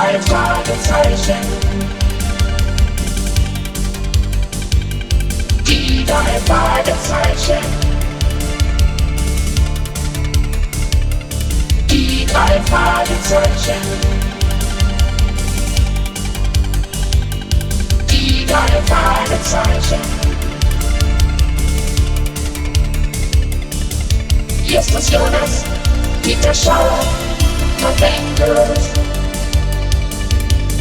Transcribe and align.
drei 0.00 0.18
Fragezeichen. 0.22 1.36
Die 5.66 6.06
drei 6.06 6.40
Fragezeichen. 6.46 7.64
Die 11.90 12.26
drei 12.26 12.60
Fragezeichen. 12.70 13.82
Die 18.10 18.46
drei 18.46 18.82
Fragezeichen. 18.86 20.00
Hier 24.64 24.80
Jonas, 24.80 25.64
Dieter 26.24 26.54
Schauer, 26.54 27.00
Verwendet. 27.76 29.19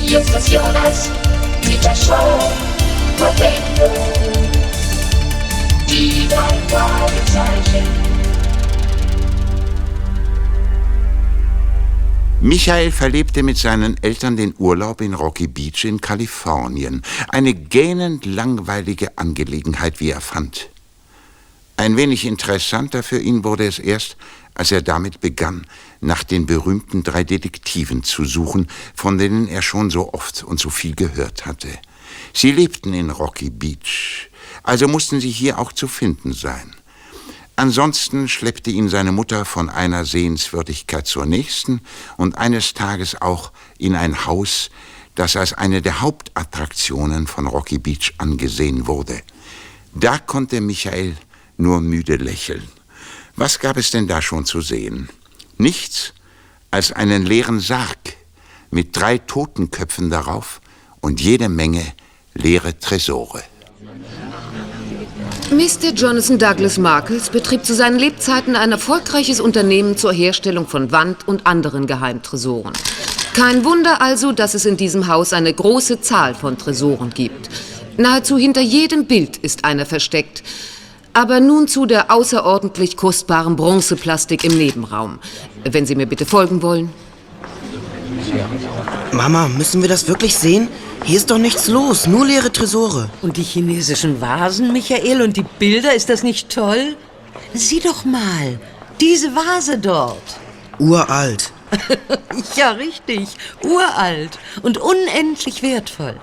Jonas, 0.10 1.12
Dieter 1.64 1.96
Schauer, 1.96 2.52
Verwendet. 3.16 4.00
Die 5.88 6.28
drei 6.28 6.58
Fragezeichen. 6.68 7.88
Michael 12.42 12.92
verlebte 12.92 13.44
mit 13.44 13.60
seinen 13.60 13.98
Eltern 14.02 14.36
den 14.36 14.56
Urlaub 14.58 15.02
in 15.02 15.14
Rocky 15.14 15.46
Beach 15.46 15.86
in 15.86 16.02
Kalifornien. 16.02 17.04
Eine 17.28 17.54
gähnend 17.54 18.26
langweilige 18.26 19.16
Angelegenheit, 19.16 20.00
wie 20.00 20.10
er 20.10 20.22
fand. 20.22 20.70
Ein 21.78 21.98
wenig 21.98 22.26
interessanter 22.26 23.04
für 23.04 23.20
ihn 23.20 23.44
wurde 23.44 23.68
es 23.68 23.78
erst, 23.78 24.18
als 24.60 24.74
er 24.74 24.82
damit 24.82 25.22
begann, 25.22 25.66
nach 26.02 26.24
den 26.26 26.46
berühmten 26.46 27.02
drei 27.02 27.24
Detektiven 27.24 28.04
zu 28.04 28.26
suchen, 28.26 28.68
von 28.94 29.18
denen 29.18 29.48
er 29.48 29.62
schon 29.62 29.90
so 29.90 30.14
oft 30.14 30.44
und 30.44 30.60
so 30.60 30.70
viel 30.70 30.96
gehört 30.96 31.46
hatte. 31.46 31.70
Sie 32.34 32.52
lebten 32.52 32.94
in 32.94 33.10
Rocky 33.10 33.50
Beach, 33.50 34.30
also 34.64 34.90
mussten 34.90 35.22
sie 35.22 35.32
hier 35.32 35.60
auch 35.60 35.72
zu 35.72 35.88
finden 35.88 36.34
sein. 36.34 36.76
Ansonsten 37.56 38.28
schleppte 38.28 38.70
ihn 38.70 38.90
seine 38.90 39.14
Mutter 39.14 39.46
von 39.46 39.70
einer 39.70 40.04
Sehenswürdigkeit 40.04 41.08
zur 41.08 41.26
nächsten 41.26 41.80
und 42.18 42.38
eines 42.38 42.74
Tages 42.74 43.22
auch 43.22 43.54
in 43.78 43.96
ein 43.96 44.26
Haus, 44.26 44.72
das 45.16 45.38
als 45.38 45.54
eine 45.54 45.82
der 45.82 46.02
Hauptattraktionen 46.02 47.28
von 47.28 47.48
Rocky 47.48 47.78
Beach 47.78 48.14
angesehen 48.18 48.88
wurde. 48.88 49.22
Da 49.96 50.18
konnte 50.18 50.60
Michael 50.60 51.16
nur 51.56 51.80
müde 51.80 52.18
lächeln. 52.18 52.68
Was 53.40 53.60
gab 53.60 53.78
es 53.78 53.90
denn 53.90 54.06
da 54.06 54.22
schon 54.22 54.44
zu 54.44 54.60
sehen? 54.60 55.08
Nichts 55.58 56.12
als 56.72 56.92
einen 56.92 57.26
leeren 57.26 57.62
Sarg 57.62 58.18
mit 58.70 58.98
drei 58.98 59.18
Totenköpfen 59.18 60.10
darauf 60.10 60.60
und 61.00 61.22
jede 61.22 61.48
Menge 61.48 61.86
leere 62.34 62.78
Tresore. 62.78 63.42
Mr. 65.52 65.94
Jonathan 65.96 66.38
Douglas 66.38 66.78
Markles 66.78 67.30
betrieb 67.30 67.64
zu 67.64 67.74
seinen 67.74 67.98
Lebzeiten 67.98 68.58
ein 68.58 68.74
erfolgreiches 68.74 69.40
Unternehmen 69.40 69.96
zur 69.96 70.12
Herstellung 70.12 70.68
von 70.68 70.92
Wand- 70.92 71.26
und 71.26 71.48
anderen 71.48 71.88
Geheimtresoren. 71.88 72.74
Kein 73.36 73.64
Wunder 73.64 74.02
also, 74.02 74.34
dass 74.34 74.54
es 74.54 74.66
in 74.66 74.76
diesem 74.76 75.08
Haus 75.08 75.32
eine 75.32 75.54
große 75.54 76.02
Zahl 76.02 76.36
von 76.36 76.58
Tresoren 76.58 77.12
gibt. 77.12 77.50
Nahezu 77.96 78.38
hinter 78.38 78.60
jedem 78.60 79.06
Bild 79.06 79.38
ist 79.38 79.64
einer 79.64 79.86
versteckt. 79.86 80.44
Aber 81.14 81.40
nun 81.40 81.68
zu 81.68 81.86
der 81.86 82.12
außerordentlich 82.12 82.96
kostbaren 82.96 83.56
Bronzeplastik 83.56 84.44
im 84.44 84.58
Nebenraum. 84.58 85.20
Wenn 85.64 85.86
Sie 85.86 85.96
mir 85.96 86.06
bitte 86.06 86.26
folgen 86.26 86.62
wollen. 86.62 86.92
Mama, 89.12 89.48
müssen 89.48 89.82
wir 89.82 89.90
das 89.90 90.08
wirklich 90.08 90.38
sehen? 90.38 90.68
Hier 91.04 91.18
ist 91.18 91.32
doch 91.32 91.38
nichts 91.38 91.68
los, 91.68 92.08
nur 92.08 92.26
leere 92.26 92.52
Tresore. 92.52 93.10
Und 93.22 93.38
die 93.38 93.44
chinesischen 93.44 94.22
Vasen, 94.22 94.72
Michael, 94.72 95.22
und 95.22 95.38
die 95.38 95.46
Bilder, 95.58 95.94
ist 95.94 96.10
das 96.10 96.24
nicht 96.24 96.50
toll? 96.50 96.96
Sieh 97.54 97.80
doch 97.80 98.06
mal, 98.06 98.60
diese 99.00 99.34
Vase 99.36 99.78
dort. 99.78 100.22
Uralt. 100.78 101.52
ja, 102.56 102.72
richtig, 102.72 103.30
uralt 103.64 104.38
und 104.62 104.78
unendlich 104.78 105.62
wertvoll. 105.64 106.16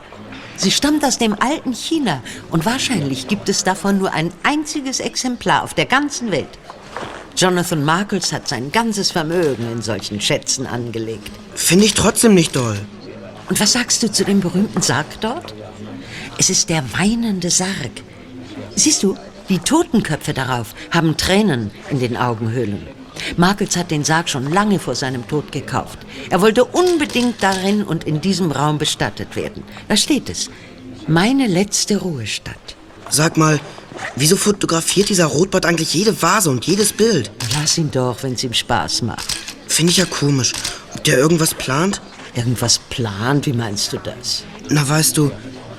Sie 0.57 0.71
stammt 0.71 1.05
aus 1.05 1.19
dem 1.19 1.35
alten 1.41 1.73
China 1.73 2.23
und 2.51 2.65
wahrscheinlich 2.65 3.29
gibt 3.29 3.49
es 3.49 3.65
davon 3.65 3.99
nur 3.99 4.13
ein 4.13 4.33
einziges 4.43 5.01
Exemplar 5.01 5.63
auf 5.63 5.75
der 5.75 5.87
ganzen 5.87 6.31
Welt. 6.31 6.59
Jonathan 7.37 7.85
Markles 7.85 8.33
hat 8.33 8.49
sein 8.49 8.73
ganzes 8.73 9.11
Vermögen 9.11 9.71
in 9.71 9.83
solchen 9.83 10.21
Schätzen 10.21 10.67
angelegt. 10.67 11.31
Finde 11.55 11.85
ich 11.85 11.95
trotzdem 11.95 12.35
nicht 12.35 12.57
doll. 12.57 12.79
Und 13.49 13.61
was 13.61 13.73
sagst 13.73 14.03
du 14.03 14.11
zu 14.11 14.25
dem 14.25 14.41
berühmten 14.41 14.81
Sarg 14.81 15.21
dort? 15.21 15.55
Es 16.39 16.49
ist 16.51 16.71
der 16.71 16.83
weinende 16.99 17.51
Sarg. 17.51 17.91
Siehst 18.75 19.03
du, 19.03 19.17
die 19.49 19.59
Totenköpfe 19.59 20.33
darauf 20.33 20.75
haben 20.91 21.17
Tränen 21.17 21.71
in 21.91 22.01
den 22.01 22.17
Augenhöhlen. 22.17 22.87
Markels 23.37 23.77
hat 23.77 23.91
den 23.91 24.05
Sarg 24.05 24.29
schon 24.29 24.53
lange 24.53 24.79
vor 24.79 24.95
seinem 24.95 25.27
Tod 25.27 25.53
gekauft. 25.53 25.99
Er 26.31 26.41
wollte 26.41 26.65
unbedingt 26.65 27.43
darin 27.43 27.83
und 27.85 28.05
in 28.05 28.21
diesem 28.21 28.53
Raum 28.53 28.79
bestattet 28.79 29.37
werden. 29.37 29.63
Da 29.89 29.97
steht 29.97 30.29
es. 30.31 30.51
Meine 31.07 31.47
letzte 31.47 31.99
Ruhestadt. 31.99 32.77
Sag 33.09 33.37
mal, 33.37 33.61
wieso 34.17 34.37
fotografiert 34.37 35.09
dieser 35.09 35.27
Rotbart 35.27 35.67
eigentlich 35.67 35.95
jede 35.95 36.21
Vase 36.21 36.51
und 36.51 36.67
jedes 36.67 36.93
Bild? 36.93 37.31
Lass 37.55 37.79
ihn 37.79 37.91
doch, 37.91 38.23
wenn 38.23 38.35
es 38.35 38.45
ihm 38.45 38.53
Spaß 38.53 39.03
macht. 39.03 39.37
Finde 39.69 39.91
ich 39.91 39.99
ja 39.99 40.05
komisch. 40.07 40.53
Ob 40.95 41.05
der 41.05 41.19
irgendwas 41.19 41.55
plant? 41.55 42.01
Irgendwas 42.35 42.79
plant? 42.79 43.47
Wie 43.47 43.53
meinst 43.53 43.93
du 43.93 43.99
das? 43.99 44.45
Na, 44.69 44.89
weißt 44.89 45.17
du, 45.17 45.31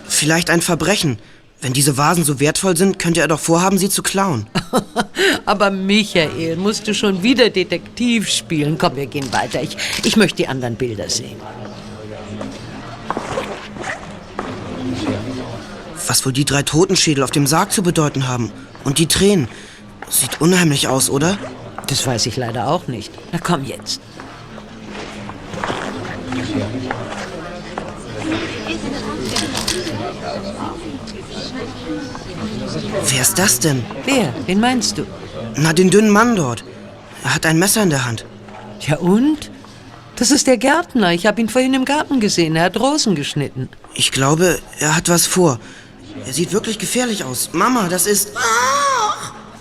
vielleicht 0.07 0.49
ein 0.49 0.61
Verbrechen. 0.61 1.19
Wenn 1.59 1.73
diese 1.73 1.97
Vasen 1.97 2.23
so 2.23 2.39
wertvoll 2.39 2.77
sind, 2.77 2.99
könnte 2.99 3.19
er 3.19 3.27
doch 3.27 3.39
vorhaben, 3.39 3.77
sie 3.79 3.89
zu 3.89 4.03
klauen. 4.03 4.47
Aber 5.45 5.71
Michael, 5.71 6.55
musst 6.55 6.87
du 6.87 6.93
schon 6.93 7.23
wieder 7.23 7.49
Detektiv 7.49 8.29
spielen? 8.29 8.77
Komm, 8.77 8.95
wir 8.95 9.07
gehen 9.07 9.31
weiter. 9.33 9.61
Ich, 9.63 9.75
ich 10.03 10.17
möchte 10.17 10.37
die 10.37 10.47
anderen 10.47 10.75
Bilder 10.75 11.09
sehen. 11.09 11.37
Was 16.05 16.25
wohl 16.25 16.33
die 16.33 16.45
drei 16.45 16.61
Totenschädel 16.61 17.23
auf 17.23 17.31
dem 17.31 17.47
Sarg 17.47 17.71
zu 17.71 17.81
bedeuten 17.81 18.27
haben. 18.27 18.51
Und 18.83 18.99
die 18.99 19.07
Tränen. 19.07 19.47
Sieht 20.09 20.39
unheimlich 20.39 20.87
aus, 20.87 21.09
oder? 21.09 21.37
Das 21.87 22.05
weiß 22.05 22.27
ich 22.27 22.37
leider 22.37 22.67
auch 22.67 22.87
nicht. 22.87 23.11
Na 23.31 23.39
komm 23.39 23.65
jetzt. 23.65 23.99
Wer 33.09 33.21
ist 33.21 33.37
das 33.37 33.59
denn? 33.59 33.83
Wer? 34.05 34.33
Wen 34.45 34.59
meinst 34.59 34.97
du? 34.97 35.05
Na, 35.55 35.73
den 35.73 35.89
dünnen 35.89 36.09
Mann 36.09 36.35
dort. 36.35 36.63
Er 37.23 37.35
hat 37.35 37.45
ein 37.45 37.59
Messer 37.59 37.83
in 37.83 37.89
der 37.89 38.05
Hand. 38.05 38.25
Ja 38.81 38.97
und? 38.97 39.51
Das 40.15 40.31
ist 40.31 40.47
der 40.47 40.57
Gärtner. 40.57 41.13
Ich 41.13 41.25
habe 41.25 41.41
ihn 41.41 41.49
vorhin 41.49 41.73
im 41.73 41.85
Garten 41.85 42.19
gesehen. 42.19 42.55
Er 42.55 42.63
hat 42.63 42.79
Rosen 42.79 43.15
geschnitten. 43.15 43.69
Ich 43.93 44.11
glaube, 44.11 44.59
er 44.79 44.95
hat 44.95 45.09
was 45.09 45.25
vor. 45.25 45.59
Er 46.25 46.33
sieht 46.33 46.51
wirklich 46.53 46.79
gefährlich 46.79 47.23
aus. 47.23 47.49
Mama, 47.53 47.87
das 47.87 48.07
ist... 48.07 48.31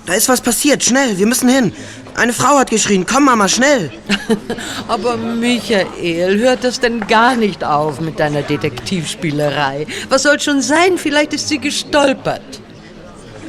Da 0.06 0.14
ist 0.14 0.28
was 0.28 0.40
passiert. 0.40 0.84
Schnell, 0.84 1.18
wir 1.18 1.26
müssen 1.26 1.48
hin. 1.48 1.72
Eine 2.14 2.32
Frau 2.32 2.56
hat 2.58 2.70
geschrien. 2.70 3.04
Komm, 3.04 3.24
Mama, 3.24 3.48
schnell. 3.48 3.90
Aber 4.88 5.16
Michael, 5.16 6.38
hört 6.38 6.64
das 6.64 6.80
denn 6.80 7.06
gar 7.06 7.34
nicht 7.34 7.64
auf 7.64 8.00
mit 8.00 8.18
deiner 8.18 8.42
Detektivspielerei? 8.42 9.86
Was 10.08 10.22
soll 10.22 10.40
schon 10.40 10.62
sein? 10.62 10.96
Vielleicht 10.96 11.34
ist 11.34 11.48
sie 11.48 11.58
gestolpert. 11.58 12.60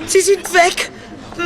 Sie 0.07 0.21
sind 0.21 0.53
weg. 0.53 0.89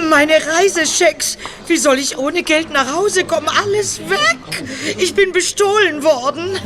Meine 0.10 0.34
Reisechecks. 0.34 1.38
Wie 1.68 1.78
soll 1.78 2.00
ich 2.00 2.18
ohne 2.18 2.44
Geld 2.44 2.72
nach 2.72 2.94
Hause 2.96 3.26
kommen? 3.26 3.50
Alles 3.50 4.00
weg. 4.00 4.64
Ich 4.98 5.14
bin 5.16 5.34
bestohlen 5.34 6.04
worden. 6.04 6.58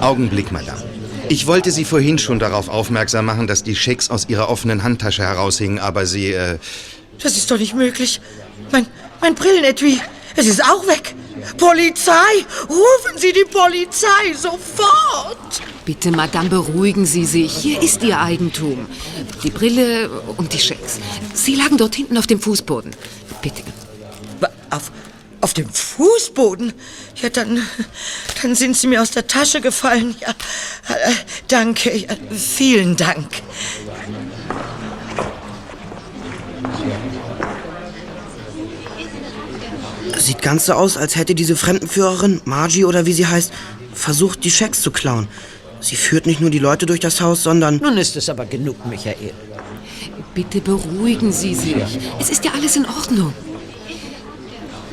Augenblick, 0.00 0.50
Madame. 0.50 0.82
Ich 1.28 1.46
wollte 1.46 1.70
Sie 1.70 1.84
vorhin 1.84 2.18
schon 2.18 2.38
darauf 2.38 2.68
aufmerksam 2.68 3.26
machen, 3.26 3.46
dass 3.46 3.62
die 3.62 3.76
Schecks 3.76 4.10
aus 4.10 4.28
Ihrer 4.28 4.48
offenen 4.50 4.82
Handtasche 4.82 5.22
heraushingen, 5.22 5.78
aber 5.78 6.04
Sie, 6.04 6.32
äh, 6.32 6.58
Das 7.22 7.36
ist 7.36 7.50
doch 7.50 7.58
nicht 7.58 7.74
möglich. 7.74 8.20
Mein, 8.72 8.86
mein 9.20 9.34
Brillenetui. 9.34 10.00
Es 10.36 10.46
ist 10.46 10.62
auch 10.64 10.86
weg. 10.88 11.14
Polizei! 11.56 12.12
Rufen 12.68 13.16
Sie 13.18 13.32
die 13.32 13.44
Polizei 13.44 14.34
sofort! 14.36 15.62
Bitte, 15.84 16.10
Madame, 16.10 16.48
beruhigen 16.48 17.06
Sie 17.06 17.24
sich. 17.24 17.52
Hier 17.56 17.80
ist 17.82 18.02
Ihr 18.02 18.18
Eigentum. 18.18 18.86
Die 19.42 19.50
Brille 19.50 20.08
und 20.36 20.52
die 20.52 20.58
Schecks. 20.58 20.98
Sie 21.44 21.56
lagen 21.56 21.76
dort 21.76 21.94
hinten 21.94 22.16
auf 22.16 22.26
dem 22.26 22.40
Fußboden. 22.40 22.96
Bitte. 23.42 23.62
Auf, 24.70 24.90
auf 25.42 25.52
dem 25.52 25.68
Fußboden? 25.68 26.72
Ja, 27.20 27.28
dann, 27.28 27.60
dann 28.40 28.54
sind 28.54 28.78
sie 28.78 28.86
mir 28.86 29.02
aus 29.02 29.10
der 29.10 29.26
Tasche 29.26 29.60
gefallen. 29.60 30.16
Ja, 30.22 30.30
äh, 30.30 31.12
danke. 31.48 31.94
Ja, 31.94 32.14
vielen 32.30 32.96
Dank. 32.96 33.28
Sieht 40.16 40.40
ganz 40.40 40.64
so 40.64 40.72
aus, 40.72 40.96
als 40.96 41.16
hätte 41.16 41.34
diese 41.34 41.56
Fremdenführerin, 41.56 42.40
Margie 42.46 42.86
oder 42.86 43.04
wie 43.04 43.12
sie 43.12 43.26
heißt, 43.26 43.52
versucht, 43.92 44.44
die 44.44 44.50
Schecks 44.50 44.80
zu 44.80 44.90
klauen. 44.90 45.28
Sie 45.80 45.96
führt 45.96 46.24
nicht 46.24 46.40
nur 46.40 46.48
die 46.48 46.58
Leute 46.58 46.86
durch 46.86 47.00
das 47.00 47.20
Haus, 47.20 47.42
sondern... 47.42 47.76
Nun 47.76 47.98
ist 47.98 48.16
es 48.16 48.30
aber 48.30 48.46
genug, 48.46 48.86
Michael. 48.86 49.34
Bitte 50.34 50.60
beruhigen 50.60 51.30
Sie 51.32 51.54
sich. 51.54 51.98
Es 52.18 52.28
ist 52.28 52.44
ja 52.44 52.52
alles 52.54 52.74
in 52.74 52.86
Ordnung. 52.86 53.32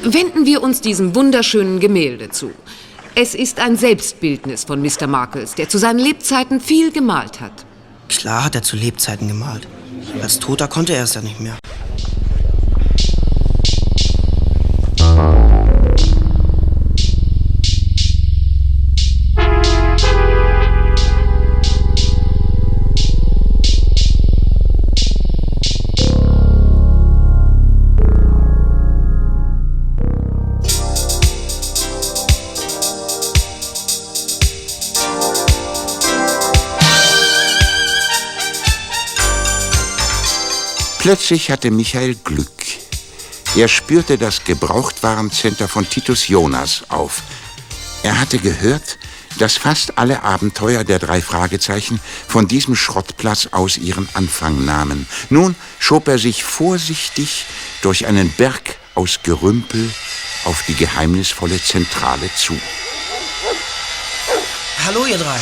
Wenden 0.04 0.46
wir 0.46 0.62
uns 0.62 0.82
diesem 0.82 1.16
wunderschönen 1.16 1.80
Gemälde 1.80 2.30
zu. 2.30 2.52
Es 3.16 3.34
ist 3.34 3.60
ein 3.60 3.76
Selbstbildnis 3.76 4.64
von 4.66 4.82
Mr. 4.82 5.08
Markles, 5.08 5.56
der 5.56 5.68
zu 5.68 5.80
seinen 5.80 6.00
Lebzeiten 6.00 6.62
viel 6.62 6.92
gemalt 6.92 7.42
hat. 7.42 7.66
Klar 8.08 8.46
hat 8.46 8.56
er 8.56 8.62
zu 8.62 8.76
Lebzeiten 8.76 9.28
gemalt. 9.28 9.68
Als 10.22 10.38
Toter 10.38 10.68
konnte 10.68 10.94
er 10.94 11.04
es 11.04 11.16
ja 11.16 11.22
nicht 11.22 11.40
mehr. 11.40 11.58
Plötzlich 41.02 41.50
hatte 41.50 41.72
Michael 41.72 42.14
Glück. 42.14 42.52
Er 43.56 43.68
spürte 43.68 44.20
das 44.20 44.44
Gebrauchtwarencenter 44.44 45.68
von 45.68 45.90
Titus 45.90 46.28
Jonas 46.28 46.84
auf. 46.90 47.24
Er 48.04 48.20
hatte 48.20 48.38
gehört, 48.38 49.00
dass 49.40 49.58
fast 49.58 49.98
alle 49.98 50.22
Abenteuer 50.22 50.84
der 50.84 51.00
drei 51.00 51.20
Fragezeichen 51.20 52.00
von 52.28 52.48
diesem 52.48 52.76
Schrottplatz 52.76 53.48
aus 53.50 53.78
ihren 53.78 54.08
Anfang 54.14 54.64
nahmen. 54.64 55.08
Nun 55.32 55.56
schob 55.80 56.08
er 56.08 56.20
sich 56.20 56.44
vorsichtig 56.44 57.46
durch 57.82 58.06
einen 58.06 58.32
Berg 58.34 58.76
aus 58.94 59.22
Gerümpel 59.24 59.90
auf 60.44 60.62
die 60.68 60.76
geheimnisvolle 60.76 61.60
Zentrale 61.64 62.30
zu. 62.36 62.56
Hallo, 64.86 65.08
ihr 65.08 65.18
drei. 65.18 65.38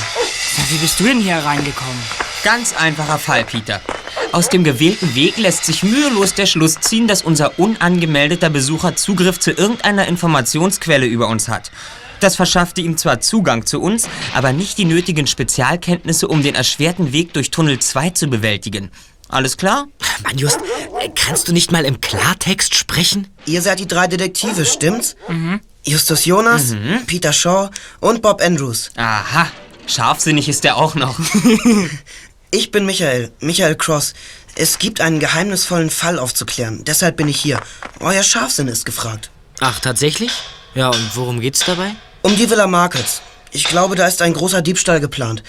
Ja, 0.57 0.63
wie 0.69 0.77
bist 0.77 1.01
du 1.01 1.03
denn 1.03 1.19
hier 1.19 1.35
reingekommen? 1.35 2.01
Ganz 2.45 2.73
einfacher 2.73 3.19
Fall, 3.19 3.43
Peter. 3.43 3.81
Aus 4.31 4.47
dem 4.47 4.63
gewählten 4.63 5.15
Weg 5.15 5.37
lässt 5.37 5.65
sich 5.65 5.81
mühelos 5.81 6.35
der 6.35 6.45
Schluss 6.45 6.75
ziehen, 6.79 7.07
dass 7.07 7.23
unser 7.23 7.57
unangemeldeter 7.57 8.51
Besucher 8.51 8.95
Zugriff 8.95 9.39
zu 9.39 9.51
irgendeiner 9.51 10.07
Informationsquelle 10.07 11.07
über 11.07 11.27
uns 11.27 11.47
hat. 11.47 11.71
Das 12.19 12.35
verschaffte 12.35 12.81
ihm 12.81 12.95
zwar 12.95 13.21
Zugang 13.21 13.65
zu 13.65 13.81
uns, 13.81 14.07
aber 14.35 14.53
nicht 14.53 14.77
die 14.77 14.85
nötigen 14.85 15.25
Spezialkenntnisse, 15.25 16.27
um 16.27 16.43
den 16.43 16.53
erschwerten 16.53 17.11
Weg 17.11 17.33
durch 17.33 17.49
Tunnel 17.49 17.79
2 17.79 18.11
zu 18.11 18.27
bewältigen. 18.27 18.91
Alles 19.29 19.57
klar? 19.57 19.87
Mann, 20.23 20.37
Just, 20.37 20.59
äh, 20.99 21.09
kannst 21.15 21.47
du 21.47 21.53
nicht 21.53 21.71
mal 21.71 21.85
im 21.85 21.99
Klartext 22.01 22.75
sprechen? 22.75 23.27
Ihr 23.45 23.61
seid 23.61 23.79
die 23.79 23.87
drei 23.87 24.07
Detektive, 24.07 24.65
stimmt's? 24.65 25.15
Mhm. 25.27 25.59
Justus 25.85 26.25
Jonas, 26.25 26.75
Peter 27.07 27.33
Shaw 27.33 27.69
und 27.99 28.21
Bob 28.21 28.41
Andrews. 28.43 28.91
Aha, 28.95 29.47
scharfsinnig 29.87 30.49
ist 30.49 30.65
er 30.65 30.77
auch 30.77 30.93
noch. 30.93 31.19
Ich 32.51 32.71
bin 32.71 32.85
Michael, 32.87 33.31
Michael 33.41 33.75
Cross. 33.75 34.15
Es 34.55 34.79
gibt 34.79 35.01
einen 35.01 35.19
geheimnisvollen 35.19 35.91
Fall 35.91 36.17
aufzuklären. 36.17 36.83
Deshalb 36.83 37.17
bin 37.17 37.27
ich 37.27 37.39
hier. 37.39 37.59
Euer 37.99 38.23
Scharfsinn 38.23 38.67
ist 38.67 38.85
gefragt. 38.85 39.29
Ach, 39.59 39.79
tatsächlich? 39.79 40.31
Ja, 40.73 40.89
und 40.89 41.15
worum 41.15 41.41
geht's 41.41 41.59
dabei? 41.59 41.91
Um 42.23 42.35
die 42.35 42.49
Villa 42.49 42.65
Markets. 42.65 43.21
Ich 43.51 43.65
glaube, 43.65 43.95
da 43.95 44.07
ist 44.07 44.23
ein 44.23 44.33
großer 44.33 44.63
Diebstahl 44.63 44.99
geplant. 44.99 45.43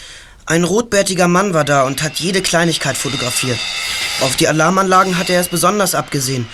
Ein 0.45 0.65
rotbärtiger 0.65 1.27
Mann 1.27 1.55
war 1.55 1.65
da 1.65 1.85
und 1.85 2.03
hat 2.03 2.21
jede 2.21 2.43
Kleinigkeit 2.43 2.99
fotografiert. 2.99 3.59
Auf 4.21 4.37
die 4.37 4.49
Alarmanlagen 4.49 5.17
hat 5.17 5.31
er 5.31 5.41
es 5.41 5.49
besonders 5.49 5.95
abgesehen. 5.95 6.47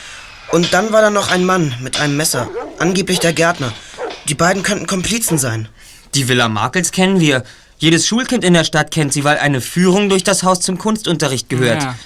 Und 0.52 0.72
dann 0.72 0.92
war 0.92 1.02
da 1.02 1.10
noch 1.10 1.28
ein 1.30 1.44
Mann 1.44 1.74
mit 1.80 1.98
einem 1.98 2.16
Messer, 2.16 2.48
angeblich 2.78 3.18
der 3.18 3.32
Gärtner. 3.32 3.72
Die 4.28 4.34
beiden 4.34 4.62
könnten 4.62 4.86
Komplizen 4.86 5.38
sein. 5.38 5.68
Die 6.14 6.28
Villa 6.28 6.48
Markels 6.48 6.92
kennen 6.92 7.18
wir. 7.18 7.42
Jedes 7.78 8.06
Schulkind 8.06 8.44
in 8.44 8.54
der 8.54 8.64
Stadt 8.64 8.90
kennt 8.90 9.12
sie, 9.12 9.24
weil 9.24 9.38
eine 9.38 9.60
Führung 9.60 10.08
durch 10.08 10.24
das 10.24 10.42
Haus 10.42 10.60
zum 10.60 10.78
Kunstunterricht 10.78 11.48
gehört. 11.48 11.82
Ja. 11.82 11.96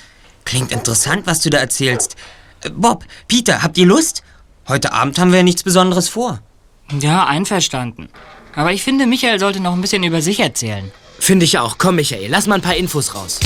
Klingt 0.44 0.72
interessant, 0.72 1.26
was 1.26 1.40
du 1.40 1.50
da 1.50 1.58
erzählst. 1.58 2.16
Äh, 2.62 2.70
Bob, 2.70 3.04
Peter, 3.28 3.62
habt 3.62 3.78
ihr 3.78 3.86
Lust? 3.86 4.22
Heute 4.68 4.92
Abend 4.92 5.18
haben 5.18 5.30
wir 5.30 5.38
ja 5.38 5.44
nichts 5.44 5.62
Besonderes 5.62 6.08
vor. 6.08 6.40
Ja, 6.98 7.26
einverstanden. 7.26 8.08
Aber 8.54 8.72
ich 8.72 8.82
finde, 8.82 9.06
Michael 9.06 9.38
sollte 9.38 9.60
noch 9.60 9.72
ein 9.72 9.80
bisschen 9.80 10.02
über 10.02 10.22
sich 10.22 10.40
erzählen. 10.40 10.90
Finde 11.20 11.44
ich 11.44 11.58
auch. 11.58 11.78
Komm, 11.78 11.96
Michael, 11.96 12.30
lass 12.30 12.46
mal 12.46 12.56
ein 12.56 12.62
paar 12.62 12.76
Infos 12.76 13.14
raus. 13.14 13.38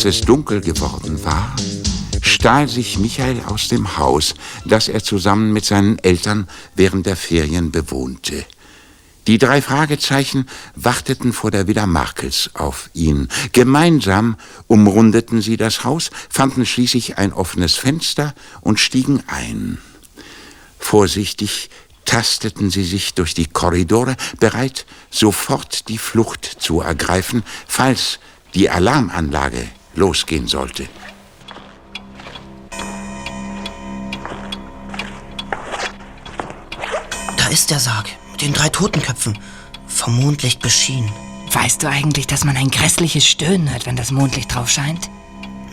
Als 0.00 0.16
es 0.16 0.22
dunkel 0.22 0.62
geworden 0.62 1.22
war, 1.26 1.54
stahl 2.22 2.68
sich 2.68 2.98
Michael 2.98 3.42
aus 3.44 3.68
dem 3.68 3.98
Haus, 3.98 4.34
das 4.64 4.88
er 4.88 5.04
zusammen 5.04 5.52
mit 5.52 5.66
seinen 5.66 5.98
Eltern 5.98 6.48
während 6.74 7.04
der 7.04 7.16
Ferien 7.16 7.70
bewohnte. 7.70 8.46
Die 9.26 9.36
drei 9.36 9.60
Fragezeichen 9.60 10.46
warteten 10.74 11.34
vor 11.34 11.50
der 11.50 11.66
Villa 11.66 11.86
Markels 11.86 12.48
auf 12.54 12.88
ihn. 12.94 13.28
Gemeinsam 13.52 14.36
umrundeten 14.68 15.42
sie 15.42 15.58
das 15.58 15.84
Haus, 15.84 16.10
fanden 16.30 16.64
schließlich 16.64 17.18
ein 17.18 17.34
offenes 17.34 17.74
Fenster 17.74 18.34
und 18.62 18.80
stiegen 18.80 19.22
ein. 19.26 19.76
Vorsichtig 20.78 21.68
tasteten 22.06 22.70
sie 22.70 22.84
sich 22.84 23.12
durch 23.12 23.34
die 23.34 23.48
Korridore, 23.48 24.16
bereit, 24.38 24.86
sofort 25.10 25.90
die 25.90 25.98
Flucht 25.98 26.46
zu 26.58 26.80
ergreifen, 26.80 27.42
falls 27.68 28.18
die 28.54 28.70
Alarmanlage 28.70 29.68
losgehen 29.94 30.46
sollte. 30.46 30.88
Da 37.36 37.48
ist 37.48 37.70
der 37.70 37.80
Sarg 37.80 38.08
mit 38.32 38.42
den 38.42 38.52
drei 38.52 38.68
Totenköpfen. 38.68 39.38
Vom 39.86 40.16
Mondlicht 40.20 40.60
beschienen. 40.62 41.10
Weißt 41.52 41.82
du 41.82 41.88
eigentlich, 41.88 42.26
dass 42.26 42.44
man 42.44 42.56
ein 42.56 42.70
grässliches 42.70 43.26
Stöhnen 43.26 43.70
hört, 43.70 43.86
wenn 43.86 43.96
das 43.96 44.12
Mondlicht 44.12 44.54
drauf 44.54 44.70
scheint? 44.70 45.10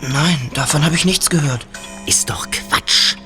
Nein, 0.00 0.50
davon 0.54 0.84
habe 0.84 0.96
ich 0.96 1.04
nichts 1.04 1.30
gehört. 1.30 1.66
Ist 2.06 2.30
doch 2.30 2.48
Quatsch. 2.50 3.16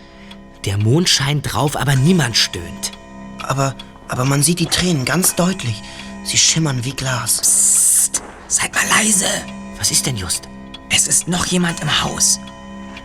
Der 0.64 0.78
Mond 0.78 1.08
scheint 1.08 1.52
drauf, 1.52 1.76
aber 1.76 1.96
niemand 1.96 2.36
stöhnt. 2.36 2.92
Aber, 3.42 3.74
aber 4.08 4.24
man 4.24 4.42
sieht 4.42 4.60
die 4.60 4.66
Tränen 4.66 5.04
ganz 5.04 5.34
deutlich. 5.34 5.82
Sie 6.24 6.38
schimmern 6.38 6.84
wie 6.84 6.92
Glas. 6.92 7.40
Psst, 7.40 8.22
seid 8.48 8.74
mal 8.74 8.86
leise. 8.88 9.26
Was 9.78 9.90
ist 9.90 10.06
denn 10.06 10.16
just? 10.16 10.51
Es 10.94 11.08
ist 11.08 11.26
noch 11.26 11.46
jemand 11.46 11.80
im 11.80 12.02
Haus. 12.02 12.38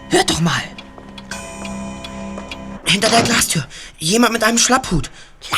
Hört 0.10 0.30
doch 0.30 0.42
mal. 0.42 0.62
Hinter 2.86 3.10
der 3.10 3.22
Glastür. 3.22 3.66
Jemand 3.98 4.34
mit 4.34 4.44
einem 4.44 4.58
Schlapphut. 4.58 5.10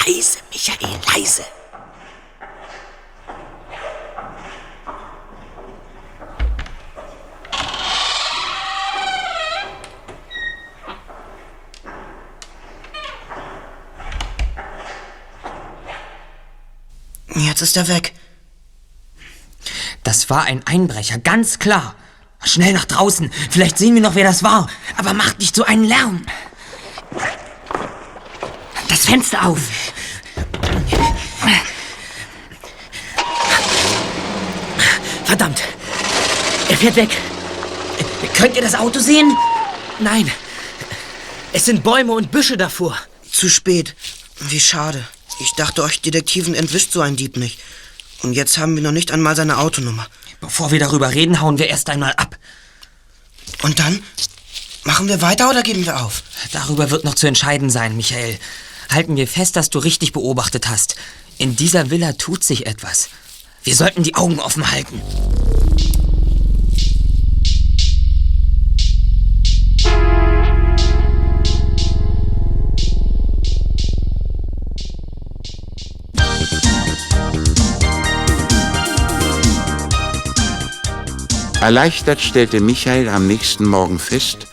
Leise, 0.05 0.37
Michael, 0.51 0.99
leise. 1.15 1.43
Jetzt 17.35 17.61
ist 17.61 17.75
er 17.75 17.87
weg. 17.87 18.13
Das 20.03 20.29
war 20.29 20.43
ein 20.43 20.65
Einbrecher, 20.67 21.17
ganz 21.17 21.57
klar. 21.57 21.95
Schnell 22.43 22.73
nach 22.73 22.85
draußen. 22.85 23.31
Vielleicht 23.49 23.77
sehen 23.77 23.95
wir 23.95 24.01
noch, 24.01 24.15
wer 24.15 24.23
das 24.23 24.43
war. 24.43 24.69
Aber 24.97 25.13
macht 25.13 25.39
nicht 25.39 25.55
so 25.55 25.63
einen 25.63 25.83
Lärm. 25.83 26.25
Das 28.87 29.05
Fenster 29.05 29.45
auf. 29.45 29.59
Verdammt. 35.25 35.61
Er 36.69 36.77
fährt 36.77 36.95
weg. 36.95 37.17
Könnt 38.33 38.55
ihr 38.55 38.63
das 38.63 38.73
Auto 38.73 38.99
sehen? 38.99 39.31
Nein. 39.99 40.31
Es 41.53 41.65
sind 41.65 41.83
Bäume 41.83 42.13
und 42.13 42.31
Büsche 42.31 42.57
davor. 42.57 42.97
Zu 43.31 43.47
spät. 43.47 43.95
Wie 44.39 44.59
schade. 44.59 45.05
Ich 45.39 45.51
dachte, 45.53 45.83
euch 45.83 46.01
Detektiven 46.01 46.55
entwischt 46.55 46.91
so 46.91 47.01
ein 47.01 47.15
Dieb 47.15 47.37
nicht. 47.37 47.59
Und 48.23 48.33
jetzt 48.33 48.57
haben 48.57 48.75
wir 48.75 48.81
noch 48.81 48.91
nicht 48.91 49.11
einmal 49.11 49.35
seine 49.35 49.57
Autonummer. 49.59 50.07
Bevor 50.41 50.71
wir 50.71 50.79
darüber 50.79 51.13
reden, 51.13 51.41
hauen 51.41 51.59
wir 51.59 51.67
erst 51.67 51.89
einmal 51.89 52.13
ab. 52.13 52.28
Und 53.61 53.79
dann? 53.79 54.03
Machen 54.85 55.07
wir 55.07 55.21
weiter 55.21 55.49
oder 55.49 55.61
geben 55.61 55.85
wir 55.85 56.01
auf? 56.01 56.23
Darüber 56.51 56.89
wird 56.89 57.03
noch 57.03 57.15
zu 57.15 57.27
entscheiden 57.27 57.69
sein, 57.69 57.97
Michael. 57.97 58.39
halten 58.89 59.17
wir 59.17 59.27
fest, 59.27 59.55
dass 59.55 59.69
du 59.69 59.79
richtig 59.79 60.13
beobachtet 60.13 60.67
hast. 60.67 60.95
In 61.37 61.55
dieser 61.55 61.89
Villa 61.89 62.13
tut 62.13 62.43
sich 62.43 62.65
etwas. 62.65 63.09
Wir 63.63 63.75
sollten 63.75 64.03
die 64.03 64.15
Augen 64.15 64.39
offen 64.39 64.71
halten. 64.71 65.01
Erleichtert 81.61 82.21
stellte 82.21 82.61
Michael 82.61 83.09
am 83.09 83.27
nächsten 83.27 83.65
Morgen 83.65 83.99
fest, 83.99 84.47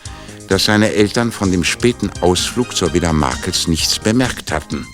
dass 0.49 0.65
seine 0.65 0.91
Eltern 0.91 1.31
von 1.31 1.51
dem 1.51 1.63
späten 1.63 2.11
Ausflug 2.19 2.75
zur 2.75 2.93
Villa 2.93 3.13
Markels 3.13 3.67
nichts 3.67 3.97
bemerkt 3.97 4.51
hatten. 4.51 4.85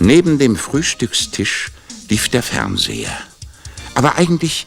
Neben 0.00 0.40
dem 0.40 0.56
Frühstückstisch 0.56 1.70
lief 2.08 2.28
der 2.28 2.42
Fernseher. 2.42 3.16
Aber 3.94 4.16
eigentlich 4.16 4.66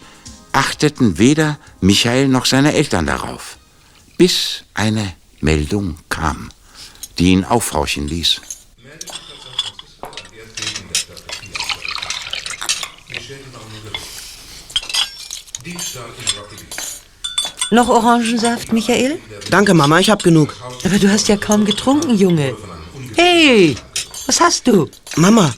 achteten 0.53 1.17
weder 1.17 1.59
Michael 1.81 2.29
noch 2.29 2.45
seine 2.45 2.73
Eltern 2.73 3.05
darauf, 3.05 3.57
bis 4.17 4.63
eine 4.73 5.13
Meldung 5.41 5.97
kam, 6.07 6.51
die 7.19 7.31
ihn 7.31 7.43
aufhorchen 7.43 8.07
ließ. 8.07 8.39
Noch 17.71 17.89
Orangensaft, 17.89 18.71
Michael? 18.71 19.17
Danke, 19.49 19.73
Mama, 19.73 19.99
ich 19.99 20.09
hab 20.09 20.23
genug. 20.23 20.55
Aber 20.83 20.97
du 20.99 21.09
hast 21.09 21.27
ja 21.27 21.37
kaum 21.37 21.65
getrunken, 21.65 22.15
Junge. 22.15 22.55
Hey, 23.15 23.75
was 24.27 24.39
hast 24.39 24.67
du? 24.67 24.89
Mama, 25.15 25.53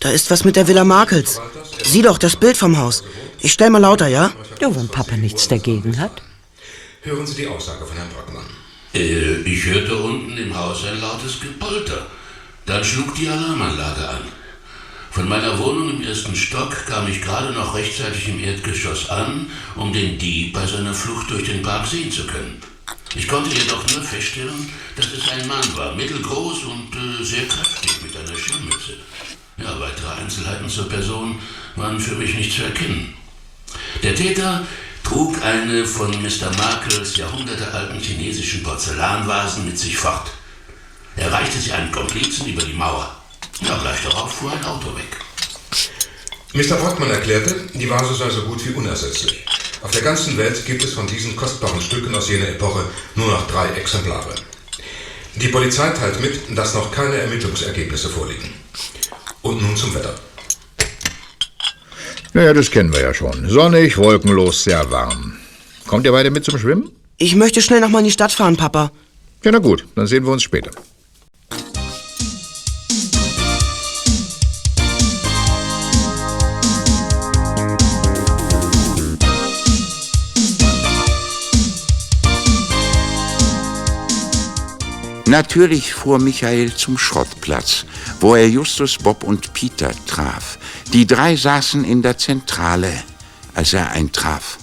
da 0.00 0.10
ist 0.10 0.30
was 0.30 0.44
mit 0.44 0.56
der 0.56 0.66
Villa 0.66 0.84
Markels. 0.84 1.40
Sieh 1.84 2.02
doch 2.02 2.18
das 2.18 2.36
Bild 2.36 2.56
vom 2.56 2.76
Haus. 2.78 3.04
Ich 3.40 3.52
stell 3.52 3.70
mal 3.70 3.78
lauter, 3.78 4.08
ja? 4.08 4.32
Ja, 4.60 4.74
wenn 4.74 4.88
Papa 4.88 5.16
nichts 5.16 5.48
dagegen 5.48 5.98
hat. 5.98 6.22
Hören 7.02 7.26
Sie 7.26 7.34
die 7.34 7.46
Aussage 7.46 7.84
von 7.84 7.96
Herrn 7.96 8.08
Brockmann. 8.08 8.46
Äh, 8.94 9.42
ich 9.42 9.64
hörte 9.66 9.96
unten 9.96 10.36
im 10.36 10.56
Haus 10.56 10.84
ein 10.84 11.00
lautes 11.00 11.40
Gepolter. 11.40 12.06
Dann 12.66 12.82
schlug 12.82 13.14
die 13.14 13.28
Alarmanlage 13.28 14.08
an. 14.08 14.22
Von 15.14 15.28
meiner 15.28 15.56
Wohnung 15.60 15.90
im 15.90 16.02
ersten 16.02 16.34
Stock 16.34 16.86
kam 16.86 17.06
ich 17.06 17.22
gerade 17.22 17.52
noch 17.52 17.76
rechtzeitig 17.76 18.28
im 18.30 18.42
Erdgeschoss 18.42 19.10
an, 19.10 19.48
um 19.76 19.92
den 19.92 20.18
Dieb 20.18 20.52
bei 20.52 20.66
seiner 20.66 20.92
Flucht 20.92 21.30
durch 21.30 21.44
den 21.44 21.62
Park 21.62 21.86
sehen 21.86 22.10
zu 22.10 22.26
können. 22.26 22.60
Ich 23.14 23.28
konnte 23.28 23.54
jedoch 23.54 23.86
nur 23.92 24.02
feststellen, 24.02 24.68
dass 24.96 25.12
es 25.12 25.28
ein 25.28 25.46
Mann 25.46 25.76
war, 25.76 25.94
mittelgroß 25.94 26.64
und 26.64 26.96
äh, 26.96 27.22
sehr 27.22 27.46
kräftig 27.46 28.02
mit 28.02 28.16
einer 28.16 28.36
Schirmmütze. 28.36 28.94
Ja, 29.56 29.78
weitere 29.78 30.20
Einzelheiten 30.20 30.68
zur 30.68 30.88
Person 30.88 31.38
waren 31.76 32.00
für 32.00 32.16
mich 32.16 32.34
nicht 32.34 32.56
zu 32.56 32.64
erkennen. 32.64 33.14
Der 34.02 34.16
Täter 34.16 34.66
trug 35.04 35.40
eine 35.44 35.86
von 35.86 36.10
Mr. 36.10 36.50
Markels 36.58 37.16
jahrhundertealten 37.16 38.00
chinesischen 38.00 38.64
Porzellanvasen 38.64 39.64
mit 39.64 39.78
sich 39.78 39.96
fort. 39.96 40.32
Er 41.14 41.30
reichte 41.30 41.60
sie 41.60 41.70
einem 41.70 41.92
Komplizen 41.92 42.48
über 42.48 42.62
die 42.62 42.72
Mauer. 42.72 43.23
Ja, 43.60 43.78
gleich 43.78 44.02
darauf 44.02 44.32
fuhr 44.34 44.52
ein 44.52 44.64
Auto 44.64 44.88
weg. 44.96 45.16
Mr. 46.54 46.76
Brockmann 46.76 47.10
erklärte, 47.10 47.54
die 47.74 47.88
Vase 47.90 48.14
sei 48.14 48.30
so 48.30 48.42
gut 48.42 48.64
wie 48.66 48.74
unersetzlich. 48.74 49.44
Auf 49.82 49.90
der 49.90 50.02
ganzen 50.02 50.36
Welt 50.36 50.64
gibt 50.64 50.84
es 50.84 50.94
von 50.94 51.06
diesen 51.06 51.36
kostbaren 51.36 51.80
Stücken 51.80 52.14
aus 52.14 52.28
jener 52.28 52.48
Epoche 52.48 52.84
nur 53.16 53.26
noch 53.28 53.46
drei 53.48 53.68
Exemplare. 53.70 54.34
Die 55.36 55.48
Polizei 55.48 55.90
teilt 55.90 56.20
mit, 56.20 56.56
dass 56.56 56.74
noch 56.74 56.92
keine 56.92 57.16
Ermittlungsergebnisse 57.16 58.08
vorliegen. 58.08 58.54
Und 59.42 59.60
nun 59.60 59.76
zum 59.76 59.94
Wetter. 59.94 60.14
Naja, 62.32 62.52
das 62.52 62.70
kennen 62.70 62.92
wir 62.92 63.00
ja 63.00 63.12
schon. 63.14 63.48
Sonnig, 63.48 63.98
wolkenlos, 63.98 64.64
sehr 64.64 64.90
warm. 64.90 65.36
Kommt 65.86 66.06
ihr 66.06 66.12
beide 66.12 66.30
mit 66.30 66.44
zum 66.44 66.58
Schwimmen? 66.58 66.90
Ich 67.18 67.36
möchte 67.36 67.60
schnell 67.60 67.80
noch 67.80 67.90
mal 67.90 67.98
in 67.98 68.06
die 68.06 68.10
Stadt 68.10 68.32
fahren, 68.32 68.56
Papa. 68.56 68.90
Ja, 69.42 69.52
na 69.52 69.58
gut, 69.58 69.84
dann 69.94 70.06
sehen 70.06 70.24
wir 70.24 70.32
uns 70.32 70.42
später. 70.42 70.70
Natürlich 85.34 85.94
fuhr 85.94 86.20
Michael 86.20 86.72
zum 86.74 86.96
Schrottplatz, 86.96 87.86
wo 88.20 88.36
er 88.36 88.48
Justus, 88.48 88.98
Bob 88.98 89.24
und 89.24 89.52
Peter 89.52 89.90
traf. 90.06 90.60
Die 90.92 91.08
drei 91.08 91.34
saßen 91.34 91.82
in 91.82 92.02
der 92.02 92.16
Zentrale, 92.16 92.92
als 93.52 93.72
er 93.72 93.90
eintraf. 93.90 94.58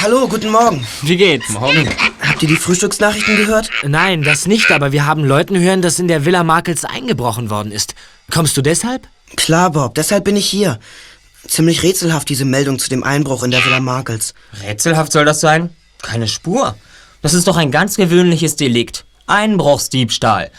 Hallo, 0.00 0.28
guten 0.28 0.52
Morgen. 0.52 0.86
Wie 1.02 1.16
geht's? 1.16 1.48
Morgen. 1.48 1.88
Habt 2.20 2.44
ihr 2.44 2.48
die 2.48 2.54
Frühstücksnachrichten 2.54 3.38
gehört? 3.38 3.70
Nein, 3.82 4.22
das 4.22 4.46
nicht, 4.46 4.70
aber 4.70 4.92
wir 4.92 5.04
haben 5.04 5.24
Leuten 5.24 5.58
hören, 5.58 5.82
dass 5.82 5.98
in 5.98 6.06
der 6.06 6.24
Villa 6.24 6.44
Markels 6.44 6.84
eingebrochen 6.84 7.50
worden 7.50 7.72
ist. 7.72 7.96
Kommst 8.30 8.56
du 8.56 8.62
deshalb? 8.62 9.08
Klar, 9.34 9.72
Bob, 9.72 9.96
deshalb 9.96 10.22
bin 10.22 10.36
ich 10.36 10.46
hier. 10.46 10.78
Ziemlich 11.48 11.82
rätselhaft 11.82 12.28
diese 12.28 12.44
Meldung 12.44 12.78
zu 12.78 12.88
dem 12.88 13.02
Einbruch 13.02 13.42
in 13.42 13.50
der 13.50 13.64
Villa 13.64 13.80
Markels. 13.80 14.32
Rätselhaft 14.62 15.10
soll 15.10 15.24
das 15.24 15.40
sein? 15.40 15.70
Keine 16.00 16.28
Spur. 16.28 16.76
Das 17.24 17.32
ist 17.32 17.48
doch 17.48 17.56
ein 17.56 17.70
ganz 17.70 17.96
gewöhnliches 17.96 18.56
Delikt. 18.56 19.06
Einbruchsdiebstahl. 19.26 20.50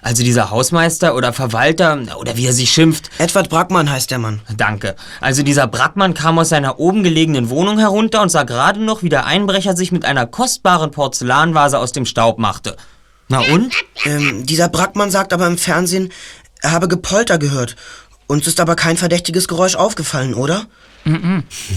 Also 0.00 0.22
dieser 0.22 0.50
Hausmeister 0.50 1.16
oder 1.16 1.34
Verwalter 1.34 1.98
oder 2.18 2.38
wie 2.38 2.46
er 2.46 2.54
sich 2.54 2.70
schimpft. 2.70 3.10
Edward 3.18 3.50
Brackmann 3.50 3.90
heißt 3.90 4.10
der 4.10 4.20
Mann. 4.20 4.40
Danke. 4.56 4.96
Also 5.20 5.42
dieser 5.42 5.66
Brackmann 5.66 6.14
kam 6.14 6.38
aus 6.38 6.48
seiner 6.48 6.80
oben 6.80 7.02
gelegenen 7.02 7.50
Wohnung 7.50 7.78
herunter 7.78 8.22
und 8.22 8.30
sah 8.30 8.44
gerade 8.44 8.82
noch, 8.82 9.02
wie 9.02 9.10
der 9.10 9.26
Einbrecher 9.26 9.76
sich 9.76 9.92
mit 9.92 10.06
einer 10.06 10.24
kostbaren 10.24 10.92
Porzellanvase 10.92 11.78
aus 11.78 11.92
dem 11.92 12.06
Staub 12.06 12.38
machte. 12.38 12.78
Na 13.28 13.40
und? 13.40 13.74
Ähm, 14.06 14.46
dieser 14.46 14.70
Brackmann 14.70 15.10
sagt 15.10 15.34
aber 15.34 15.46
im 15.46 15.58
Fernsehen, 15.58 16.10
er 16.62 16.72
habe 16.72 16.88
Gepolter 16.88 17.36
gehört. 17.36 17.76
Uns 18.28 18.46
ist 18.46 18.60
aber 18.60 18.76
kein 18.76 18.96
verdächtiges 18.96 19.46
Geräusch 19.46 19.74
aufgefallen, 19.74 20.32
oder? 20.32 20.64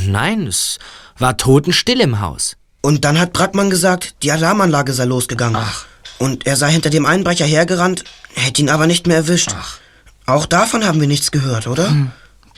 Nein, 0.08 0.48
es 0.48 0.80
war 1.18 1.36
totenstill 1.36 2.00
im 2.00 2.22
Haus. 2.22 2.56
Und 2.88 3.04
dann 3.04 3.20
hat 3.20 3.34
Brackmann 3.34 3.70
gesagt, 3.70 4.16
die 4.24 4.32
Alarmanlage 4.32 4.94
sei 4.94 5.04
losgegangen. 5.04 5.62
Ach. 5.62 5.84
Und 6.20 6.48
er 6.48 6.56
sei 6.56 6.72
hinter 6.72 6.90
dem 6.90 7.06
Einbrecher 7.06 7.44
hergerannt, 7.44 8.06
hätte 8.34 8.62
ihn 8.62 8.70
aber 8.70 8.88
nicht 8.88 9.08
mehr 9.08 9.18
erwischt. 9.18 9.52
Ach. 9.54 9.80
Auch 10.26 10.46
davon 10.46 10.86
haben 10.86 11.02
wir 11.02 11.08
nichts 11.10 11.32
gehört, 11.32 11.68
oder? 11.68 11.94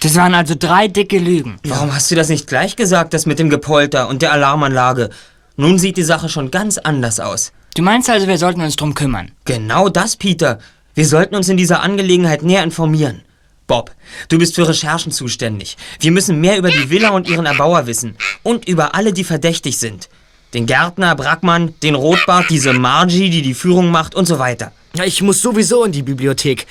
Das 0.03 0.13
waren 0.13 0.36
also 0.36 0.53
drei 0.53 0.88
dicke 0.88 1.17
Lügen. 1.17 1.57
Warum 1.63 1.95
hast 1.95 2.12
du 2.12 2.15
das 2.15 2.29
nicht 2.29 2.45
gleich 2.45 2.75
gesagt, 2.75 3.15
das 3.15 3.25
mit 3.25 3.39
dem 3.39 3.50
Gepolter 3.50 4.07
und 4.07 4.21
der 4.21 4.31
Alarmanlage? 4.31 5.09
Nun 5.57 5.79
sieht 5.79 5.98
die 5.98 6.03
Sache 6.03 6.29
schon 6.29 6.51
ganz 6.51 6.77
anders 6.77 7.19
aus. 7.19 7.51
Du 7.75 7.81
meinst 7.81 8.07
also, 8.07 8.27
wir 8.27 8.38
sollten 8.38 8.62
uns 8.62 8.75
drum 8.75 8.93
kümmern? 8.93 9.31
Genau 9.45 9.89
das, 9.89 10.15
Peter. 10.15 10.59
Wir 10.93 11.07
sollten 11.07 11.33
uns 11.33 11.50
in 11.50 11.57
dieser 11.57 11.81
Angelegenheit 11.81 12.43
näher 12.43 12.62
informieren. 12.62 13.24
Bob, 13.65 13.91
du 14.29 14.38
bist 14.38 14.53
für 14.53 14.67
Recherchen 14.67 15.12
zuständig. 15.12 15.75
Wir 16.00 16.12
müssen 16.12 16.39
mehr 16.39 16.59
über 16.59 16.69
die 16.69 16.91
Villa 16.91 17.09
und 17.09 17.27
ihren 17.27 17.48
Erbauer 17.48 17.88
wissen. 17.88 18.15
Und 18.43 18.67
über 18.67 18.93
alle, 18.93 19.12
die 19.12 19.24
verdächtig 19.24 19.79
sind. 19.79 20.07
Den 20.53 20.65
Gärtner, 20.65 21.15
Brackmann, 21.15 21.75
den 21.84 21.96
Rotbart, 21.96 22.50
diese 22.50 22.74
Margie, 22.74 23.29
die 23.29 23.41
die 23.41 23.53
Führung 23.53 23.91
macht 23.91 24.15
und 24.15 24.25
so 24.25 24.39
weiter. 24.39 24.72
Ja, 24.96 25.03
ich 25.03 25.22
muss 25.22 25.41
sowieso 25.41 25.84
in 25.84 25.91
die 25.91 26.01
Bibliothek. 26.01 26.65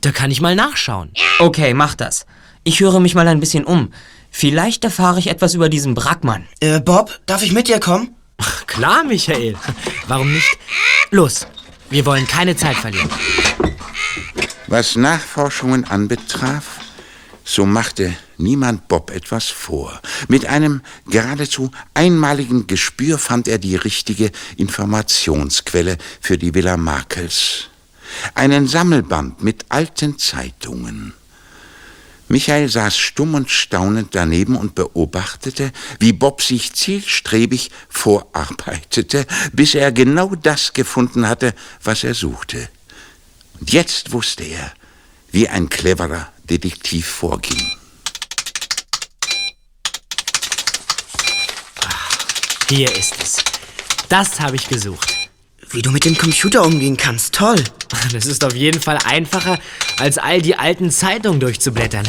Da 0.00 0.10
kann 0.10 0.30
ich 0.30 0.40
mal 0.40 0.54
nachschauen. 0.54 1.10
Okay, 1.38 1.74
mach 1.74 1.94
das. 1.94 2.24
Ich 2.64 2.80
höre 2.80 3.00
mich 3.00 3.14
mal 3.14 3.28
ein 3.28 3.40
bisschen 3.40 3.64
um. 3.64 3.92
Vielleicht 4.30 4.84
erfahre 4.84 5.18
ich 5.18 5.28
etwas 5.28 5.54
über 5.54 5.68
diesen 5.68 5.94
Brackmann. 5.94 6.46
Äh, 6.60 6.80
Bob, 6.80 7.20
darf 7.26 7.42
ich 7.42 7.52
mit 7.52 7.68
dir 7.68 7.80
kommen? 7.80 8.14
Klar, 8.66 9.04
Michael. 9.04 9.56
Warum 10.08 10.32
nicht? 10.32 10.56
Los, 11.10 11.46
wir 11.90 12.06
wollen 12.06 12.26
keine 12.26 12.56
Zeit 12.56 12.76
verlieren. 12.76 13.10
Was 14.68 14.96
Nachforschungen 14.96 15.84
anbetraf, 15.84 16.80
so 17.44 17.66
machte 17.66 18.14
niemand 18.38 18.88
Bob 18.88 19.10
etwas 19.10 19.48
vor. 19.48 20.00
Mit 20.28 20.46
einem 20.46 20.80
geradezu 21.06 21.70
einmaligen 21.94 22.66
Gespür 22.66 23.18
fand 23.18 23.48
er 23.48 23.58
die 23.58 23.76
richtige 23.76 24.30
Informationsquelle 24.56 25.98
für 26.20 26.38
die 26.38 26.54
Villa 26.54 26.76
Markels. 26.76 27.68
Einen 28.34 28.68
Sammelband 28.68 29.42
mit 29.42 29.64
alten 29.70 30.18
Zeitungen. 30.18 31.14
Michael 32.28 32.70
saß 32.70 32.96
stumm 32.96 33.34
und 33.34 33.50
staunend 33.50 34.14
daneben 34.14 34.56
und 34.56 34.74
beobachtete, 34.74 35.70
wie 35.98 36.14
Bob 36.14 36.40
sich 36.40 36.72
zielstrebig 36.72 37.70
vorarbeitete, 37.90 39.26
bis 39.52 39.74
er 39.74 39.92
genau 39.92 40.34
das 40.34 40.72
gefunden 40.72 41.28
hatte, 41.28 41.54
was 41.82 42.04
er 42.04 42.14
suchte. 42.14 42.70
Und 43.60 43.70
jetzt 43.70 44.12
wusste 44.12 44.44
er, 44.44 44.72
wie 45.30 45.48
ein 45.48 45.68
cleverer 45.68 46.31
Detektiv 46.44 47.06
vorging. 47.06 47.60
Hier 52.68 52.90
ist 52.96 53.14
es. 53.22 53.36
Das 54.08 54.40
habe 54.40 54.56
ich 54.56 54.66
gesucht. 54.66 55.14
Wie 55.70 55.82
du 55.82 55.90
mit 55.90 56.04
dem 56.04 56.16
Computer 56.16 56.64
umgehen 56.64 56.96
kannst, 56.96 57.34
toll. 57.34 57.62
Das 58.12 58.26
ist 58.26 58.44
auf 58.44 58.54
jeden 58.54 58.80
Fall 58.80 58.98
einfacher, 59.04 59.58
als 59.98 60.18
all 60.18 60.42
die 60.42 60.56
alten 60.56 60.90
Zeitungen 60.90 61.40
durchzublättern. 61.40 62.06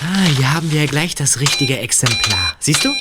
Ah, 0.00 0.24
hier 0.36 0.52
haben 0.52 0.70
wir 0.70 0.86
gleich 0.86 1.14
das 1.14 1.40
richtige 1.40 1.78
Exemplar. 1.78 2.56
Siehst 2.58 2.84
du? 2.84 2.94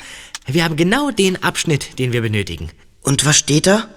Wir 0.46 0.63
haben 0.63 0.75
genau 0.75 1.12
den 1.12 1.41
Abschnitt, 1.41 1.98
den 2.00 2.12
wir 2.12 2.22
benötigen. 2.22 2.70
Und 3.01 3.25
was 3.25 3.38
steht 3.38 3.67
da? 3.67 3.88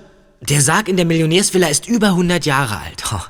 Der 0.40 0.60
Sarg 0.60 0.88
in 0.88 0.96
der 0.96 1.06
Millionärsvilla 1.06 1.68
ist 1.68 1.88
über 1.88 2.08
100 2.08 2.46
Jahre 2.46 2.78
alt. 2.78 3.04
Oh. 3.12 3.20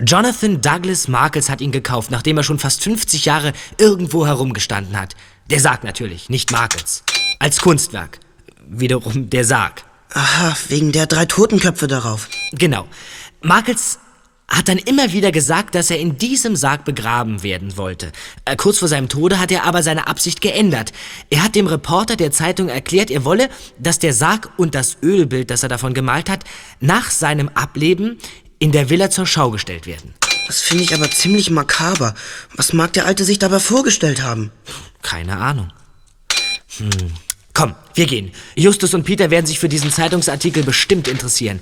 Jonathan 0.00 0.60
Douglas 0.60 1.06
Markles 1.06 1.48
hat 1.48 1.60
ihn 1.60 1.70
gekauft, 1.70 2.10
nachdem 2.10 2.36
er 2.36 2.42
schon 2.42 2.58
fast 2.58 2.82
50 2.82 3.24
Jahre 3.26 3.52
irgendwo 3.78 4.26
herumgestanden 4.26 4.98
hat. 4.98 5.14
Der 5.50 5.60
Sarg 5.60 5.84
natürlich, 5.84 6.28
nicht 6.28 6.50
Markles. 6.50 7.04
Als 7.38 7.60
Kunstwerk. 7.60 8.18
Wiederum 8.66 9.30
der 9.30 9.44
Sarg. 9.44 9.84
Aha, 10.12 10.56
wegen 10.68 10.90
der 10.90 11.06
drei 11.06 11.26
Totenköpfe 11.26 11.86
darauf. 11.86 12.28
Genau. 12.52 12.86
Markles 13.40 13.98
hat 14.48 14.68
dann 14.68 14.78
immer 14.78 15.12
wieder 15.12 15.32
gesagt, 15.32 15.74
dass 15.74 15.90
er 15.90 15.98
in 15.98 16.18
diesem 16.18 16.54
Sarg 16.54 16.84
begraben 16.84 17.42
werden 17.42 17.76
wollte. 17.76 18.12
Äh, 18.44 18.56
kurz 18.56 18.78
vor 18.78 18.88
seinem 18.88 19.08
Tode 19.08 19.38
hat 19.38 19.50
er 19.50 19.64
aber 19.64 19.82
seine 19.82 20.06
Absicht 20.06 20.40
geändert. 20.40 20.92
Er 21.30 21.42
hat 21.42 21.54
dem 21.54 21.66
Reporter 21.66 22.16
der 22.16 22.30
Zeitung 22.30 22.68
erklärt, 22.68 23.10
er 23.10 23.24
wolle, 23.24 23.48
dass 23.78 23.98
der 23.98 24.12
Sarg 24.12 24.50
und 24.56 24.74
das 24.74 24.98
Ölbild, 25.02 25.50
das 25.50 25.62
er 25.62 25.68
davon 25.68 25.94
gemalt 25.94 26.28
hat, 26.28 26.44
nach 26.80 27.10
seinem 27.10 27.48
Ableben 27.54 28.18
in 28.58 28.72
der 28.72 28.90
Villa 28.90 29.10
zur 29.10 29.26
Schau 29.26 29.50
gestellt 29.50 29.86
werden. 29.86 30.14
Das 30.46 30.60
finde 30.60 30.84
ich 30.84 30.94
aber 30.94 31.10
ziemlich 31.10 31.50
makaber. 31.50 32.14
Was 32.54 32.72
mag 32.72 32.92
der 32.92 33.06
Alte 33.06 33.24
sich 33.24 33.38
dabei 33.38 33.60
vorgestellt 33.60 34.22
haben? 34.22 34.50
Keine 35.02 35.38
Ahnung. 35.38 35.72
Hm. 36.78 37.12
Komm, 37.54 37.74
wir 37.94 38.06
gehen. 38.06 38.32
Justus 38.56 38.94
und 38.94 39.04
Peter 39.04 39.30
werden 39.30 39.46
sich 39.46 39.60
für 39.60 39.68
diesen 39.68 39.92
Zeitungsartikel 39.92 40.64
bestimmt 40.64 41.08
interessieren. 41.08 41.60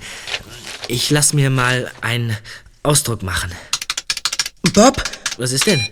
Ich 0.87 1.09
lass 1.11 1.33
mir 1.33 1.49
mal 1.49 1.91
einen 2.01 2.35
Ausdruck 2.81 3.23
machen. 3.23 3.51
Bob? 4.73 5.01
Was 5.37 5.51
ist 5.51 5.67
denn? 5.67 5.87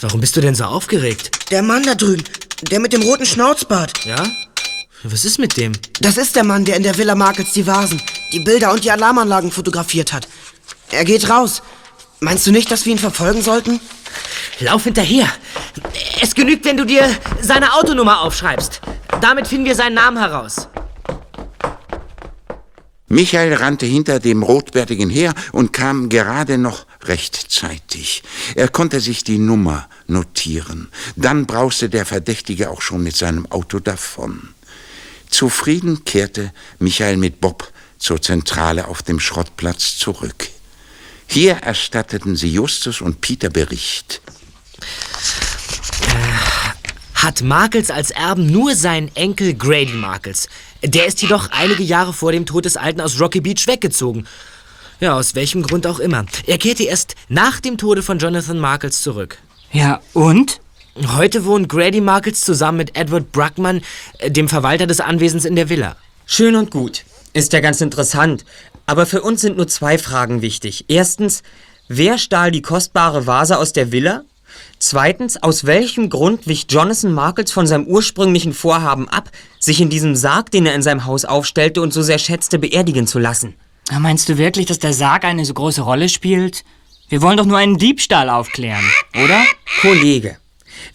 Warum 0.00 0.20
bist 0.20 0.36
du 0.36 0.40
denn 0.40 0.54
so 0.54 0.64
aufgeregt? 0.64 1.50
Der 1.50 1.62
Mann 1.62 1.82
da 1.82 1.94
drüben, 1.94 2.24
der 2.70 2.80
mit 2.80 2.92
dem 2.92 3.02
roten 3.02 3.26
Schnauzbart. 3.26 4.04
Ja? 4.04 4.24
Was 5.04 5.24
ist 5.24 5.38
mit 5.38 5.56
dem? 5.56 5.72
Das 6.00 6.16
ist 6.16 6.34
der 6.34 6.44
Mann, 6.44 6.64
der 6.64 6.76
in 6.76 6.82
der 6.82 6.98
Villa 6.98 7.14
Markets 7.14 7.52
die 7.52 7.66
Vasen, 7.66 8.02
die 8.32 8.40
Bilder 8.40 8.72
und 8.72 8.82
die 8.82 8.90
Alarmanlagen 8.90 9.52
fotografiert 9.52 10.12
hat. 10.12 10.26
Er 10.90 11.04
geht 11.04 11.30
raus. 11.30 11.62
Meinst 12.20 12.46
du 12.46 12.50
nicht, 12.50 12.70
dass 12.70 12.84
wir 12.84 12.92
ihn 12.92 12.98
verfolgen 12.98 13.42
sollten? 13.42 13.80
Lauf 14.58 14.84
hinterher. 14.84 15.28
Es 16.20 16.34
genügt, 16.34 16.64
wenn 16.64 16.76
du 16.76 16.84
dir 16.84 17.08
seine 17.40 17.74
Autonummer 17.74 18.22
aufschreibst. 18.22 18.80
Damit 19.20 19.46
finden 19.46 19.66
wir 19.66 19.76
seinen 19.76 19.94
Namen 19.94 20.18
heraus. 20.18 20.68
Michael 23.06 23.54
rannte 23.54 23.86
hinter 23.86 24.18
dem 24.18 24.42
Rotbärtigen 24.42 25.08
her 25.08 25.32
und 25.52 25.72
kam 25.72 26.08
gerade 26.08 26.58
noch 26.58 26.86
rechtzeitig. 27.04 28.22
Er 28.54 28.68
konnte 28.68 29.00
sich 29.00 29.24
die 29.24 29.38
Nummer 29.38 29.88
notieren. 30.08 30.88
Dann 31.16 31.46
brauste 31.46 31.88
der 31.88 32.04
Verdächtige 32.04 32.68
auch 32.68 32.82
schon 32.82 33.02
mit 33.02 33.16
seinem 33.16 33.46
Auto 33.46 33.78
davon. 33.78 34.54
Zufrieden 35.30 36.04
kehrte 36.04 36.52
Michael 36.78 37.16
mit 37.16 37.40
Bob 37.40 37.72
zur 37.98 38.20
Zentrale 38.22 38.88
auf 38.88 39.02
dem 39.02 39.20
Schrottplatz 39.20 39.98
zurück. 39.98 40.48
Hier 41.26 41.56
erstatteten 41.56 42.36
sie 42.36 42.52
Justus 42.52 43.00
und 43.00 43.20
Peter 43.20 43.50
Bericht. 43.50 44.20
Hat 47.14 47.42
Markles 47.42 47.90
als 47.90 48.10
Erben 48.10 48.50
nur 48.50 48.74
seinen 48.74 49.14
Enkel 49.14 49.54
Grady 49.54 49.92
Markles. 49.92 50.48
Der 50.82 51.06
ist 51.06 51.20
jedoch 51.20 51.50
einige 51.50 51.82
Jahre 51.82 52.12
vor 52.12 52.32
dem 52.32 52.46
Tod 52.46 52.64
des 52.64 52.76
Alten 52.76 53.00
aus 53.00 53.20
Rocky 53.20 53.40
Beach 53.40 53.66
weggezogen. 53.66 54.26
Ja, 55.00 55.14
aus 55.14 55.34
welchem 55.34 55.62
Grund 55.62 55.86
auch 55.86 55.98
immer. 55.98 56.24
Er 56.46 56.58
kehrte 56.58 56.84
erst 56.84 57.14
nach 57.28 57.60
dem 57.60 57.76
Tode 57.76 58.02
von 58.02 58.18
Jonathan 58.18 58.58
Markles 58.58 59.02
zurück. 59.02 59.38
Ja, 59.72 60.00
und? 60.14 60.60
Heute 61.06 61.44
wohnt 61.44 61.68
Grady 61.68 62.00
Markles 62.00 62.40
zusammen 62.40 62.78
mit 62.78 62.96
Edward 62.96 63.30
Bruckman, 63.30 63.82
äh, 64.18 64.30
dem 64.30 64.48
Verwalter 64.48 64.86
des 64.86 65.00
Anwesens 65.00 65.44
in 65.44 65.54
der 65.54 65.68
Villa. 65.68 65.96
Schön 66.26 66.56
und 66.56 66.70
gut. 66.70 67.04
Ist 67.34 67.52
ja 67.52 67.60
ganz 67.60 67.80
interessant. 67.80 68.44
Aber 68.86 69.06
für 69.06 69.22
uns 69.22 69.42
sind 69.42 69.56
nur 69.56 69.68
zwei 69.68 69.96
Fragen 69.96 70.42
wichtig. 70.42 70.86
Erstens, 70.88 71.42
wer 71.86 72.18
stahl 72.18 72.50
die 72.50 72.62
kostbare 72.62 73.26
Vase 73.26 73.58
aus 73.58 73.72
der 73.72 73.92
Villa? 73.92 74.24
Zweitens, 74.80 75.40
aus 75.40 75.66
welchem 75.66 76.10
Grund 76.10 76.48
wich 76.48 76.66
Jonathan 76.68 77.12
Markles 77.12 77.52
von 77.52 77.66
seinem 77.66 77.86
ursprünglichen 77.86 78.52
Vorhaben 78.52 79.08
ab, 79.08 79.30
sich 79.60 79.80
in 79.80 79.90
diesem 79.90 80.16
Sarg, 80.16 80.50
den 80.50 80.66
er 80.66 80.74
in 80.74 80.82
seinem 80.82 81.04
Haus 81.04 81.24
aufstellte 81.24 81.80
und 81.80 81.92
so 81.92 82.02
sehr 82.02 82.18
schätzte, 82.18 82.58
beerdigen 82.58 83.06
zu 83.06 83.18
lassen? 83.18 83.54
Meinst 83.96 84.28
du 84.28 84.36
wirklich, 84.36 84.66
dass 84.66 84.78
der 84.78 84.92
Sarg 84.92 85.24
eine 85.24 85.44
so 85.44 85.54
große 85.54 85.82
Rolle 85.82 86.08
spielt? 86.08 86.64
Wir 87.08 87.22
wollen 87.22 87.36
doch 87.36 87.46
nur 87.46 87.58
einen 87.58 87.78
Diebstahl 87.78 88.28
aufklären, 88.28 88.84
oder? 89.14 89.44
Kollege, 89.80 90.38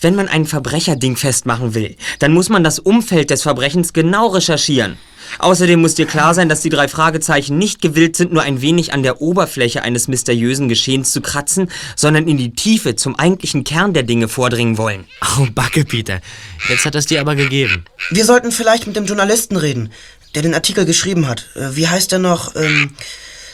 wenn 0.02 0.16
man 0.16 0.28
ein 0.28 0.46
Verbrecherding 0.46 1.16
festmachen 1.16 1.74
will, 1.74 1.96
dann 2.20 2.34
muss 2.34 2.50
man 2.50 2.64
das 2.64 2.80
Umfeld 2.80 3.30
des 3.30 3.42
Verbrechens 3.44 3.94
genau 3.94 4.28
recherchieren. 4.28 4.98
Außerdem 5.40 5.82
muss 5.82 5.96
dir 5.96 6.06
klar 6.06 6.34
sein, 6.34 6.50
dass 6.50 6.62
die 6.62 6.70
drei 6.70 6.88
Fragezeichen 6.88 7.58
nicht 7.58 7.82
gewillt 7.82 8.16
sind, 8.16 8.34
nur 8.34 8.44
ein 8.44 8.62
wenig 8.62 8.94
an 8.94 9.04
der 9.04 9.22
Oberfläche 9.22 9.82
eines 9.82 10.08
mysteriösen 10.08 10.68
Geschehens 10.70 11.12
zu 11.12 11.22
kratzen, 11.22 11.70
sondern 11.96 12.28
in 12.28 12.38
die 12.38 12.54
Tiefe 12.54 12.96
zum 12.96 13.18
eigentlichen 13.18 13.64
Kern 13.64 13.94
der 13.94 14.04
Dinge 14.04 14.28
vordringen 14.28 14.78
wollen. 14.78 15.06
Oh, 15.40 15.48
Backe, 15.54 15.86
Peter. 15.86 16.22
Jetzt 16.70 16.86
hat 16.86 16.96
es 16.96 17.06
dir 17.08 17.22
aber 17.22 17.36
gegeben. 17.36 17.86
Wir 18.12 18.26
sollten 18.26 18.52
vielleicht 18.52 18.86
mit 18.86 18.96
dem 18.96 19.06
Journalisten 19.06 19.56
reden, 19.58 19.92
der 20.36 20.42
den 20.44 20.54
Artikel 20.54 20.86
geschrieben 20.86 21.28
hat. 21.28 21.48
Äh, 21.56 21.76
Wie 21.76 21.88
heißt 21.88 22.12
er 22.14 22.20
noch? 22.20 22.56
Ähm, 22.56 22.92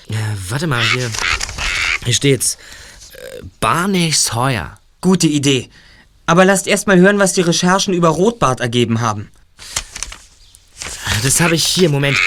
Äh, 0.09 0.15
warte 0.49 0.65
mal, 0.65 0.83
hier. 0.83 1.09
Hier 2.03 2.13
steht's. 2.13 2.57
Äh, 3.13 3.43
Barney 3.59 4.11
Sawyer. 4.11 4.79
Gute 5.01 5.27
Idee. 5.27 5.69
Aber 6.29 6.45
lasst 6.45 6.67
erst 6.67 6.85
mal 6.85 6.99
hören, 6.99 7.17
was 7.17 7.33
die 7.33 7.41
Recherchen 7.41 7.91
über 7.91 8.09
Rotbart 8.09 8.59
ergeben 8.59 9.01
haben. 9.01 9.31
Das 11.23 11.41
habe 11.41 11.55
ich 11.55 11.65
hier, 11.65 11.89
Moment. 11.89 12.19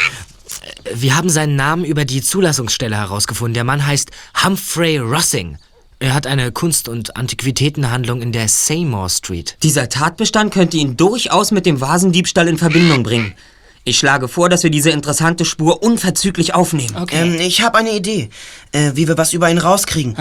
Wir 0.93 1.15
haben 1.17 1.29
seinen 1.29 1.55
Namen 1.55 1.85
über 1.85 2.05
die 2.05 2.21
Zulassungsstelle 2.21 2.97
herausgefunden. 2.97 3.55
Der 3.55 3.62
Mann 3.62 3.87
heißt 3.87 4.11
Humphrey 4.45 4.99
Rossing. 4.99 5.57
Er 6.01 6.15
hat 6.15 6.27
eine 6.27 6.51
Kunst- 6.51 6.88
und 6.88 7.17
Antiquitätenhandlung 7.17 8.23
in 8.23 8.33
der 8.33 8.49
Seymour 8.49 9.09
Street. 9.09 9.57
Dieser 9.62 9.88
Tatbestand 9.88 10.53
könnte 10.53 10.79
ihn 10.79 10.97
durchaus 10.97 11.53
mit 11.53 11.65
dem 11.65 11.81
Vasendiebstahl 11.81 12.49
in 12.49 12.59
Verbindung 12.59 13.05
bringen. 13.05 13.37
Ich 13.85 13.99
schlage 13.99 14.29
vor, 14.29 14.49
dass 14.49 14.62
wir 14.62 14.71
diese 14.71 14.90
interessante 14.90 15.45
Spur 15.45 15.83
unverzüglich 15.83 16.55
aufnehmen. 16.55 16.95
ähm, 17.11 17.35
ich 17.40 17.62
habe 17.62 17.79
eine 17.79 17.90
Idee, 17.92 18.31
äh, 18.71 18.92
wie 18.95 19.09
wir 19.09 19.18
was 19.18 19.33
über 19.33 19.51
ihn 19.51 19.59
rauskriegen. 19.59 20.14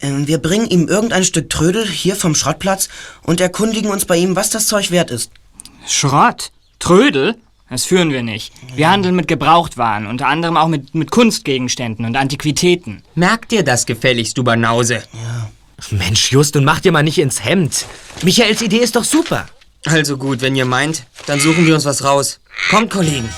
Ähm, 0.00 0.28
wir 0.28 0.38
bringen 0.38 0.68
ihm 0.70 0.86
irgendein 0.86 1.24
Stück 1.24 1.50
Trödel 1.50 1.84
hier 1.84 2.14
vom 2.14 2.34
Schrottplatz 2.36 2.88
und 3.24 3.40
erkundigen 3.40 3.90
uns 3.90 4.04
bei 4.04 4.16
ihm, 4.16 4.36
was 4.36 4.50
das 4.50 4.68
Zeug 4.68 4.90
wert 4.92 5.10
ist. 5.10 5.32
Schrott? 5.86 6.52
Trödel? 6.78 7.36
Das 7.70 7.84
führen 7.84 8.12
wir 8.12 8.22
nicht. 8.22 8.52
Wir 8.76 8.88
handeln 8.90 9.14
mit 9.16 9.28
Gebrauchtwaren, 9.28 10.06
unter 10.06 10.26
anderem 10.28 10.56
auch 10.56 10.68
mit, 10.68 10.94
mit 10.94 11.10
Kunstgegenständen 11.10 12.06
und 12.06 12.16
Antiquitäten. 12.16 13.02
Merk 13.14 13.48
dir 13.48 13.62
das 13.62 13.84
gefälligst, 13.84 14.38
du 14.38 14.44
Banause. 14.44 15.02
Mensch, 15.90 16.32
Just, 16.32 16.56
und 16.56 16.64
mach 16.64 16.80
dir 16.80 16.92
mal 16.92 17.02
nicht 17.02 17.18
ins 17.18 17.44
Hemd. 17.44 17.84
Michaels 18.22 18.62
Idee 18.62 18.78
ist 18.78 18.96
doch 18.96 19.04
super. 19.04 19.46
Also 19.90 20.18
gut, 20.18 20.42
wenn 20.42 20.54
ihr 20.54 20.66
meint, 20.66 21.04
dann 21.26 21.40
suchen 21.40 21.66
wir 21.66 21.74
uns 21.74 21.86
was 21.86 22.04
raus. 22.04 22.40
Kommt, 22.70 22.92
Kollegen. 22.92 23.28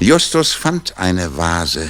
Justus 0.00 0.52
fand 0.52 0.96
eine 0.96 1.36
Vase, 1.36 1.88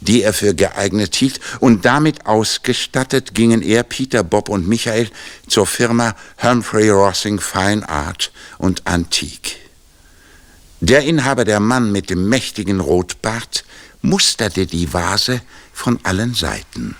die 0.00 0.22
er 0.22 0.32
für 0.32 0.54
geeignet 0.54 1.14
hielt, 1.14 1.40
und 1.60 1.84
damit 1.84 2.26
ausgestattet 2.26 3.34
gingen 3.34 3.62
er, 3.62 3.82
Peter, 3.82 4.22
Bob 4.22 4.48
und 4.48 4.68
Michael 4.68 5.08
zur 5.48 5.66
Firma 5.66 6.14
Humphrey 6.42 6.90
Rossing 6.90 7.40
Fine 7.40 7.88
Art 7.88 8.30
und 8.58 8.86
Antik. 8.86 9.56
Der 10.80 11.02
Inhaber, 11.04 11.44
der 11.44 11.60
Mann 11.60 11.90
mit 11.90 12.10
dem 12.10 12.28
mächtigen 12.28 12.80
Rotbart, 12.80 13.64
musterte 14.02 14.66
die 14.66 14.92
Vase 14.92 15.40
von 15.72 15.98
allen 16.02 16.34
Seiten. 16.34 16.96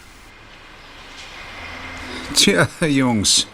Tja, 2.34 2.68
Jungs, 2.80 3.46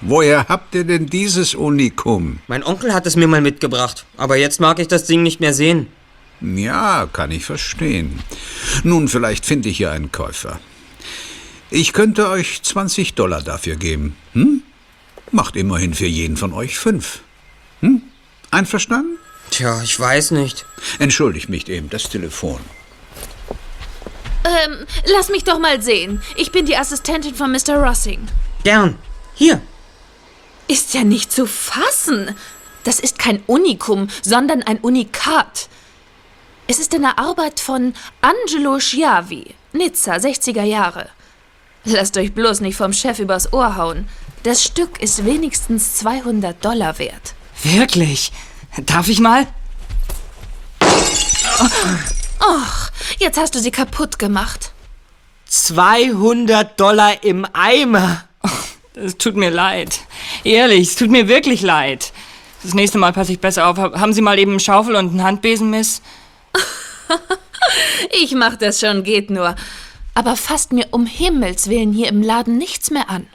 woher 0.00 0.48
habt 0.48 0.74
ihr 0.74 0.84
denn 0.84 1.06
dieses 1.06 1.54
Unikum? 1.54 2.38
Mein 2.46 2.64
Onkel 2.64 2.94
hat 2.94 3.06
es 3.06 3.16
mir 3.16 3.28
mal 3.28 3.40
mitgebracht, 3.40 4.06
aber 4.16 4.36
jetzt 4.36 4.60
mag 4.60 4.78
ich 4.78 4.88
das 4.88 5.04
Ding 5.04 5.22
nicht 5.22 5.40
mehr 5.40 5.54
sehen. 5.54 5.88
Ja, 6.44 7.08
kann 7.12 7.30
ich 7.30 7.44
verstehen. 7.44 8.20
Nun, 8.82 9.08
vielleicht 9.08 9.46
finde 9.46 9.68
ich 9.70 9.78
ja 9.78 9.92
einen 9.92 10.12
Käufer. 10.12 10.60
Ich 11.70 11.92
könnte 11.92 12.28
euch 12.28 12.62
20 12.62 13.14
Dollar 13.14 13.42
dafür 13.42 13.76
geben. 13.76 14.16
Hm? 14.34 14.62
Macht 15.30 15.56
immerhin 15.56 15.94
für 15.94 16.06
jeden 16.06 16.36
von 16.36 16.52
euch 16.52 16.78
fünf. 16.78 17.20
Hm? 17.80 18.02
Einverstanden? 18.50 19.18
Tja, 19.50 19.82
ich 19.82 19.98
weiß 19.98 20.32
nicht. 20.32 20.66
Entschuldigt 20.98 21.48
mich 21.48 21.68
eben, 21.68 21.90
das 21.90 22.08
Telefon. 22.08 22.60
Ähm, 24.44 24.86
lass 25.06 25.30
mich 25.30 25.44
doch 25.44 25.58
mal 25.58 25.80
sehen. 25.80 26.22
Ich 26.36 26.52
bin 26.52 26.66
die 26.66 26.76
Assistentin 26.76 27.34
von 27.34 27.50
Mr. 27.50 27.76
Rossing. 27.76 28.28
Gern. 28.62 28.98
Hier. 29.34 29.60
Ist 30.68 30.94
ja 30.94 31.04
nicht 31.04 31.32
zu 31.32 31.46
fassen. 31.46 32.34
Das 32.84 33.00
ist 33.00 33.18
kein 33.18 33.42
Unikum, 33.46 34.08
sondern 34.22 34.62
ein 34.62 34.78
Unikat. 34.78 35.68
Es 36.66 36.78
ist 36.78 36.94
eine 36.94 37.18
Arbeit 37.18 37.60
von 37.60 37.92
Angelo 38.22 38.80
Schiavi, 38.80 39.54
Nizza, 39.74 40.14
60er 40.14 40.62
Jahre. 40.62 41.10
Lasst 41.84 42.16
euch 42.16 42.32
bloß 42.32 42.60
nicht 42.60 42.76
vom 42.76 42.94
Chef 42.94 43.18
übers 43.18 43.52
Ohr 43.52 43.76
hauen. 43.76 44.08
Das 44.44 44.62
Stück 44.62 45.02
ist 45.02 45.26
wenigstens 45.26 45.96
200 45.96 46.64
Dollar 46.64 46.98
wert. 46.98 47.34
Wirklich? 47.62 48.32
Darf 48.86 49.08
ich 49.08 49.20
mal? 49.20 49.46
Och, 52.40 52.90
jetzt 53.18 53.38
hast 53.38 53.54
du 53.54 53.58
sie 53.58 53.70
kaputt 53.70 54.18
gemacht. 54.18 54.72
200 55.46 56.80
Dollar 56.80 57.22
im 57.22 57.46
Eimer. 57.52 58.24
Es 58.94 59.18
tut 59.18 59.36
mir 59.36 59.50
leid. 59.50 60.00
Ehrlich, 60.44 60.88
es 60.88 60.96
tut 60.96 61.10
mir 61.10 61.28
wirklich 61.28 61.60
leid. 61.60 62.12
Das 62.62 62.72
nächste 62.72 62.96
Mal 62.96 63.12
passe 63.12 63.32
ich 63.32 63.40
besser 63.40 63.66
auf. 63.66 63.76
Haben 63.76 64.14
Sie 64.14 64.22
mal 64.22 64.38
eben 64.38 64.52
einen 64.52 64.60
Schaufel 64.60 64.96
und 64.96 65.10
einen 65.10 65.22
Handbesen, 65.22 65.68
Miss? 65.68 66.00
Ich 68.22 68.32
mach 68.34 68.56
das 68.56 68.80
schon, 68.80 69.02
geht 69.02 69.30
nur. 69.30 69.56
Aber 70.14 70.36
fasst 70.36 70.72
mir 70.72 70.86
um 70.90 71.06
Himmels 71.06 71.68
Willen 71.68 71.92
hier 71.92 72.08
im 72.08 72.22
Laden 72.22 72.58
nichts 72.58 72.90
mehr 72.90 73.10
an. 73.10 73.26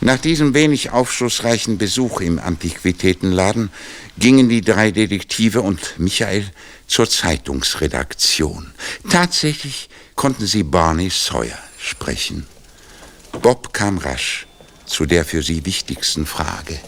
Nach 0.00 0.18
diesem 0.18 0.54
wenig 0.54 0.90
aufschlussreichen 0.90 1.78
Besuch 1.78 2.20
im 2.20 2.38
Antiquitätenladen 2.38 3.70
gingen 4.18 4.48
die 4.48 4.60
drei 4.60 4.90
Detektive 4.90 5.62
und 5.62 5.98
Michael 5.98 6.44
zur 6.86 7.08
Zeitungsredaktion. 7.08 8.72
Tatsächlich 9.08 9.88
konnten 10.14 10.46
sie 10.46 10.64
Barney 10.64 11.10
Sawyer 11.10 11.58
sprechen. 11.78 12.46
Bob 13.40 13.72
kam 13.72 13.98
rasch 13.98 14.46
zu 14.86 15.06
der 15.06 15.24
für 15.24 15.42
sie 15.42 15.64
wichtigsten 15.64 16.26
Frage. 16.26 16.78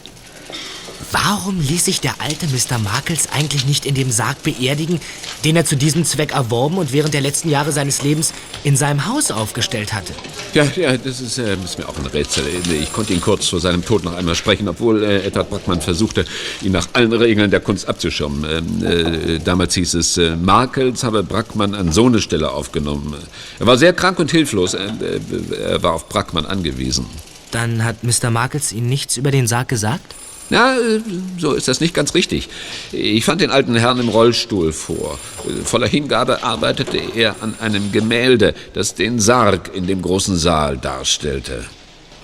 Warum 1.11 1.59
ließ 1.59 1.85
sich 1.85 2.01
der 2.01 2.15
alte 2.19 2.47
Mr. 2.47 2.77
Markles 2.79 3.29
eigentlich 3.31 3.65
nicht 3.65 3.85
in 3.85 3.95
dem 3.95 4.11
Sarg 4.11 4.41
beerdigen, 4.43 4.99
den 5.43 5.55
er 5.55 5.65
zu 5.65 5.75
diesem 5.75 6.05
Zweck 6.05 6.33
erworben 6.33 6.77
und 6.77 6.93
während 6.93 7.13
der 7.13 7.21
letzten 7.21 7.49
Jahre 7.49 7.71
seines 7.71 8.01
Lebens 8.01 8.33
in 8.63 8.75
seinem 8.75 9.05
Haus 9.05 9.31
aufgestellt 9.31 9.93
hatte? 9.93 10.13
Ja, 10.53 10.65
ja, 10.75 10.97
das 10.97 11.21
ist, 11.21 11.37
äh, 11.37 11.55
ist 11.63 11.77
mir 11.77 11.87
auch 11.87 11.97
ein 11.97 12.05
Rätsel. 12.05 12.43
Ich 12.81 12.91
konnte 12.91 13.13
ihn 13.13 13.21
kurz 13.21 13.47
vor 13.47 13.59
seinem 13.59 13.85
Tod 13.85 14.03
noch 14.03 14.13
einmal 14.13 14.35
sprechen, 14.35 14.67
obwohl 14.67 15.03
äh, 15.03 15.25
Edward 15.25 15.49
Brackmann 15.49 15.81
versuchte, 15.81 16.25
ihn 16.61 16.71
nach 16.71 16.87
allen 16.93 17.13
Regeln 17.13 17.51
der 17.51 17.59
Kunst 17.59 17.87
abzuschirmen. 17.87 18.45
Ähm, 18.49 18.85
äh, 18.85 19.39
damals 19.39 19.73
hieß 19.75 19.93
es, 19.95 20.17
äh, 20.17 20.35
Markels 20.35 21.03
habe 21.03 21.23
Brackmann 21.23 21.75
an 21.75 21.91
so 21.91 22.07
eine 22.07 22.21
Stelle 22.21 22.51
aufgenommen. 22.51 23.15
Er 23.59 23.67
war 23.67 23.77
sehr 23.77 23.93
krank 23.93 24.19
und 24.19 24.31
hilflos. 24.31 24.73
Äh, 24.73 24.85
äh, 24.85 25.71
er 25.71 25.83
war 25.83 25.93
auf 25.93 26.09
Brackmann 26.09 26.45
angewiesen. 26.45 27.05
Dann 27.51 27.83
hat 27.83 28.03
Mr. 28.03 28.31
Markles 28.31 28.73
Ihnen 28.73 28.89
nichts 28.89 29.17
über 29.17 29.31
den 29.31 29.47
Sarg 29.47 29.69
gesagt? 29.69 30.15
Ja, 30.49 30.75
äh, 30.75 31.01
so 31.37 31.53
ist 31.53 31.67
das 31.67 31.81
nicht 31.81 31.93
ganz 31.93 32.13
richtig. 32.13 32.49
Ich 32.91 33.25
fand 33.25 33.41
den 33.41 33.51
alten 33.51 33.75
Herrn 33.75 33.99
im 33.99 34.09
Rollstuhl 34.09 34.73
vor. 34.73 35.17
Voller 35.63 35.87
Hingabe 35.87 36.43
arbeitete 36.43 36.97
er 37.15 37.35
an 37.41 37.55
einem 37.59 37.91
Gemälde, 37.91 38.53
das 38.73 38.93
den 38.93 39.19
Sarg 39.19 39.71
in 39.73 39.87
dem 39.87 40.01
großen 40.01 40.37
Saal 40.37 40.77
darstellte. 40.77 41.65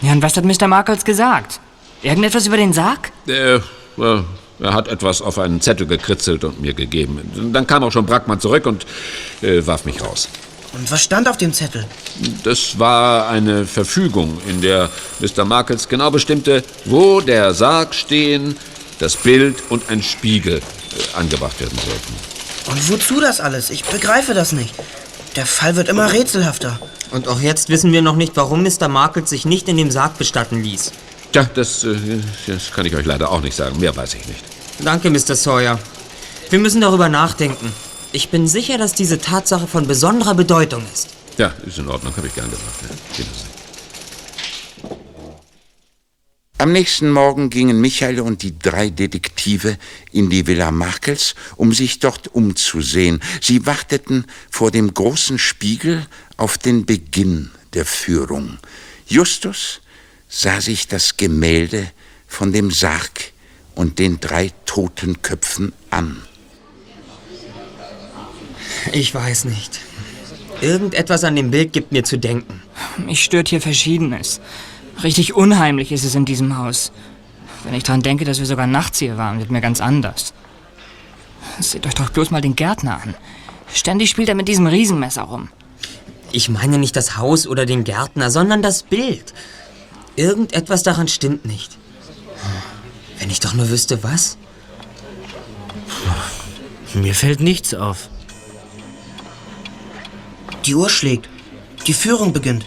Ja, 0.02 0.12
und 0.14 0.22
was 0.22 0.38
hat 0.38 0.46
Mr. 0.46 0.68
Markles 0.68 1.06
gesagt? 1.06 1.60
Irgendetwas 2.04 2.48
über 2.48 2.58
den 2.58 2.74
Sarg? 2.74 3.12
Er, 3.28 3.62
äh, 3.98 4.22
er 4.60 4.74
hat 4.74 4.88
etwas 4.88 5.22
auf 5.22 5.40
einen 5.40 5.62
Zettel 5.62 5.88
gekritzelt 5.88 6.44
und 6.44 6.62
mir 6.62 6.74
gegeben. 6.74 7.20
Dann 7.54 7.66
kam 7.66 7.84
auch 7.84 7.92
schon 7.92 8.06
Brackmann 8.06 8.40
zurück 8.40 8.66
und 8.66 8.86
äh, 9.42 9.66
warf 9.66 9.86
mich 9.86 10.02
raus. 10.02 10.30
Und 10.74 10.90
was 10.90 11.02
stand 11.02 11.28
auf 11.28 11.38
dem 11.38 11.54
Zettel? 11.54 11.86
Das 12.44 12.80
war 12.80 13.28
eine 13.30 13.66
Verfügung, 13.66 14.42
in 14.48 14.62
der 14.62 14.90
Mr. 15.20 15.44
Markels 15.44 15.88
genau 15.90 16.12
bestimmte, 16.12 16.64
wo 16.86 17.20
der 17.20 17.54
Sarg 17.54 17.94
stehen, 17.94 18.56
das 19.00 19.18
Bild 19.18 19.64
und 19.70 19.90
ein 19.90 20.02
Spiegel 20.02 20.58
äh, 20.58 21.18
angebracht 21.18 21.60
werden 21.60 21.78
sollten. 21.78 22.72
Und 22.72 22.90
wozu 22.90 23.20
das 23.20 23.42
alles? 23.42 23.70
Ich 23.70 23.84
begreife 23.84 24.34
das 24.34 24.52
nicht. 24.54 24.74
Der 25.36 25.46
Fall 25.46 25.76
wird 25.76 25.90
immer 25.90 26.12
rätselhafter. 26.14 26.80
Und 27.12 27.28
auch 27.28 27.42
jetzt 27.42 27.70
wissen 27.70 27.92
wir 27.92 28.02
noch 28.02 28.16
nicht, 28.16 28.34
warum 28.36 28.64
Mr. 28.64 28.88
Markles 28.88 29.30
sich 29.30 29.46
nicht 29.46 29.68
in 29.68 29.78
dem 29.78 29.92
Sarg 29.92 30.18
bestatten 30.18 30.64
ließ. 30.64 30.92
Tja, 31.34 31.50
das, 31.54 31.84
äh, 31.84 31.96
das 32.48 32.72
kann 32.72 32.86
ich 32.86 32.96
euch 32.96 33.06
leider 33.06 33.30
auch 33.30 33.42
nicht 33.42 33.56
sagen. 33.56 33.80
Mehr 33.80 33.96
weiß 33.96 34.14
ich 34.14 34.28
nicht. 34.28 34.44
Danke, 34.80 35.10
Mr. 35.10 35.36
Sawyer. 35.36 35.80
Wir 36.50 36.60
müssen 36.60 36.82
darüber 36.82 37.10
nachdenken. 37.10 37.74
Ich 38.14 38.30
bin 38.30 38.48
sicher, 38.48 38.78
dass 38.78 38.94
diese 38.94 39.20
Tatsache 39.20 39.68
von 39.68 39.88
besonderer 39.88 40.36
Bedeutung 40.36 40.84
ist. 40.94 41.10
Ja, 41.38 41.54
ist 41.66 41.78
in 41.78 41.88
Ordnung, 41.88 42.16
habe 42.16 42.28
ich 42.28 42.36
gern 42.36 42.50
gemacht. 42.50 42.80
Ja. 43.18 43.26
Am 46.58 46.74
nächsten 46.74 47.10
Morgen 47.10 47.50
gingen 47.50 47.82
Michael 47.82 48.20
und 48.20 48.44
die 48.44 48.60
drei 48.60 48.90
Detektive 48.90 49.78
in 50.12 50.30
die 50.30 50.46
Villa 50.46 50.70
Markels, 50.70 51.34
um 51.56 51.74
sich 51.74 52.00
dort 52.00 52.28
umzusehen. 52.36 53.20
Sie 53.42 53.66
warteten 53.66 54.26
vor 54.52 54.70
dem 54.70 54.94
großen 54.94 55.40
Spiegel 55.40 56.06
auf 56.38 56.60
den 56.60 56.86
Beginn 56.86 57.50
der 57.74 57.86
Führung. 57.86 58.60
Justus 59.08 59.82
sah 60.28 60.62
sich 60.62 60.88
das 60.88 61.18
Gemälde 61.18 61.90
von 62.28 62.52
dem 62.52 62.70
Sarg 62.70 63.32
und 63.74 63.98
den 63.98 64.20
drei 64.20 64.52
toten 64.66 65.22
Köpfen 65.24 65.74
an. 65.90 66.22
Ich 68.92 69.14
weiß 69.14 69.46
nicht. 69.46 69.80
Irgendetwas 70.62 71.24
an 71.24 71.36
dem 71.36 71.52
Bild 71.52 71.74
gibt 71.74 71.92
mir 71.92 72.04
zu 72.04 72.18
denken. 72.18 72.62
Mich 72.98 73.24
stört 73.24 73.50
hier 73.50 73.62
Verschiedenes. 73.62 74.42
Richtig 75.04 75.34
unheimlich 75.34 75.92
ist 75.92 76.04
es 76.04 76.16
in 76.16 76.26
diesem 76.26 76.58
Haus. 76.58 76.92
Wenn 77.64 77.74
ich 77.74 77.84
daran 77.84 78.02
denke, 78.02 78.26
dass 78.26 78.40
wir 78.40 78.46
sogar 78.46 78.68
nachts 78.68 79.00
hier 79.00 79.18
waren, 79.18 79.40
wird 79.40 79.52
mir 79.52 79.62
ganz 79.62 79.82
anders. 79.82 80.34
Seht 81.60 81.86
euch 81.86 81.96
doch 81.96 82.10
bloß 82.10 82.32
mal 82.32 82.42
den 82.42 82.56
Gärtner 82.56 83.02
an. 83.02 83.16
Ständig 83.74 84.10
spielt 84.10 84.30
er 84.30 84.36
mit 84.36 84.48
diesem 84.48 84.68
Riesenmesser 84.68 85.24
rum. 85.24 85.50
Ich 86.32 86.50
meine 86.50 86.78
nicht 86.78 86.96
das 86.96 87.18
Haus 87.18 87.48
oder 87.48 87.66
den 87.66 87.84
Gärtner, 87.84 88.32
sondern 88.32 88.62
das 88.62 88.84
Bild. 88.84 89.34
Irgendetwas 90.16 90.84
daran 90.84 91.08
stimmt 91.08 91.46
nicht. 91.46 91.78
Wenn 93.20 93.30
ich 93.30 93.40
doch 93.40 93.54
nur 93.54 93.70
wüsste, 93.70 94.04
was. 94.04 94.38
Mir 96.94 97.16
fällt 97.16 97.40
nichts 97.40 97.74
auf. 97.74 98.10
Die 100.72 100.76
Uhr 100.76 100.90
schlägt. 100.90 101.28
Die 101.86 101.92
Führung 101.92 102.32
beginnt. 102.32 102.64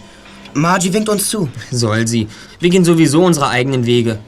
Margie 0.53 0.93
winkt 0.93 1.09
uns 1.09 1.27
zu. 1.27 1.49
Soll 1.71 2.07
sie. 2.07 2.27
Wir 2.59 2.69
gehen 2.69 2.85
sowieso 2.85 3.25
unsere 3.25 3.49
eigenen 3.49 3.87
Wege. 3.87 4.19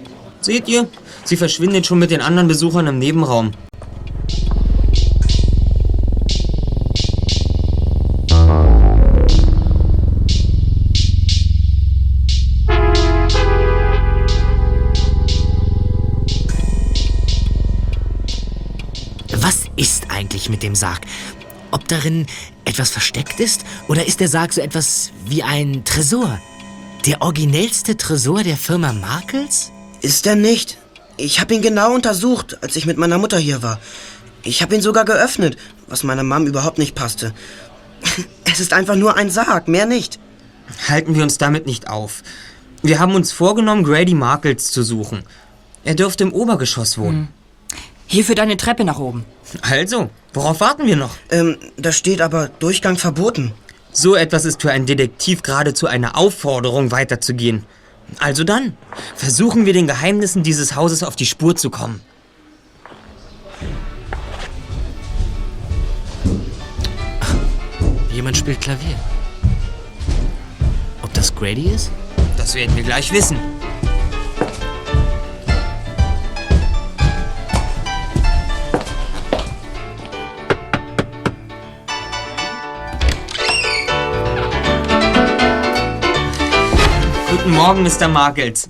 Seht 0.42 0.68
ihr? 0.68 0.88
Sie 1.26 1.38
verschwindet 1.38 1.86
schon 1.86 2.00
mit 2.00 2.10
den 2.10 2.22
anderen 2.22 2.48
Besuchern 2.48 2.88
im 2.88 2.98
Nebenraum. 2.98 3.52
Was 19.40 19.66
ist 19.76 20.08
eigentlich 20.10 20.50
mit 20.50 20.64
dem 20.64 20.74
Sarg? 20.74 21.02
Ob 21.72 21.88
darin 21.88 22.26
etwas 22.66 22.92
versteckt 22.92 23.40
ist? 23.40 23.66
Oder 23.88 24.06
ist 24.08 24.20
der 24.20 24.28
Sarg 24.28 24.54
so 24.54 24.62
etwas 24.62 25.12
wie 25.26 25.44
ein 25.44 25.84
Tresor? 25.84 26.40
Der 27.06 27.22
originellste 27.22 27.98
Tresor 27.98 28.44
der 28.44 28.58
Firma 28.58 28.94
Markels? 28.94 29.72
Ist 30.02 30.28
er 30.28 30.36
nicht. 30.36 30.78
Ich 31.18 31.40
habe 31.40 31.54
ihn 31.54 31.62
genau 31.62 31.94
untersucht, 31.94 32.62
als 32.62 32.76
ich 32.76 32.86
mit 32.86 32.98
meiner 32.98 33.18
Mutter 33.18 33.38
hier 33.38 33.64
war. 33.64 33.80
Ich 34.44 34.62
habe 34.62 34.76
ihn 34.76 34.82
sogar 34.82 35.04
geöffnet, 35.04 35.58
was 35.88 36.04
meiner 36.04 36.24
Mom 36.24 36.46
überhaupt 36.46 36.78
nicht 36.78 36.96
passte. 36.96 37.34
Es 38.50 38.62
ist 38.62 38.74
einfach 38.74 38.96
nur 38.96 39.18
ein 39.18 39.30
Sarg, 39.30 39.68
mehr 39.68 39.86
nicht. 39.86 40.20
Halten 40.88 41.16
wir 41.16 41.22
uns 41.22 41.38
damit 41.38 41.68
nicht 41.68 41.90
auf. 41.90 42.24
Wir 42.82 42.98
haben 42.98 43.14
uns 43.14 43.32
vorgenommen, 43.32 43.84
Grady 43.84 44.14
Markles 44.14 44.72
zu 44.72 44.82
suchen. 44.84 45.24
Er 45.84 45.94
dürfte 45.94 46.24
im 46.24 46.34
Obergeschoss 46.34 46.98
wohnen. 46.98 47.28
Hier 48.08 48.24
führt 48.24 48.40
eine 48.40 48.56
Treppe 48.56 48.86
nach 48.86 49.00
oben. 49.00 49.26
Also, 49.62 50.10
worauf 50.34 50.62
warten 50.62 50.88
wir 50.88 50.96
noch? 50.96 51.16
Ähm, 51.30 51.58
da 51.76 51.92
steht 51.92 52.22
aber 52.22 52.48
Durchgang 52.60 52.98
verboten. 52.98 53.54
So 53.92 54.16
etwas 54.16 54.46
ist 54.46 54.62
für 54.62 54.72
einen 54.72 54.86
Detektiv 54.86 55.44
geradezu 55.44 55.88
eine 55.88 56.16
Aufforderung, 56.16 56.92
weiterzugehen. 56.92 57.66
Also 58.20 58.46
dann, 58.46 58.78
versuchen 59.16 59.66
wir 59.66 59.74
den 59.74 59.88
Geheimnissen 59.88 60.42
dieses 60.42 60.76
Hauses 60.76 61.04
auf 61.04 61.18
die 61.18 61.26
Spur 61.26 61.56
zu 61.58 61.70
kommen. 61.70 62.02
Jemand 68.14 68.38
spielt 68.38 68.62
Klavier. 68.62 68.96
was 71.28 71.36
Grady 71.36 71.70
ist? 71.70 71.92
Das 72.38 72.56
werden 72.56 72.76
wir 72.76 72.84
gleich 72.84 73.12
wissen. 73.12 73.38
Guten 87.48 87.60
Morgen, 87.60 87.84
Mr. 87.84 88.10
Markles. 88.10 88.70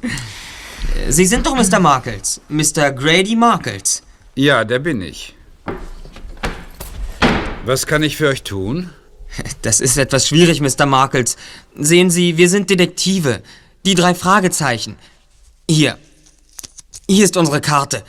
Sie 1.09 1.25
sind 1.25 1.47
doch 1.47 1.55
Mr. 1.55 1.79
Markles. 1.79 2.39
Mr. 2.47 2.91
Grady 2.91 3.35
Markles. 3.35 4.03
Ja, 4.35 4.63
der 4.63 4.77
bin 4.77 5.01
ich. 5.01 5.33
Was 7.65 7.87
kann 7.87 8.03
ich 8.03 8.17
für 8.17 8.27
euch 8.27 8.43
tun? 8.43 8.91
Das 9.63 9.79
ist 9.79 9.97
etwas 9.97 10.27
schwierig, 10.27 10.61
Mr. 10.61 10.85
Markles. 10.85 11.37
Sehen 11.75 12.11
Sie, 12.11 12.37
wir 12.37 12.49
sind 12.49 12.69
Detektive. 12.69 13.41
Die 13.83 13.95
drei 13.95 14.13
Fragezeichen. 14.13 14.97
Hier. 15.67 15.97
Hier 17.09 17.25
ist 17.25 17.35
unsere 17.35 17.61
Karte. 17.61 18.03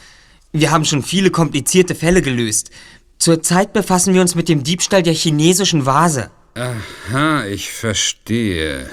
Wir 0.53 0.71
haben 0.71 0.85
schon 0.85 1.03
viele 1.03 1.31
komplizierte 1.31 1.95
Fälle 1.95 2.21
gelöst. 2.21 2.71
Zurzeit 3.19 3.73
befassen 3.73 4.13
wir 4.13 4.21
uns 4.21 4.35
mit 4.35 4.51
dem 4.51 4.65
Diebstahl 4.65 5.03
der 5.03 5.15
chinesischen 5.15 5.87
Vase. 5.87 6.31
Aha, 6.57 7.47
ich 7.47 7.71
verstehe. 7.71 8.91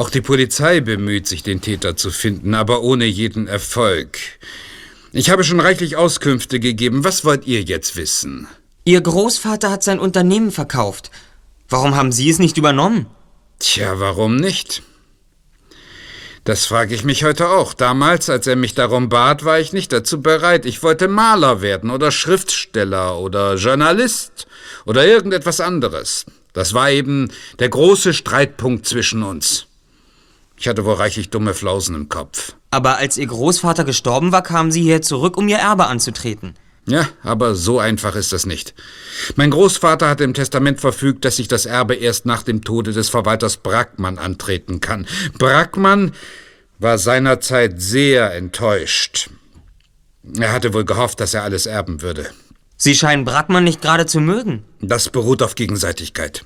Auch 0.00 0.08
die 0.08 0.22
Polizei 0.22 0.80
bemüht 0.80 1.26
sich, 1.26 1.42
den 1.42 1.60
Täter 1.60 1.94
zu 1.94 2.10
finden, 2.10 2.54
aber 2.54 2.80
ohne 2.80 3.04
jeden 3.04 3.46
Erfolg. 3.46 4.16
Ich 5.12 5.28
habe 5.28 5.44
schon 5.44 5.60
reichlich 5.60 5.98
Auskünfte 5.98 6.58
gegeben. 6.58 7.04
Was 7.04 7.22
wollt 7.26 7.46
ihr 7.46 7.60
jetzt 7.60 7.96
wissen? 7.96 8.48
Ihr 8.86 9.02
Großvater 9.02 9.70
hat 9.70 9.82
sein 9.82 9.98
Unternehmen 9.98 10.52
verkauft. 10.52 11.10
Warum 11.68 11.96
haben 11.96 12.12
Sie 12.12 12.30
es 12.30 12.38
nicht 12.38 12.56
übernommen? 12.56 13.08
Tja, 13.58 14.00
warum 14.00 14.36
nicht? 14.36 14.82
Das 16.44 16.64
frage 16.64 16.94
ich 16.94 17.04
mich 17.04 17.22
heute 17.22 17.50
auch. 17.50 17.74
Damals, 17.74 18.30
als 18.30 18.46
er 18.46 18.56
mich 18.56 18.72
darum 18.72 19.10
bat, 19.10 19.44
war 19.44 19.60
ich 19.60 19.74
nicht 19.74 19.92
dazu 19.92 20.22
bereit. 20.22 20.64
Ich 20.64 20.82
wollte 20.82 21.08
Maler 21.08 21.60
werden 21.60 21.90
oder 21.90 22.10
Schriftsteller 22.10 23.18
oder 23.18 23.56
Journalist 23.56 24.46
oder 24.86 25.06
irgendetwas 25.06 25.60
anderes. 25.60 26.24
Das 26.54 26.72
war 26.72 26.90
eben 26.90 27.30
der 27.58 27.68
große 27.68 28.14
Streitpunkt 28.14 28.86
zwischen 28.86 29.22
uns. 29.22 29.66
Ich 30.60 30.68
hatte 30.68 30.84
wohl 30.84 30.94
reichlich 30.94 31.30
dumme 31.30 31.54
Flausen 31.54 31.96
im 31.96 32.10
Kopf. 32.10 32.54
Aber 32.70 32.98
als 32.98 33.16
Ihr 33.16 33.26
Großvater 33.26 33.82
gestorben 33.84 34.30
war, 34.30 34.42
kamen 34.42 34.70
Sie 34.70 34.82
hier 34.82 35.00
zurück, 35.00 35.38
um 35.38 35.48
Ihr 35.48 35.56
Erbe 35.56 35.86
anzutreten. 35.86 36.54
Ja, 36.86 37.08
aber 37.22 37.54
so 37.54 37.78
einfach 37.78 38.14
ist 38.14 38.34
das 38.34 38.44
nicht. 38.44 38.74
Mein 39.36 39.50
Großvater 39.50 40.06
hat 40.06 40.20
im 40.20 40.34
Testament 40.34 40.78
verfügt, 40.78 41.24
dass 41.24 41.38
ich 41.38 41.48
das 41.48 41.64
Erbe 41.64 41.94
erst 41.94 42.26
nach 42.26 42.42
dem 42.42 42.62
Tode 42.62 42.92
des 42.92 43.08
Verwalters 43.08 43.56
Brackmann 43.56 44.18
antreten 44.18 44.80
kann. 44.80 45.06
Brackmann 45.38 46.12
war 46.78 46.98
seinerzeit 46.98 47.80
sehr 47.80 48.34
enttäuscht. 48.34 49.30
Er 50.38 50.52
hatte 50.52 50.74
wohl 50.74 50.84
gehofft, 50.84 51.20
dass 51.20 51.32
er 51.32 51.42
alles 51.42 51.64
erben 51.64 52.02
würde. 52.02 52.26
Sie 52.76 52.94
scheinen 52.94 53.24
Brackmann 53.24 53.64
nicht 53.64 53.80
gerade 53.80 54.04
zu 54.04 54.20
mögen. 54.20 54.64
Das 54.82 55.08
beruht 55.08 55.42
auf 55.42 55.54
Gegenseitigkeit. 55.54 56.44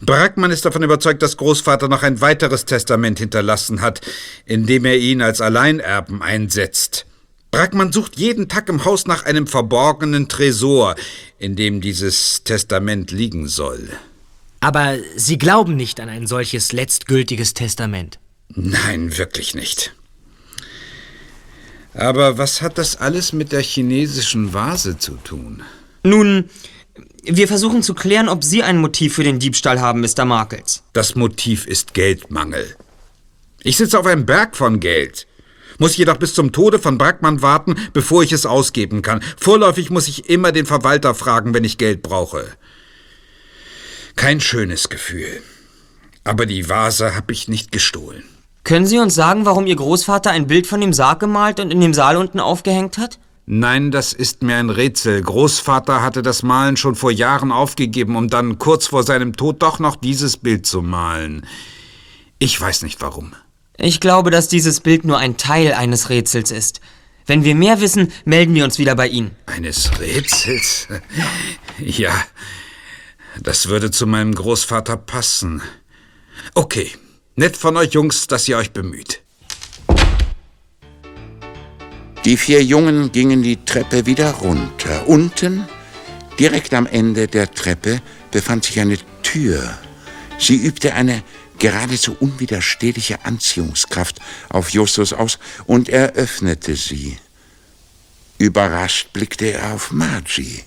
Brackmann 0.00 0.50
ist 0.50 0.64
davon 0.64 0.82
überzeugt, 0.82 1.22
dass 1.22 1.36
Großvater 1.36 1.88
noch 1.88 2.02
ein 2.02 2.20
weiteres 2.20 2.64
Testament 2.64 3.18
hinterlassen 3.18 3.80
hat, 3.80 4.00
in 4.46 4.66
dem 4.66 4.84
er 4.84 4.98
ihn 4.98 5.22
als 5.22 5.40
Alleinerben 5.40 6.22
einsetzt. 6.22 7.06
Brackmann 7.50 7.92
sucht 7.92 8.16
jeden 8.16 8.48
Tag 8.48 8.68
im 8.68 8.84
Haus 8.84 9.06
nach 9.06 9.24
einem 9.24 9.46
verborgenen 9.46 10.28
Tresor, 10.28 10.96
in 11.38 11.54
dem 11.54 11.80
dieses 11.80 12.42
Testament 12.42 13.12
liegen 13.12 13.46
soll. 13.46 13.90
Aber 14.60 14.96
Sie 15.14 15.38
glauben 15.38 15.76
nicht 15.76 16.00
an 16.00 16.08
ein 16.08 16.26
solches 16.26 16.72
letztgültiges 16.72 17.54
Testament. 17.54 18.18
Nein, 18.48 19.16
wirklich 19.18 19.54
nicht. 19.54 19.94
Aber 21.94 22.38
was 22.38 22.60
hat 22.60 22.76
das 22.78 22.96
alles 22.96 23.32
mit 23.32 23.52
der 23.52 23.62
chinesischen 23.62 24.52
Vase 24.52 24.98
zu 24.98 25.12
tun? 25.22 25.62
Nun, 26.02 26.50
wir 27.26 27.48
versuchen 27.48 27.82
zu 27.82 27.94
klären, 27.94 28.28
ob 28.28 28.44
Sie 28.44 28.62
ein 28.62 28.78
Motiv 28.78 29.14
für 29.14 29.24
den 29.24 29.38
Diebstahl 29.38 29.80
haben, 29.80 30.00
Mr. 30.00 30.24
Markles. 30.24 30.82
Das 30.92 31.14
Motiv 31.14 31.66
ist 31.66 31.94
Geldmangel. 31.94 32.76
Ich 33.62 33.76
sitze 33.76 33.98
auf 33.98 34.06
einem 34.06 34.26
Berg 34.26 34.56
von 34.56 34.80
Geld, 34.80 35.26
muss 35.78 35.96
jedoch 35.96 36.16
bis 36.16 36.34
zum 36.34 36.52
Tode 36.52 36.78
von 36.78 36.98
Brackmann 36.98 37.42
warten, 37.42 37.76
bevor 37.92 38.22
ich 38.22 38.32
es 38.32 38.46
ausgeben 38.46 39.02
kann. 39.02 39.22
Vorläufig 39.36 39.90
muss 39.90 40.08
ich 40.08 40.28
immer 40.28 40.52
den 40.52 40.66
Verwalter 40.66 41.14
fragen, 41.14 41.54
wenn 41.54 41.64
ich 41.64 41.78
Geld 41.78 42.02
brauche. 42.02 42.46
Kein 44.16 44.40
schönes 44.40 44.88
Gefühl. 44.88 45.42
Aber 46.22 46.46
die 46.46 46.68
Vase 46.68 47.14
habe 47.14 47.32
ich 47.32 47.48
nicht 47.48 47.72
gestohlen. 47.72 48.24
Können 48.62 48.86
Sie 48.86 48.98
uns 48.98 49.14
sagen, 49.14 49.44
warum 49.44 49.66
Ihr 49.66 49.76
Großvater 49.76 50.30
ein 50.30 50.46
Bild 50.46 50.66
von 50.66 50.80
dem 50.80 50.92
Sarg 50.92 51.20
gemalt 51.20 51.60
und 51.60 51.70
in 51.70 51.80
dem 51.80 51.92
Saal 51.92 52.16
unten 52.16 52.40
aufgehängt 52.40 52.96
hat? 52.96 53.18
Nein, 53.46 53.90
das 53.90 54.14
ist 54.14 54.42
mir 54.42 54.56
ein 54.56 54.70
Rätsel. 54.70 55.20
Großvater 55.20 56.02
hatte 56.02 56.22
das 56.22 56.42
Malen 56.42 56.76
schon 56.76 56.94
vor 56.94 57.10
Jahren 57.10 57.52
aufgegeben, 57.52 58.16
um 58.16 58.28
dann 58.28 58.58
kurz 58.58 58.86
vor 58.86 59.02
seinem 59.02 59.36
Tod 59.36 59.62
doch 59.62 59.78
noch 59.78 59.96
dieses 59.96 60.38
Bild 60.38 60.66
zu 60.66 60.80
malen. 60.80 61.46
Ich 62.38 62.58
weiß 62.58 62.82
nicht 62.82 63.02
warum. 63.02 63.34
Ich 63.76 64.00
glaube, 64.00 64.30
dass 64.30 64.48
dieses 64.48 64.80
Bild 64.80 65.04
nur 65.04 65.18
ein 65.18 65.36
Teil 65.36 65.74
eines 65.74 66.08
Rätsels 66.08 66.50
ist. 66.50 66.80
Wenn 67.26 67.44
wir 67.44 67.54
mehr 67.54 67.80
wissen, 67.80 68.12
melden 68.24 68.54
wir 68.54 68.64
uns 68.64 68.78
wieder 68.78 68.94
bei 68.94 69.08
Ihnen. 69.08 69.32
Eines 69.46 69.98
Rätsels? 70.00 70.88
Ja, 71.80 72.14
das 73.42 73.66
würde 73.66 73.90
zu 73.90 74.06
meinem 74.06 74.32
Großvater 74.32 74.96
passen. 74.96 75.60
Okay, 76.54 76.92
nett 77.34 77.56
von 77.56 77.76
euch 77.76 77.92
Jungs, 77.94 78.28
dass 78.28 78.46
ihr 78.46 78.56
euch 78.56 78.72
bemüht. 78.72 79.23
Die 82.24 82.38
vier 82.38 82.64
Jungen 82.64 83.12
gingen 83.12 83.42
die 83.42 83.66
Treppe 83.66 84.06
wieder 84.06 84.30
runter. 84.30 85.06
Unten, 85.06 85.68
direkt 86.38 86.72
am 86.72 86.86
Ende 86.86 87.26
der 87.26 87.50
Treppe, 87.50 88.00
befand 88.30 88.64
sich 88.64 88.80
eine 88.80 88.96
Tür. 89.22 89.78
Sie 90.38 90.56
übte 90.56 90.94
eine 90.94 91.22
geradezu 91.58 92.16
unwiderstehliche 92.18 93.26
Anziehungskraft 93.26 94.20
auf 94.48 94.70
Justus 94.70 95.12
aus 95.12 95.38
und 95.66 95.90
er 95.90 96.12
öffnete 96.14 96.76
sie. 96.76 97.18
Überrascht 98.38 99.12
blickte 99.12 99.52
er 99.52 99.74
auf 99.74 99.92
Margie, 99.92 100.62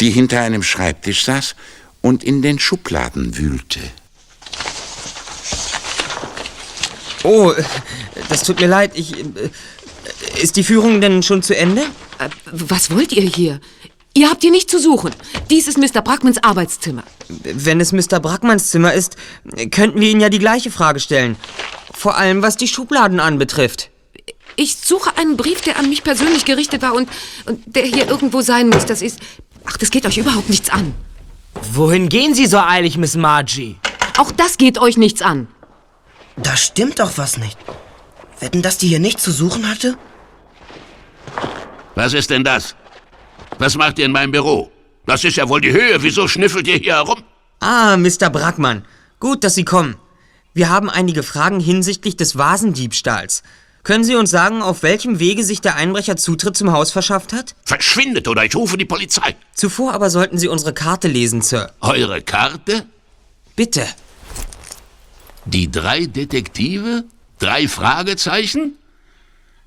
die 0.00 0.10
hinter 0.10 0.40
einem 0.40 0.64
Schreibtisch 0.64 1.24
saß 1.24 1.54
und 2.00 2.24
in 2.24 2.42
den 2.42 2.58
Schubladen 2.58 3.38
wühlte. 3.38 3.80
Oh, 7.22 7.52
das 8.28 8.42
tut 8.42 8.60
mir 8.60 8.66
leid. 8.66 8.92
Ich. 8.94 9.14
Ist 10.40 10.56
die 10.56 10.64
Führung 10.64 11.00
denn 11.00 11.22
schon 11.22 11.42
zu 11.42 11.56
Ende? 11.56 11.82
Äh, 12.18 12.28
Was 12.50 12.90
wollt 12.90 13.12
ihr 13.12 13.22
hier? 13.22 13.60
Ihr 14.14 14.28
habt 14.30 14.42
hier 14.42 14.50
nicht 14.50 14.70
zu 14.70 14.80
suchen. 14.80 15.10
Dies 15.50 15.68
ist 15.68 15.78
Mr. 15.78 16.02
Brackmans 16.02 16.42
Arbeitszimmer. 16.42 17.04
Wenn 17.28 17.80
es 17.80 17.92
Mr. 17.92 18.18
Brackmanns 18.20 18.70
Zimmer 18.70 18.92
ist, 18.92 19.16
könnten 19.70 20.00
wir 20.00 20.10
Ihnen 20.10 20.20
ja 20.20 20.30
die 20.30 20.38
gleiche 20.40 20.70
Frage 20.70 20.98
stellen. 20.98 21.36
Vor 21.94 22.16
allem, 22.16 22.42
was 22.42 22.56
die 22.56 22.66
Schubladen 22.66 23.20
anbetrifft. 23.20 23.90
Ich 24.56 24.76
suche 24.78 25.16
einen 25.16 25.36
Brief, 25.36 25.60
der 25.60 25.78
an 25.78 25.88
mich 25.88 26.02
persönlich 26.02 26.44
gerichtet 26.44 26.82
war 26.82 26.94
und, 26.94 27.08
und 27.46 27.62
der 27.66 27.84
hier 27.84 28.08
irgendwo 28.08 28.40
sein 28.40 28.68
muss. 28.68 28.84
Das 28.84 29.00
ist. 29.00 29.20
Ach, 29.64 29.76
das 29.76 29.90
geht 29.90 30.06
euch 30.06 30.18
überhaupt 30.18 30.48
nichts 30.48 30.70
an. 30.70 30.94
Wohin 31.72 32.08
gehen 32.08 32.34
Sie 32.34 32.46
so 32.46 32.58
eilig, 32.58 32.96
Miss 32.96 33.16
Margie? 33.16 33.76
Auch 34.18 34.32
das 34.32 34.56
geht 34.58 34.78
euch 34.78 34.96
nichts 34.96 35.22
an. 35.22 35.48
Da 36.36 36.56
stimmt 36.56 36.98
doch 36.98 37.16
was 37.16 37.36
nicht. 37.36 37.58
Wetten, 38.40 38.62
dass 38.62 38.78
die 38.78 38.88
hier 38.88 39.00
nichts 39.00 39.22
zu 39.22 39.30
suchen 39.30 39.68
hatte? 39.68 39.96
Was 41.94 42.12
ist 42.12 42.30
denn 42.30 42.44
das? 42.44 42.74
Was 43.58 43.76
macht 43.76 43.98
ihr 43.98 44.06
in 44.06 44.12
meinem 44.12 44.32
Büro? 44.32 44.70
Das 45.06 45.24
ist 45.24 45.36
ja 45.36 45.48
wohl 45.48 45.60
die 45.60 45.72
Höhe. 45.72 46.02
Wieso 46.02 46.28
schnüffelt 46.28 46.66
ihr 46.66 46.76
hier 46.76 46.94
herum? 46.94 47.22
Ah, 47.60 47.96
Mr. 47.96 48.30
Brackmann. 48.30 48.84
Gut, 49.18 49.44
dass 49.44 49.54
Sie 49.54 49.64
kommen. 49.64 49.96
Wir 50.54 50.68
haben 50.68 50.88
einige 50.88 51.22
Fragen 51.22 51.60
hinsichtlich 51.60 52.16
des 52.16 52.38
Vasendiebstahls. 52.38 53.42
Können 53.82 54.04
Sie 54.04 54.14
uns 54.14 54.30
sagen, 54.30 54.62
auf 54.62 54.82
welchem 54.82 55.18
Wege 55.18 55.42
sich 55.42 55.60
der 55.60 55.76
Einbrecher 55.76 56.16
Zutritt 56.16 56.56
zum 56.56 56.72
Haus 56.72 56.90
verschafft 56.90 57.32
hat? 57.32 57.54
Verschwindet 57.64 58.28
oder 58.28 58.44
ich 58.44 58.54
rufe 58.54 58.76
die 58.76 58.84
Polizei. 58.84 59.36
Zuvor 59.54 59.94
aber 59.94 60.10
sollten 60.10 60.38
Sie 60.38 60.48
unsere 60.48 60.74
Karte 60.74 61.08
lesen, 61.08 61.40
Sir. 61.40 61.72
Eure 61.80 62.20
Karte? 62.20 62.84
Bitte. 63.56 63.86
Die 65.46 65.70
drei 65.70 66.06
Detektive? 66.06 67.04
Drei 67.38 67.68
Fragezeichen? 67.68 68.76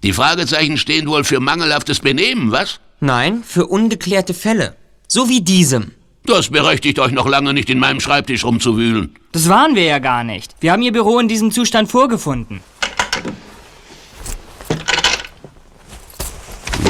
Die 0.04 0.12
Fragezeichen 0.12 0.78
stehen 0.78 1.08
wohl 1.08 1.24
für 1.24 1.39
mangelhaftes 1.39 2.02
Benehmen, 2.02 2.52
was? 2.52 2.82
Nein, 3.00 3.42
für 3.42 3.68
ungeklärte 3.68 4.34
Fälle. 4.34 4.76
So 5.08 5.30
wie 5.30 5.39
diesem. 5.42 5.92
Das 6.26 6.50
berechtigt 6.50 7.00
euch 7.00 7.13
noch 7.13 7.28
lange 7.28 7.54
nicht 7.54 7.70
in 7.70 7.80
meinem 7.80 8.02
Schreibtisch 8.02 8.44
rumzuwühlen. 8.44 9.16
Das 9.32 9.48
waren 9.48 9.76
wir 9.76 9.84
ja 9.84 10.00
gar 10.00 10.26
nicht. 10.26 10.56
Wir 10.60 10.74
haben 10.74 10.82
Ihr 10.82 10.92
Büro 10.92 11.20
in 11.20 11.30
diesem 11.30 11.52
Zustand 11.52 11.89
vorgefunden. 11.89 12.60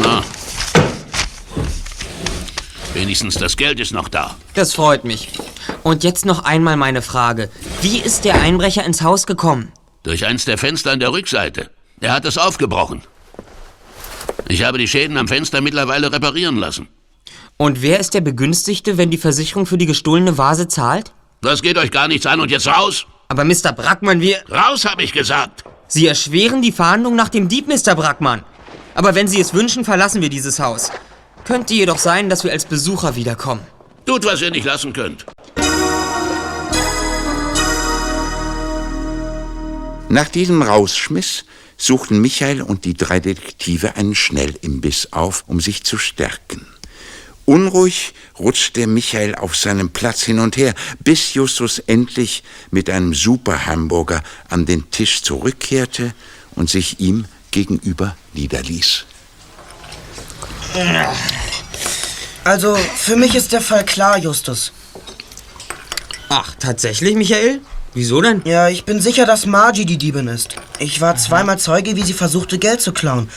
Na. 0.01 0.23
Wenigstens 2.95 3.35
das 3.35 3.57
Geld 3.57 3.79
ist 3.79 3.91
noch 3.91 4.09
da. 4.09 4.35
Das 4.55 4.73
freut 4.73 5.03
mich. 5.03 5.29
Und 5.83 6.03
jetzt 6.03 6.25
noch 6.25 6.45
einmal 6.45 6.77
meine 6.77 7.03
Frage. 7.03 7.51
Wie 7.81 7.99
ist 7.99 8.25
der 8.25 8.41
Einbrecher 8.41 8.83
ins 8.83 9.03
Haus 9.03 9.27
gekommen? 9.27 9.71
Durch 10.01 10.25
eins 10.25 10.45
der 10.45 10.57
Fenster 10.57 10.91
an 10.91 10.99
der 10.99 11.11
Rückseite. 11.11 11.69
Er 11.99 12.13
hat 12.13 12.25
es 12.25 12.37
aufgebrochen. 12.37 13.01
Ich 14.47 14.63
habe 14.63 14.77
die 14.77 14.87
Schäden 14.87 15.17
am 15.17 15.27
Fenster 15.27 15.61
mittlerweile 15.61 16.11
reparieren 16.11 16.57
lassen. 16.57 16.87
Und 17.57 17.81
wer 17.81 17.99
ist 17.99 18.13
der 18.13 18.21
Begünstigte, 18.21 18.97
wenn 18.97 19.11
die 19.11 19.17
Versicherung 19.17 19.65
für 19.65 19.77
die 19.77 19.85
gestohlene 19.85 20.37
Vase 20.37 20.67
zahlt? 20.67 21.13
Das 21.41 21.61
geht 21.61 21.77
euch 21.77 21.91
gar 21.91 22.07
nichts 22.07 22.25
an 22.25 22.39
und 22.39 22.51
jetzt 22.51 22.67
raus! 22.67 23.05
Aber 23.29 23.45
Mr. 23.45 23.71
Brackmann, 23.71 24.21
wir... 24.21 24.37
Raus, 24.49 24.85
habe 24.85 25.03
ich 25.03 25.13
gesagt! 25.13 25.63
Sie 25.87 26.07
erschweren 26.07 26.61
die 26.61 26.71
Fahndung 26.71 27.15
nach 27.15 27.29
dem 27.29 27.47
Dieb, 27.49 27.67
Mr. 27.67 27.95
Brackmann. 27.95 28.43
Aber 28.95 29.15
wenn 29.15 29.27
Sie 29.27 29.39
es 29.39 29.53
wünschen, 29.53 29.85
verlassen 29.85 30.21
wir 30.21 30.29
dieses 30.29 30.59
Haus. 30.59 30.91
Könnte 31.45 31.73
jedoch 31.73 31.97
sein, 31.97 32.29
dass 32.29 32.43
wir 32.43 32.51
als 32.51 32.65
Besucher 32.65 33.15
wiederkommen. 33.15 33.61
Tut, 34.05 34.25
was 34.25 34.41
ihr 34.41 34.51
nicht 34.51 34.65
lassen 34.65 34.93
könnt. 34.93 35.25
Nach 40.09 40.29
diesem 40.29 40.61
Rausschmiss 40.61 41.45
suchten 41.77 42.21
Michael 42.21 42.61
und 42.61 42.85
die 42.85 42.93
drei 42.93 43.19
Detektive 43.19 43.95
einen 43.95 44.15
Schnellimbiss 44.15 45.09
auf, 45.11 45.43
um 45.47 45.59
sich 45.59 45.83
zu 45.83 45.97
stärken. 45.97 46.65
Unruhig 47.45 48.13
rutschte 48.39 48.87
Michael 48.87 49.35
auf 49.35 49.55
seinem 49.55 49.89
Platz 49.89 50.23
hin 50.23 50.39
und 50.39 50.55
her, 50.55 50.73
bis 50.99 51.33
Justus 51.33 51.79
endlich 51.79 52.43
mit 52.71 52.89
einem 52.89 53.13
Super-Hamburger 53.13 54.23
an 54.49 54.65
den 54.65 54.89
Tisch 54.91 55.21
zurückkehrte 55.23 56.13
und 56.55 56.69
sich 56.69 57.01
ihm 57.01 57.25
gegenüber 57.51 58.15
niederließ. 58.33 59.05
Also, 62.45 62.75
für 62.75 63.15
mich 63.15 63.35
ist 63.35 63.51
der 63.51 63.61
Fall 63.61 63.85
klar, 63.85 64.17
Justus. 64.17 64.71
Ach, 66.29 66.55
tatsächlich, 66.59 67.15
Michael? 67.15 67.61
Wieso 67.93 68.21
denn? 68.21 68.41
Ja, 68.45 68.69
ich 68.69 68.85
bin 68.85 68.99
sicher, 69.01 69.25
dass 69.25 69.45
Margie 69.45 69.85
die 69.85 69.97
Diebin 69.97 70.27
ist. 70.27 70.55
Ich 70.79 70.99
war 70.99 71.15
zweimal 71.15 71.59
Zeuge, 71.59 71.95
wie 71.95 72.03
sie 72.03 72.13
versuchte, 72.13 72.57
Geld 72.57 72.81
zu 72.81 72.91
klauen. 72.91 73.29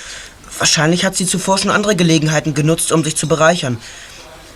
Wahrscheinlich 0.59 1.05
hat 1.05 1.15
sie 1.15 1.27
zuvor 1.27 1.59
schon 1.59 1.71
andere 1.71 1.95
Gelegenheiten 1.95 2.55
genutzt, 2.55 2.91
um 2.91 3.05
sich 3.05 3.17
zu 3.17 3.29
bereichern. 3.29 3.77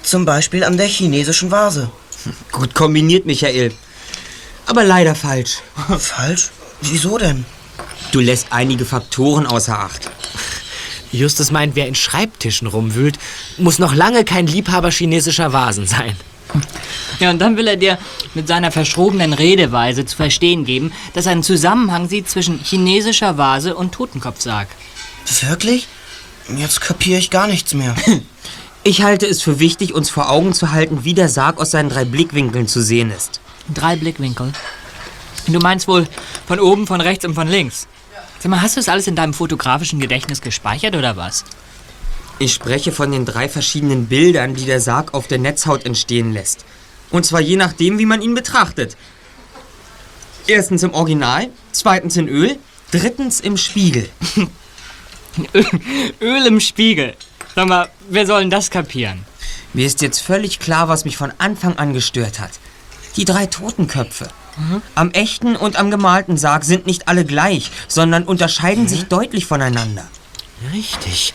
Zum 0.03 0.25
Beispiel 0.25 0.65
an 0.65 0.79
der 0.79 0.87
chinesischen 0.87 1.51
Vase. 1.51 1.91
Gut 2.53 2.75
kombiniert, 2.75 3.27
Michael. 3.27 3.73
Aber 4.67 4.85
leider 4.85 5.15
falsch. 5.15 5.59
Falsch? 5.99 6.51
Wieso 6.81 7.19
denn? 7.19 7.45
Du 8.13 8.21
lässt 8.21 8.47
einige 8.51 8.87
Faktoren 8.87 9.47
außer 9.47 9.79
Acht. 9.79 10.11
Justus 11.13 11.51
meint, 11.51 11.75
wer 11.77 11.89
in 11.89 11.95
Schreibtischen 11.95 12.69
rumwühlt, 12.69 13.19
muss 13.59 13.79
noch 13.79 13.95
lange 13.95 14.25
kein 14.25 14.47
Liebhaber 14.47 14.91
chinesischer 14.91 15.53
Vasen 15.53 15.87
sein. 15.87 16.17
Ja, 17.19 17.31
und 17.31 17.39
dann 17.39 17.57
will 17.57 17.69
er 17.69 17.77
dir 17.77 17.99
mit 18.35 18.49
seiner 18.49 18.73
verschrobenen 18.73 19.33
Redeweise 19.33 20.07
zu 20.07 20.17
verstehen 20.17 20.65
geben, 20.65 20.93
dass 21.13 21.27
er 21.27 21.33
einen 21.33 21.43
Zusammenhang 21.43 22.09
sieht 22.09 22.29
zwischen 22.29 22.59
chinesischer 22.59 23.37
Vase 23.37 23.75
und 23.75 23.93
Totenkopfsarg. 23.93 24.69
Wirklich? 25.43 25.87
Jetzt 26.57 26.81
kapiere 26.81 27.19
ich 27.19 27.31
gar 27.31 27.47
nichts 27.47 27.75
mehr. 27.75 27.95
Ich 28.83 29.03
halte 29.03 29.27
es 29.27 29.43
für 29.43 29.59
wichtig, 29.59 29.93
uns 29.93 30.09
vor 30.09 30.31
Augen 30.31 30.55
zu 30.55 30.73
halten, 30.73 31.05
wie 31.05 31.13
der 31.13 31.29
Sarg 31.29 31.61
aus 31.61 31.73
seinen 31.73 31.91
drei 31.91 32.07
Blickwinkeln 32.07 32.67
zu 32.67 32.81
sehen 32.81 33.11
ist. 33.11 33.39
Drei 33.73 33.95
Blickwinkel? 33.95 34.55
Du 35.47 35.59
meinst 35.59 35.87
wohl 35.87 36.09
von 36.47 36.59
oben, 36.59 36.87
von 36.87 37.03
rechts 37.03 37.27
und 37.27 37.35
von 37.35 37.47
links? 37.47 37.89
Sag 38.39 38.49
mal, 38.49 38.63
hast 38.63 38.77
du 38.77 38.81
das 38.81 38.89
alles 38.89 39.07
in 39.07 39.17
deinem 39.17 39.35
fotografischen 39.35 40.01
Gedächtnis 40.01 40.41
gespeichert 40.41 40.97
oder 40.97 41.15
was? 41.15 41.45
Ich 42.43 42.55
spreche 42.55 42.91
von 42.91 43.13
den 43.13 43.27
drei 43.27 43.51
verschiedenen 43.51 44.07
Bildern, 44.07 44.55
die 44.55 44.65
der 44.65 44.81
Sarg 44.81 45.13
auf 45.13 45.27
der 45.27 45.39
Netzhaut 45.39 45.85
entstehen 45.85 46.33
lässt. 46.33 46.65
Und 47.11 47.27
zwar 47.27 47.43
je 47.43 47.57
nachdem, 47.57 47.99
wie 47.99 48.07
man 48.07 48.23
ihn 48.23 48.35
betrachtet. 48.35 48.97
Erstens 50.47 50.83
im 50.83 50.95
Original, 50.95 51.51
zweitens 51.73 52.17
in 52.17 52.29
Öl, 52.29 52.57
drittens 52.93 53.41
im 53.41 53.59
Spiegel. 53.59 54.09
Öl 56.23 56.47
im 56.47 56.61
Spiegel. 56.61 57.15
Sag 57.55 57.69
mal, 57.69 57.91
wer 58.09 58.27
soll 58.27 58.41
denn 58.41 58.51
das 58.51 58.71
kapieren? 58.71 59.27
Mir 59.75 59.85
ist 59.85 60.01
jetzt 60.01 60.21
völlig 60.21 60.61
klar, 60.61 60.89
was 60.89 61.05
mich 61.05 61.19
von 61.19 61.35
Anfang 61.37 61.77
an 61.77 61.93
gestört 61.93 62.41
hat. 62.41 62.53
Die 63.17 63.27
drei 63.27 63.45
Totenköpfe. 63.45 64.29
Mhm. 64.57 64.81
Am 64.95 65.11
echten 65.11 65.57
und 65.57 65.77
am 65.77 65.91
gemalten 65.91 66.39
Sarg 66.39 66.65
sind 66.65 66.87
nicht 66.87 67.07
alle 67.07 67.27
gleich, 67.27 67.71
sondern 67.87 68.25
unterscheiden 68.25 68.89
sich 68.89 69.09
deutlich 69.09 69.45
voneinander. 69.45 70.09
Richtig. 70.73 71.35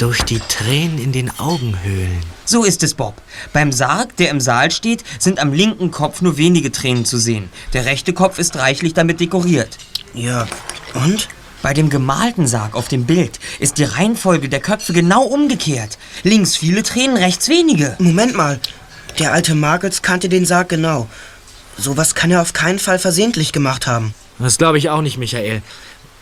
Durch 0.00 0.22
die 0.22 0.38
Tränen 0.38 0.96
in 0.96 1.12
den 1.12 1.30
Augenhöhlen. 1.38 2.20
So 2.46 2.64
ist 2.64 2.82
es, 2.82 2.94
Bob. 2.94 3.20
Beim 3.52 3.70
Sarg, 3.70 4.16
der 4.16 4.30
im 4.30 4.40
Saal 4.40 4.70
steht, 4.70 5.04
sind 5.18 5.38
am 5.38 5.52
linken 5.52 5.90
Kopf 5.90 6.22
nur 6.22 6.38
wenige 6.38 6.72
Tränen 6.72 7.04
zu 7.04 7.18
sehen. 7.18 7.50
Der 7.74 7.84
rechte 7.84 8.14
Kopf 8.14 8.38
ist 8.38 8.56
reichlich 8.56 8.94
damit 8.94 9.20
dekoriert. 9.20 9.76
Ja, 10.14 10.48
und? 10.94 11.28
Bei 11.60 11.74
dem 11.74 11.90
gemalten 11.90 12.46
Sarg 12.46 12.76
auf 12.76 12.88
dem 12.88 13.04
Bild 13.04 13.40
ist 13.58 13.76
die 13.76 13.84
Reihenfolge 13.84 14.48
der 14.48 14.60
Köpfe 14.60 14.94
genau 14.94 15.24
umgekehrt. 15.24 15.98
Links 16.22 16.56
viele 16.56 16.82
Tränen, 16.82 17.18
rechts 17.18 17.50
wenige. 17.50 17.94
Moment 17.98 18.34
mal. 18.34 18.58
Der 19.18 19.34
alte 19.34 19.54
Markels 19.54 20.00
kannte 20.00 20.30
den 20.30 20.46
Sarg 20.46 20.70
genau. 20.70 21.10
Sowas 21.76 22.14
kann 22.14 22.30
er 22.30 22.40
auf 22.40 22.54
keinen 22.54 22.78
Fall 22.78 22.98
versehentlich 22.98 23.52
gemacht 23.52 23.86
haben. 23.86 24.14
Das 24.38 24.56
glaube 24.56 24.78
ich 24.78 24.88
auch 24.88 25.02
nicht, 25.02 25.18
Michael. 25.18 25.60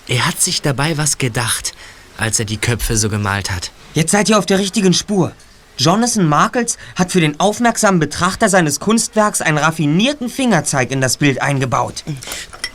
Er 0.09 0.27
hat 0.27 0.41
sich 0.41 0.63
dabei 0.63 0.99
was 0.99 1.19
gedacht, 1.19 1.75
als 2.19 2.39
er 2.39 2.45
die 2.45 2.59
Köpfe 2.59 2.97
so 2.97 3.09
gemalt 3.09 3.51
hat. 3.51 3.71
Jetzt 3.95 4.13
seid 4.13 4.29
ihr 4.29 4.39
auf 4.39 4.47
der 4.47 4.59
richtigen 4.59 4.93
Spur. 4.93 5.33
Jonathan 5.79 6.27
Markels 6.27 6.77
hat 6.97 7.13
für 7.13 7.21
den 7.21 7.39
aufmerksamen 7.41 8.01
Betrachter 8.01 8.49
seines 8.49 8.81
Kunstwerks 8.81 9.41
einen 9.41 9.59
raffinierten 9.59 10.29
Fingerzeig 10.29 10.91
in 10.91 11.01
das 11.01 11.17
Bild 11.17 11.41
eingebaut. 11.41 12.05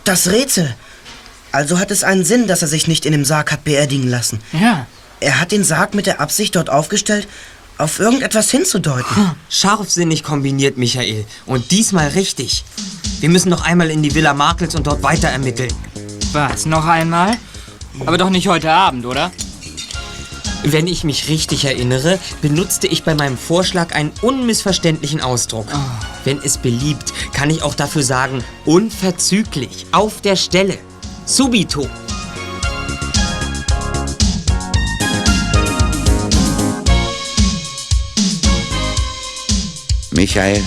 Das 0.05 0.27
Rätsel. 0.27 0.73
Also 1.51 1.79
hat 1.79 1.91
es 1.91 2.03
einen 2.03 2.25
Sinn, 2.25 2.47
dass 2.47 2.61
er 2.61 2.67
sich 2.67 2.87
nicht 2.87 3.05
in 3.05 3.11
dem 3.11 3.25
Sarg 3.25 3.51
hat 3.51 3.63
beerdigen 3.63 4.09
lassen. 4.09 4.39
Ja. 4.53 4.87
Er 5.19 5.39
hat 5.39 5.51
den 5.51 5.63
Sarg 5.63 5.93
mit 5.93 6.07
der 6.07 6.19
Absicht 6.19 6.55
dort 6.55 6.69
aufgestellt, 6.69 7.27
auf 7.77 7.99
irgendetwas 7.99 8.49
hinzudeuten. 8.49 9.31
Scharfsinnig 9.49 10.23
kombiniert, 10.23 10.77
Michael. 10.77 11.25
Und 11.45 11.71
diesmal 11.71 12.09
richtig. 12.09 12.63
Wir 13.19 13.29
müssen 13.29 13.49
noch 13.49 13.63
einmal 13.63 13.89
in 13.89 14.01
die 14.01 14.15
Villa 14.15 14.33
Markels 14.33 14.75
und 14.75 14.87
dort 14.87 15.03
weiter 15.03 15.29
ermitteln. 15.29 15.73
Was, 16.31 16.65
noch 16.65 16.85
einmal? 16.85 17.37
Aber 17.99 18.17
doch 18.17 18.29
nicht 18.29 18.47
heute 18.47 18.71
Abend, 18.71 19.05
oder? 19.05 19.31
Wenn 20.63 20.87
ich 20.87 21.03
mich 21.03 21.27
richtig 21.27 21.65
erinnere, 21.65 22.19
benutzte 22.41 22.87
ich 22.87 23.03
bei 23.03 23.15
meinem 23.15 23.37
Vorschlag 23.37 23.93
einen 23.93 24.11
unmissverständlichen 24.21 25.21
Ausdruck. 25.21 25.67
Wenn 26.23 26.39
es 26.39 26.57
beliebt, 26.57 27.13
kann 27.33 27.49
ich 27.49 27.63
auch 27.63 27.75
dafür 27.75 28.03
sagen, 28.03 28.43
unverzüglich, 28.65 29.85
auf 29.91 30.21
der 30.21 30.37
Stelle, 30.37 30.77
subito. 31.25 31.87
Michael 40.11 40.63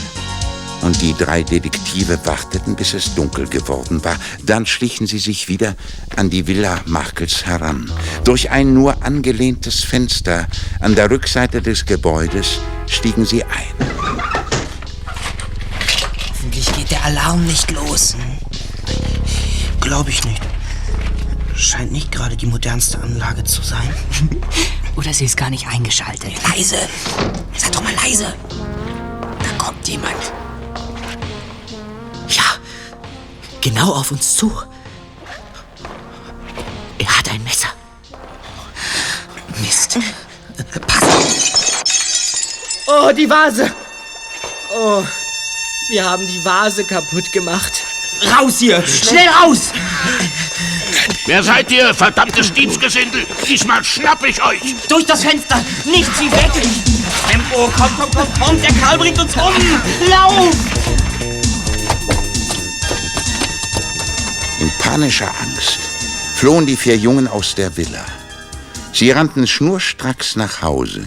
und 0.87 1.03
die 1.03 1.15
drei 1.15 1.43
Detektive 1.43 2.25
warteten, 2.25 2.77
bis 2.77 2.95
es 2.95 3.15
dunkel 3.17 3.49
geworden 3.49 4.05
war. 4.05 4.17
Dann 4.45 4.67
schlichen 4.67 5.09
sie 5.09 5.19
sich 5.19 5.49
wieder 5.49 5.75
an 6.15 6.31
die 6.31 6.47
Villa 6.47 6.81
Markels 6.87 7.45
heran. 7.45 7.91
Durch 8.23 8.51
ein 8.53 8.73
nur 8.73 9.03
angelehntes 9.03 9.83
Fenster 9.83 10.47
an 10.81 10.95
der 10.95 11.11
Rückseite 11.11 11.61
des 11.61 11.85
Gebäudes 11.87 12.61
stiegen 12.87 13.27
sie 13.27 13.43
ein. 13.43 13.51
Hoffentlich 16.31 16.73
geht 16.73 16.91
der 16.93 17.05
Alarm 17.05 17.45
nicht 17.45 17.69
los. 17.73 18.15
Glaube 19.81 20.11
ich 20.11 20.25
nicht. 20.25 20.43
Scheint 21.57 21.91
nicht 21.91 22.13
gerade 22.13 22.37
die 22.37 22.47
modernste 22.47 23.01
Anlage 23.01 23.43
zu 23.43 23.63
sein. 23.63 23.93
Oder 24.97 25.13
sie 25.13 25.25
ist 25.25 25.37
gar 25.37 25.51
nicht 25.51 25.67
eingeschaltet. 25.67 26.33
Leise! 26.49 26.79
Seid 27.57 27.75
doch 27.75 27.83
mal 27.83 27.95
leise! 28.05 28.33
Da 29.43 29.65
kommt 29.65 29.89
jemand. 29.89 30.33
Genau 33.69 33.95
auf 33.95 34.13
uns 34.13 34.37
zu. 34.37 34.53
Er 36.99 37.19
hat 37.19 37.29
ein 37.29 37.43
Messer. 37.43 37.69
Mist. 39.61 39.99
Oh, 42.87 43.11
die 43.13 43.29
Vase! 43.29 43.75
Oh, 44.73 45.03
wir 45.91 46.05
haben 46.05 46.25
die 46.25 46.45
Vase 46.45 46.85
kaputt 46.85 47.33
gemacht. 47.33 47.73
Raus 48.39 48.61
hier! 48.61 48.87
Schnell 48.87 49.29
raus! 49.29 49.73
Wer 51.27 51.43
seid 51.43 51.71
ihr, 51.73 51.93
verdammtes 51.93 52.53
Diebsgesindel? 52.53 53.27
Diesmal 53.49 53.83
schnapp 53.83 54.25
ich 54.25 54.41
euch! 54.45 54.61
Durch 54.89 55.07
das 55.07 55.25
Fenster! 55.25 55.61
Nicht 55.85 56.17
sie 56.17 56.31
weg! 56.31 56.53
Tempo, 57.29 57.69
komm, 57.77 57.91
komm, 57.99 58.11
komm, 58.15 58.29
komm! 58.41 58.63
Der 58.63 58.73
Karl 58.75 58.99
bringt 58.99 59.19
uns 59.19 59.35
um! 59.35 59.53
Lauf! 60.09 60.55
Panischer 64.87 65.33
Angst 65.41 65.81
flohen 66.37 66.65
die 66.65 66.77
vier 66.77 66.97
Jungen 66.97 67.27
aus 67.27 67.57
der 67.57 67.77
Villa. 67.77 68.07
Sie 68.93 69.11
rannten 69.11 69.49
schnurstracks 69.49 70.37
nach 70.37 70.63
Hause. 70.63 71.05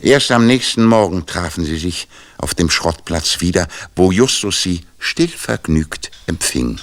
Erst 0.00 0.30
am 0.30 0.46
nächsten 0.46 0.86
Morgen 0.86 1.26
trafen 1.26 1.66
sie 1.66 1.76
sich 1.76 2.08
auf 2.38 2.54
dem 2.54 2.70
Schrottplatz 2.70 3.42
wieder, 3.42 3.68
wo 3.94 4.12
Justus 4.12 4.62
sie 4.62 4.80
stillvergnügt 4.98 6.10
empfing. 6.26 6.80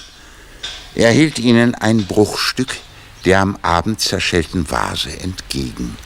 Er 0.94 1.10
hielt 1.10 1.40
ihnen 1.40 1.74
ein 1.74 2.06
Bruchstück 2.06 2.76
der 3.24 3.40
am 3.40 3.58
Abend 3.62 4.00
zerschellten 4.00 4.70
Vase 4.70 5.10
entgegen. 5.10 5.96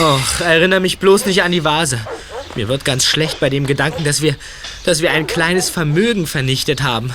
Och, 0.00 0.40
erinnere 0.40 0.80
mich 0.80 0.98
bloß 0.98 1.26
nicht 1.26 1.44
an 1.44 1.52
die 1.52 1.62
Vase. 1.62 2.00
Mir 2.56 2.66
wird 2.66 2.84
ganz 2.84 3.06
schlecht 3.06 3.38
bei 3.38 3.48
dem 3.48 3.66
Gedanken, 3.66 4.02
dass 4.02 4.20
wir, 4.20 4.34
dass 4.84 5.00
wir 5.00 5.12
ein 5.12 5.28
kleines 5.28 5.70
Vermögen 5.70 6.26
vernichtet 6.26 6.82
haben. 6.82 7.14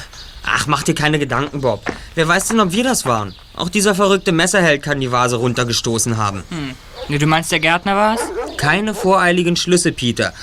Ach, 0.50 0.66
mach 0.66 0.84
dir 0.84 0.96
keine 0.96 1.20
Gedanken, 1.20 1.62
Bob. 1.62 1.84
Wer 2.16 2.28
weiß 2.28 2.48
denn, 2.48 2.60
ob 2.62 2.72
wir 2.72 2.84
das 2.84 3.06
waren? 3.06 3.36
Auch 3.56 3.68
dieser 3.68 3.96
verrückte 3.96 4.32
Messerheld 4.32 4.82
kann 4.82 5.02
die 5.02 5.12
Vase 5.12 5.36
runtergestoßen 5.36 6.16
haben. 6.16 6.44
Hm. 6.50 7.20
Du 7.20 7.28
meinst, 7.28 7.52
der 7.52 7.60
Gärtner 7.60 7.96
war's? 7.96 8.22
Keine 8.56 8.94
voreiligen 8.94 9.58
Schlüsse, 9.58 9.92
Peter. 9.92 10.34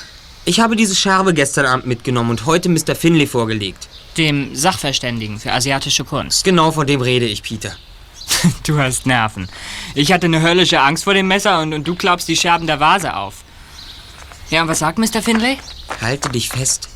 Ich 0.45 0.61
habe 0.61 0.77
diese 0.77 0.95
Scherbe 0.95 1.33
gestern 1.33 1.65
Abend 1.65 1.87
mitgenommen 1.87 2.31
und 2.31 2.45
heute 2.45 2.69
Mr. 2.69 2.95
Finley 2.95 3.27
vorgelegt. 3.27 3.89
Dem 4.19 4.55
Sachverständigen 4.55 5.41
für 5.41 5.53
asiatische 5.53 6.05
Kunst. 6.05 6.45
Genau 6.45 6.71
von 6.71 6.87
dem 6.87 7.01
rede 7.01 7.25
ich, 7.25 7.43
Peter. 7.43 7.75
du 8.67 8.79
hast 8.79 9.07
Nerven. 9.07 9.49
Ich 9.95 10.13
hatte 10.13 10.27
eine 10.27 10.43
höllische 10.43 10.81
Angst 10.81 11.05
vor 11.05 11.15
dem 11.15 11.29
Messer 11.29 11.61
und, 11.63 11.73
und 11.73 11.89
du 11.89 11.95
klaubst 11.95 12.29
die 12.29 12.37
Scherben 12.37 12.67
der 12.67 12.79
Vase 12.79 13.17
auf. 13.17 13.37
Ja, 14.51 14.63
und 14.63 14.69
was 14.69 14.81
sagt 14.81 14.99
Mr. 14.99 15.23
Finlay? 15.23 15.57
Halte 16.03 16.29
dich 16.29 16.51
fest. 16.51 16.91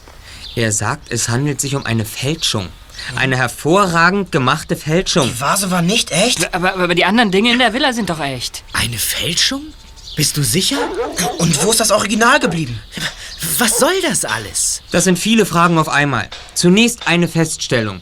Er 0.55 0.73
sagt, 0.73 1.11
es 1.11 1.31
handelt 1.31 1.61
sich 1.61 1.75
um 1.75 1.87
eine 1.87 2.05
Fälschung. 2.05 2.69
Eine 3.17 3.37
hervorragend 3.37 4.33
gemachte 4.33 4.77
Fälschung. 4.77 5.29
Die 5.29 5.41
Vase 5.41 5.71
war 5.71 5.83
nicht 5.83 6.11
echt? 6.11 6.55
Aber, 6.55 6.75
aber 6.75 6.95
die 6.95 7.05
anderen 7.05 7.31
Dinge 7.31 7.53
in 7.53 7.59
der 7.59 7.73
Villa 7.73 7.93
sind 7.93 8.11
doch 8.11 8.21
echt. 8.21 8.63
Eine 8.73 8.99
Fälschung? 8.99 9.63
Bist 10.17 10.37
du 10.37 10.43
sicher? 10.43 10.79
Und 11.39 11.63
wo 11.65 11.71
ist 11.71 11.81
das 11.81 11.93
Original 11.93 12.41
geblieben? 12.41 12.81
Was 13.59 13.79
soll 13.79 14.01
das 14.03 14.25
alles? 14.25 14.83
Das 14.91 15.05
sind 15.05 15.19
viele 15.19 15.47
Fragen 15.47 15.79
auf 15.79 15.89
einmal. 15.89 16.29
Zunächst 16.55 17.07
eine 17.07 17.29
Feststellung. 17.29 18.01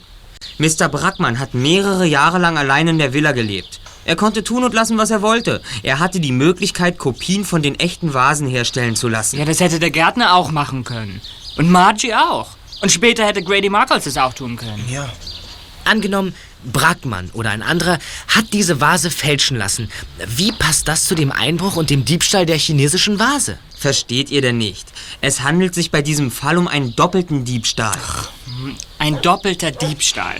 Mr. 0.58 0.88
Brackmann 0.88 1.38
hat 1.38 1.52
mehrere 1.52 2.06
Jahre 2.06 2.38
lang 2.38 2.56
allein 2.56 2.88
in 2.88 2.98
der 2.98 3.12
Villa 3.12 3.32
gelebt. 3.32 3.80
Er 4.06 4.16
konnte 4.16 4.44
tun 4.44 4.64
und 4.64 4.72
lassen, 4.72 4.96
was 4.98 5.10
er 5.10 5.20
wollte. 5.20 5.60
Er 5.82 5.98
hatte 5.98 6.20
die 6.20 6.32
Möglichkeit, 6.32 6.96
Kopien 6.96 7.44
von 7.44 7.60
den 7.60 7.78
echten 7.78 8.14
Vasen 8.14 8.46
herstellen 8.48 8.96
zu 8.96 9.08
lassen. 9.08 9.38
Ja, 9.38 9.44
das 9.44 9.60
hätte 9.60 9.80
der 9.80 9.90
Gärtner 9.90 10.34
auch 10.34 10.50
machen 10.50 10.84
können. 10.84 11.20
Und 11.58 11.70
Margie 11.70 12.14
auch. 12.14 12.48
Und 12.80 12.92
später 12.92 13.26
hätte 13.26 13.42
Grady 13.42 13.68
Markles 13.68 14.06
es 14.06 14.16
auch 14.16 14.34
tun 14.34 14.56
können. 14.56 14.84
Ja. 14.90 15.10
Angenommen, 15.84 16.34
Brackmann 16.64 17.30
oder 17.32 17.50
ein 17.50 17.62
anderer 17.62 17.98
hat 18.28 18.52
diese 18.52 18.80
Vase 18.80 19.10
fälschen 19.10 19.56
lassen. 19.56 19.88
Wie 20.26 20.52
passt 20.52 20.88
das 20.88 21.04
zu 21.04 21.14
dem 21.14 21.30
Einbruch 21.30 21.76
und 21.76 21.90
dem 21.90 22.04
Diebstahl 22.04 22.44
der 22.44 22.58
chinesischen 22.58 23.18
Vase? 23.18 23.58
Versteht 23.78 24.30
ihr 24.30 24.40
denn 24.40 24.58
nicht? 24.58 24.86
Es 25.20 25.42
handelt 25.42 25.74
sich 25.74 25.90
bei 25.90 26.02
diesem 26.02 26.30
Fall 26.30 26.58
um 26.58 26.66
einen 26.66 26.96
doppelten 26.96 27.44
Diebstahl. 27.44 27.96
Ein 28.98 29.20
doppelter 29.22 29.70
Diebstahl. 29.70 30.36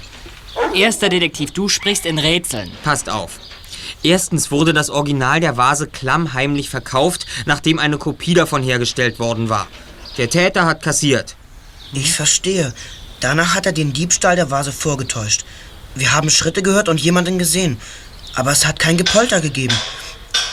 Erster 0.75 1.09
Detektiv, 1.09 1.53
du 1.53 1.69
sprichst 1.69 2.07
in 2.07 2.19
Rätseln. 2.19 2.71
Passt 2.83 3.09
auf. 3.09 3.39
Erstens 4.03 4.51
wurde 4.51 4.73
das 4.73 4.91
Original 4.91 5.41
der 5.41 5.57
Vase 5.57 5.87
klammheimlich 5.87 6.71
verkauft, 6.71 7.27
nachdem 7.45 7.79
eine 7.79 7.99
Kopie 7.99 8.35
davon 8.35 8.63
hergestellt 8.63 9.19
worden 9.19 9.49
war. 9.49 9.69
Der 10.17 10.31
Täter 10.31 10.65
hat 10.65 10.83
kassiert. 10.83 11.37
Ich 11.93 12.13
verstehe. 12.13 12.73
Danach 13.21 13.55
hat 13.55 13.67
er 13.67 13.73
den 13.73 13.93
Diebstahl 13.93 14.37
der 14.37 14.51
Vase 14.51 14.73
vorgetäuscht. 14.73 15.45
Wir 15.95 16.13
haben 16.13 16.31
Schritte 16.31 16.63
gehört 16.63 16.89
und 16.89 17.01
jemanden 17.01 17.39
gesehen. 17.39 17.79
Aber 18.35 18.53
es 18.53 18.67
hat 18.67 18.79
kein 18.79 18.99
Gepolter 18.99 19.41
gegeben. 19.41 19.75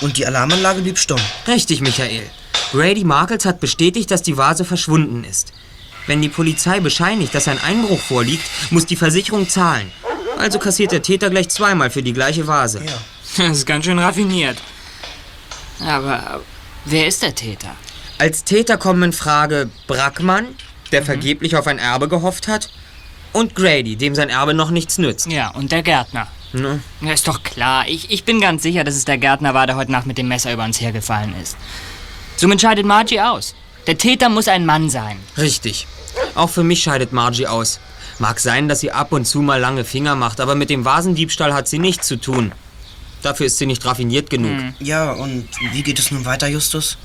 Und 0.01 0.17
die 0.17 0.25
Alarmanlage 0.25 0.81
blieb 0.81 0.97
stumm. 0.97 1.19
Richtig, 1.47 1.81
Michael. 1.81 2.29
Grady 2.71 3.03
Markles 3.03 3.45
hat 3.45 3.59
bestätigt, 3.59 4.09
dass 4.09 4.23
die 4.23 4.37
Vase 4.37 4.65
verschwunden 4.65 5.23
ist. 5.23 5.53
Wenn 6.07 6.21
die 6.21 6.29
Polizei 6.29 6.79
bescheinigt, 6.79 7.35
dass 7.35 7.47
ein 7.47 7.61
Einbruch 7.61 7.99
vorliegt, 7.99 8.43
muss 8.71 8.85
die 8.85 8.95
Versicherung 8.95 9.47
zahlen. 9.47 9.91
Also 10.37 10.59
kassiert 10.59 10.91
der 10.91 11.01
Täter 11.01 11.29
gleich 11.29 11.49
zweimal 11.49 11.89
für 11.89 12.03
die 12.03 12.13
gleiche 12.13 12.47
Vase. 12.47 12.81
Ja. 12.85 12.93
Das 13.37 13.57
ist 13.57 13.65
ganz 13.65 13.85
schön 13.85 13.99
raffiniert. 13.99 14.57
Aber 15.79 16.41
wer 16.85 17.07
ist 17.07 17.21
der 17.21 17.33
Täter? 17.35 17.75
Als 18.17 18.43
Täter 18.43 18.77
kommen 18.77 19.03
in 19.03 19.13
Frage 19.13 19.69
Brackmann, 19.87 20.55
der 20.93 21.01
mhm. 21.01 21.05
vergeblich 21.05 21.55
auf 21.57 21.67
ein 21.67 21.79
Erbe 21.79 22.07
gehofft 22.07 22.47
hat, 22.47 22.69
und 23.33 23.55
Grady, 23.55 23.95
dem 23.95 24.15
sein 24.15 24.29
Erbe 24.29 24.53
noch 24.53 24.69
nichts 24.69 24.99
nützt. 24.99 25.29
Ja, 25.29 25.49
und 25.49 25.71
der 25.71 25.81
Gärtner. 25.81 26.27
Ne? 26.53 26.81
Ja, 27.01 27.13
ist 27.13 27.27
doch 27.27 27.41
klar. 27.41 27.87
Ich, 27.87 28.11
ich 28.11 28.23
bin 28.23 28.39
ganz 28.39 28.61
sicher, 28.61 28.83
dass 28.83 28.95
es 28.95 29.05
der 29.05 29.17
Gärtner 29.17 29.55
war, 29.55 29.65
der 29.65 29.75
heute 29.75 29.91
Nacht 29.91 30.05
mit 30.05 30.19
dem 30.19 30.27
Messer 30.27 30.53
über 30.53 30.63
uns 30.63 30.79
hergefallen 30.79 31.33
ist. 31.41 31.57
Somit 32.35 32.61
scheidet 32.61 32.85
Margie 32.85 33.19
aus. 33.19 33.55
Der 33.87 33.97
Täter 33.97 34.29
muss 34.29 34.47
ein 34.47 34.65
Mann 34.65 34.89
sein. 34.89 35.17
Richtig. 35.35 35.87
Auch 36.35 36.49
für 36.49 36.63
mich 36.63 36.83
scheidet 36.83 37.11
Margie 37.11 37.47
aus. 37.47 37.79
Mag 38.19 38.39
sein, 38.39 38.67
dass 38.67 38.81
sie 38.81 38.91
ab 38.91 39.11
und 39.11 39.25
zu 39.25 39.41
mal 39.41 39.59
lange 39.59 39.83
Finger 39.83 40.15
macht, 40.15 40.39
aber 40.39 40.53
mit 40.53 40.69
dem 40.69 40.85
Vasendiebstahl 40.85 41.53
hat 41.53 41.67
sie 41.67 41.79
nichts 41.79 42.07
zu 42.07 42.17
tun. 42.17 42.51
Dafür 43.23 43.47
ist 43.47 43.57
sie 43.57 43.65
nicht 43.65 43.83
raffiniert 43.85 44.29
genug. 44.29 44.51
Hm. 44.51 44.75
Ja, 44.79 45.11
und 45.11 45.47
wie 45.71 45.81
geht 45.81 45.97
es 45.97 46.11
nun 46.11 46.25
weiter, 46.25 46.47
Justus? 46.47 46.97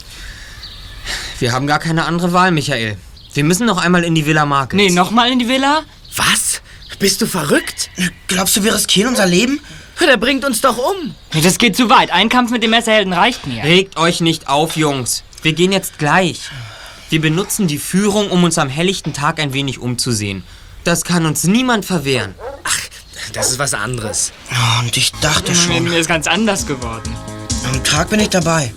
Wir 1.39 1.53
haben 1.53 1.67
gar 1.67 1.79
keine 1.79 2.05
andere 2.05 2.33
Wahl, 2.35 2.51
Michael. 2.51 2.99
Wir 3.39 3.45
müssen 3.45 3.67
noch 3.67 3.79
einmal 3.79 4.03
in 4.03 4.17
die 4.17 4.27
Villa 4.27 4.45
Markets. 4.45 4.83
Nee, 4.83 4.91
nochmal 4.91 5.31
in 5.31 5.39
die 5.39 5.47
Villa? 5.47 5.85
Was? 6.17 6.61
Bist 6.99 7.23
du 7.23 7.27
verrückt? 7.27 7.89
Glaubst 8.27 8.57
du, 8.57 8.65
wir 8.65 8.75
riskieren 8.75 9.11
unser 9.11 9.27
Leben? 9.27 9.61
Der 10.01 10.17
bringt 10.17 10.45
uns 10.45 10.61
doch 10.61 10.77
um. 10.77 11.15
Das 11.41 11.57
geht 11.59 11.77
zu 11.77 11.89
weit. 11.89 12.11
Ein 12.11 12.31
Kampf 12.31 12.51
mit 12.51 12.65
dem 12.65 12.71
Messerhelden 12.71 13.13
reicht 13.13 13.47
mir. 13.47 13.63
Regt 13.63 13.97
euch 13.97 14.21
nicht 14.21 14.49
auf, 14.49 14.77
Jungs. 14.77 15.23
Wir 15.43 15.53
gehen 15.53 15.71
jetzt 15.71 16.01
gleich. 16.01 16.51
Wir 17.11 17.21
benutzen 17.21 17.69
die 17.69 17.79
Führung, 17.79 18.29
um 18.33 18.43
uns 18.43 18.59
am 18.59 18.69
helllichten 18.69 19.13
Tag 19.13 19.39
ein 19.39 19.53
wenig 19.53 19.79
umzusehen. 19.79 20.43
Das 20.83 21.05
kann 21.05 21.25
uns 21.25 21.45
niemand 21.45 21.85
verwehren. 21.85 22.35
Ach, 22.65 22.81
das 23.35 23.53
ist 23.53 23.61
was 23.61 23.73
anderes. 23.73 24.33
Und 24.83 24.97
ich 24.97 25.13
dachte 25.21 25.55
schon. 25.55 25.85
Mir 25.85 26.01
ist 26.01 26.09
ganz 26.09 26.27
anders 26.27 26.67
geworden. 26.67 27.15
Am 27.73 27.85
Tag 27.85 28.11
bin 28.11 28.19
ich 28.19 28.31
dabei. 28.31 28.73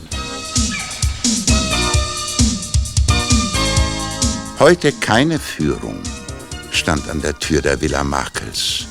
Heute 4.61 4.91
keine 4.91 5.39
Führung 5.39 6.03
stand 6.71 7.09
an 7.09 7.19
der 7.19 7.39
Tür 7.39 7.63
der 7.63 7.81
Villa 7.81 8.03
Markels. 8.03 8.85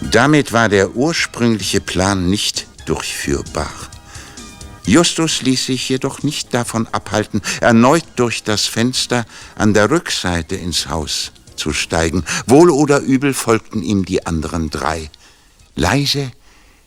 Damit 0.00 0.52
war 0.52 0.68
der 0.68 0.94
ursprüngliche 0.94 1.80
Plan 1.80 2.30
nicht 2.30 2.68
durchführbar. 2.86 3.72
Justus 4.86 5.42
ließ 5.42 5.66
sich 5.66 5.88
jedoch 5.88 6.22
nicht 6.22 6.54
davon 6.54 6.86
abhalten, 6.86 7.42
erneut 7.60 8.04
durch 8.14 8.44
das 8.44 8.66
Fenster 8.66 9.26
an 9.56 9.74
der 9.74 9.90
Rückseite 9.90 10.54
ins 10.54 10.86
Haus 10.86 11.32
zu 11.56 11.72
steigen. 11.72 12.24
Wohl 12.46 12.70
oder 12.70 13.00
übel 13.00 13.34
folgten 13.34 13.82
ihm 13.82 14.04
die 14.04 14.24
anderen 14.24 14.70
drei. 14.70 15.10
Leise 15.74 16.30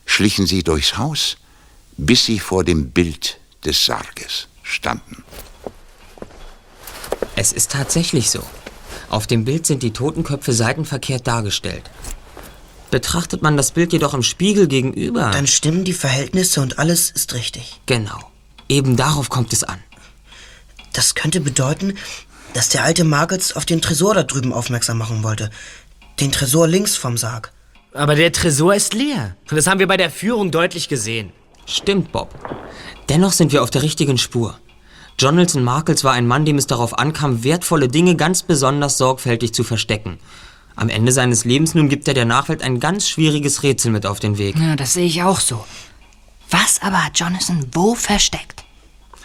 schlichen 0.05 0.47
sie 0.47 0.63
durchs 0.63 0.97
Haus, 0.97 1.35
bis 1.97 2.23
sie 2.23 2.39
vor 2.39 2.63
dem 2.63 2.91
Bild 2.91 3.41
des 3.65 3.85
Sarges 3.85 4.47
standen. 4.61 5.25
Es 7.35 7.51
ist 7.51 7.71
tatsächlich 7.71 8.29
so. 8.29 8.43
Auf 9.09 9.27
dem 9.27 9.45
Bild 9.45 9.65
sind 9.65 9.83
die 9.83 9.91
Totenköpfe 9.91 10.53
seitenverkehrt 10.53 11.27
dargestellt. 11.27 11.89
Betrachtet 12.91 13.41
man 13.41 13.57
das 13.57 13.71
Bild 13.71 13.91
jedoch 13.91 14.13
im 14.13 14.23
Spiegel 14.23 14.67
gegenüber. 14.67 15.31
Dann 15.31 15.47
stimmen 15.47 15.83
die 15.83 15.93
Verhältnisse 15.93 16.61
und 16.61 16.77
alles 16.77 17.09
ist 17.09 17.33
richtig. 17.33 17.81
Genau. 17.87 18.19
Eben 18.69 18.95
darauf 18.95 19.29
kommt 19.29 19.51
es 19.51 19.63
an. 19.63 19.79
Das 20.93 21.15
könnte 21.15 21.41
bedeuten, 21.41 21.95
dass 22.53 22.69
der 22.69 22.83
alte 22.83 23.03
Markets 23.03 23.55
auf 23.55 23.65
den 23.65 23.81
Tresor 23.81 24.13
da 24.13 24.23
drüben 24.23 24.53
aufmerksam 24.53 24.99
machen 24.99 25.23
wollte. 25.23 25.49
Den 26.19 26.31
Tresor 26.31 26.67
links 26.67 26.95
vom 26.95 27.17
Sarg. 27.17 27.51
Aber 27.93 28.15
der 28.15 28.31
Tresor 28.31 28.75
ist 28.75 28.93
leer. 28.93 29.35
Und 29.49 29.57
das 29.57 29.67
haben 29.67 29.79
wir 29.79 29.87
bei 29.87 29.97
der 29.97 30.11
Führung 30.11 30.51
deutlich 30.51 30.87
gesehen. 30.87 31.31
Stimmt, 31.65 32.11
Bob. 32.11 32.33
Dennoch 33.09 33.31
sind 33.31 33.51
wir 33.51 33.63
auf 33.63 33.69
der 33.69 33.81
richtigen 33.81 34.17
Spur. 34.17 34.59
Jonathan 35.23 35.63
Markles 35.63 36.03
war 36.03 36.11
ein 36.11 36.27
Mann, 36.27 36.43
dem 36.43 36.57
es 36.57 36.67
darauf 36.67 36.99
ankam, 36.99 37.45
wertvolle 37.45 37.87
Dinge 37.87 38.17
ganz 38.17 38.43
besonders 38.43 38.97
sorgfältig 38.97 39.53
zu 39.53 39.63
verstecken. 39.63 40.19
Am 40.75 40.89
Ende 40.89 41.13
seines 41.13 41.45
Lebens 41.45 41.75
nun 41.75 41.87
gibt 41.87 42.09
er 42.09 42.13
der 42.13 42.25
Nachwelt 42.25 42.61
ein 42.61 42.81
ganz 42.81 43.07
schwieriges 43.07 43.63
Rätsel 43.63 43.93
mit 43.93 44.05
auf 44.05 44.19
den 44.19 44.37
Weg. 44.37 44.57
Ja, 44.59 44.75
das 44.75 44.95
sehe 44.95 45.05
ich 45.05 45.23
auch 45.23 45.39
so. 45.39 45.63
Was 46.49 46.81
aber 46.81 47.05
hat 47.05 47.17
Jonathan 47.17 47.65
wo 47.71 47.95
versteckt? 47.95 48.65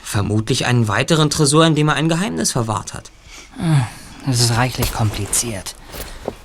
Vermutlich 0.00 0.66
einen 0.66 0.86
weiteren 0.86 1.30
Tresor, 1.30 1.66
in 1.66 1.74
dem 1.74 1.88
er 1.88 1.94
ein 1.94 2.08
Geheimnis 2.08 2.52
verwahrt 2.52 2.94
hat. 2.94 3.10
Hm, 3.56 3.82
das 4.24 4.38
ist 4.38 4.56
reichlich 4.56 4.92
kompliziert. 4.92 5.74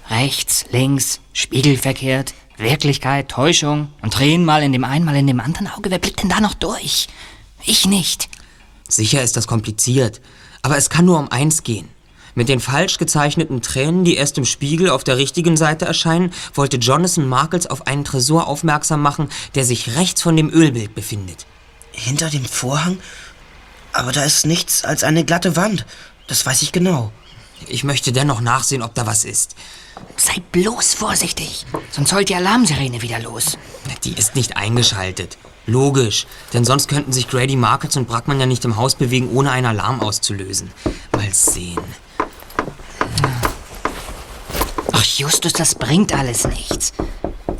Rechts, 0.10 0.66
links, 0.72 1.20
spiegelverkehrt, 1.32 2.34
Wirklichkeit, 2.58 3.30
Täuschung 3.30 3.90
und 4.02 4.18
drehen 4.18 4.46
mal 4.46 4.64
in 4.64 4.72
dem 4.72 4.84
einen, 4.84 5.06
mal 5.06 5.16
in 5.16 5.28
dem 5.28 5.40
anderen 5.40 5.68
Auge. 5.68 5.92
Wer 5.92 6.00
blickt 6.00 6.24
denn 6.24 6.30
da 6.30 6.42
noch 6.42 6.56
durch? 6.56 7.08
Ich 7.64 7.86
nicht. 7.86 8.30
Sicher 8.96 9.24
ist 9.24 9.36
das 9.36 9.48
kompliziert, 9.48 10.22
aber 10.62 10.78
es 10.78 10.90
kann 10.90 11.06
nur 11.06 11.18
um 11.18 11.32
eins 11.32 11.64
gehen. 11.64 11.90
Mit 12.36 12.50
den 12.50 12.60
falsch 12.60 12.98
gezeichneten 12.98 13.62
Tränen, 13.62 14.04
die 14.04 14.16
erst 14.16 14.38
im 14.38 14.46
Spiegel 14.46 14.90
auf 14.90 15.04
der 15.04 15.18
richtigen 15.18 15.58
Seite 15.58 15.86
erscheinen, 15.86 16.34
wollte 16.54 16.78
Jonathan 16.78 17.28
Markles 17.28 17.68
auf 17.68 17.88
einen 17.88 18.04
Tresor 18.04 18.48
aufmerksam 18.48 19.02
machen, 19.02 19.30
der 19.56 19.66
sich 19.66 19.96
rechts 19.96 20.22
von 20.22 20.36
dem 20.36 20.50
Ölbild 20.50 20.96
befindet. 20.96 21.46
Hinter 21.92 22.30
dem 22.30 22.46
Vorhang? 22.46 22.98
Aber 23.94 24.12
da 24.12 24.24
ist 24.24 24.46
nichts 24.46 24.84
als 24.84 25.04
eine 25.04 25.24
glatte 25.26 25.56
Wand. 25.56 25.86
Das 26.28 26.46
weiß 26.46 26.64
ich 26.64 26.72
genau. 26.72 27.12
Ich 27.68 27.84
möchte 27.84 28.12
dennoch 28.12 28.42
nachsehen, 28.42 28.82
ob 28.82 28.94
da 28.96 29.06
was 29.06 29.26
ist. 29.26 29.56
Sei 30.18 30.42
bloß 30.52 30.96
vorsichtig, 30.96 31.66
sonst 31.92 32.14
heult 32.14 32.30
die 32.30 32.36
Alarmsirene 32.36 33.02
wieder 33.02 33.20
los. 33.20 33.58
Die 34.04 34.14
ist 34.14 34.36
nicht 34.36 34.58
eingeschaltet. 34.58 35.38
Logisch, 35.66 36.28
denn 36.52 36.66
sonst 36.66 36.88
könnten 36.88 37.14
sich 37.14 37.30
Grady 37.30 37.56
Markets 37.56 37.96
und 37.96 38.08
Brackmann 38.08 38.40
ja 38.40 38.46
nicht 38.46 38.66
im 38.66 38.76
Haus 38.76 38.96
bewegen, 38.96 39.30
ohne 39.34 39.52
einen 39.52 39.68
Alarm 39.68 40.02
auszulösen. 40.02 40.72
Mal 41.14 41.34
sehen. 41.34 41.80
Ach, 44.92 45.06
Justus, 45.06 45.54
das 45.54 45.76
bringt 45.76 46.14
alles 46.14 46.46
nichts. 46.46 46.94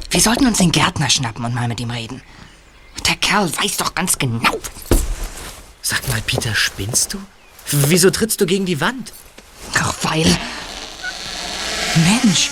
Wir 0.10 0.22
sollten 0.22 0.46
uns 0.46 0.58
den 0.58 0.72
Gärtner 0.72 1.10
schnappen 1.10 1.46
und 1.46 1.56
mal 1.56 1.68
mit 1.68 1.80
ihm 1.80 1.92
reden. 1.92 2.22
Der 3.08 3.16
Kerl 3.16 3.50
weiß 3.62 3.78
doch 3.78 3.96
ganz 3.96 4.18
genau. 4.18 4.60
Sag 5.82 6.08
mal, 6.10 6.22
Peter, 6.26 6.54
spinnst 6.56 7.14
du? 7.14 7.20
Wieso 7.72 8.10
trittst 8.12 8.40
du 8.42 8.46
gegen 8.46 8.66
die 8.66 8.82
Wand? 8.82 9.14
Ach, 9.76 9.94
weil. 10.04 10.26
Mensch! 11.96 12.50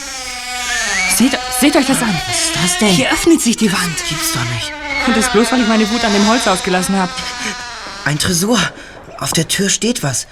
Seht, 1.15 1.37
seht 1.59 1.75
euch 1.75 1.85
das 1.85 2.01
an! 2.01 2.15
Was 2.27 2.45
ist 2.45 2.55
das 2.55 2.79
denn? 2.79 2.95
Hier 2.95 3.11
öffnet 3.11 3.41
sich 3.41 3.57
die 3.57 3.71
Wand. 3.71 3.97
Gibt's 4.07 4.33
doch 4.33 4.43
nicht. 4.53 4.71
Und 5.07 5.17
das 5.17 5.31
bloß, 5.31 5.51
weil 5.51 5.61
ich 5.61 5.67
meine 5.67 5.89
Wut 5.89 6.03
an 6.03 6.13
dem 6.13 6.27
Holz 6.27 6.47
ausgelassen 6.47 6.95
habe. 6.95 7.11
Ein 8.05 8.19
Tresor. 8.19 8.59
Auf 9.19 9.31
der 9.31 9.47
Tür 9.47 9.69
steht 9.69 10.03
was. 10.03 10.27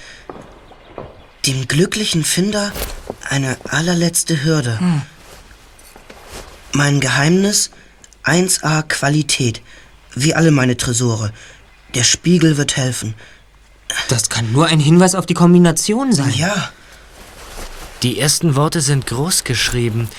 Dem 1.45 1.67
glücklichen 1.67 2.23
Finder 2.23 2.71
eine 3.29 3.57
allerletzte 3.69 4.43
Hürde. 4.43 4.79
Hm. 4.79 5.01
Mein 6.73 6.99
Geheimnis 6.99 7.71
1a 8.23 8.83
Qualität. 8.83 9.61
Wie 10.15 10.35
alle 10.35 10.51
meine 10.51 10.77
Tresore. 10.77 11.31
Der 11.95 12.03
Spiegel 12.03 12.57
wird 12.57 12.77
helfen. 12.77 13.15
Das 14.07 14.29
kann 14.29 14.51
nur 14.51 14.67
ein 14.67 14.79
Hinweis 14.79 15.15
auf 15.15 15.25
die 15.25 15.33
Kombination 15.33 16.13
sein. 16.13 16.33
Ja. 16.35 16.71
Die 18.03 18.19
ersten 18.19 18.55
Worte 18.55 18.81
sind 18.81 19.07
groß 19.07 19.43
geschrieben. 19.43 20.09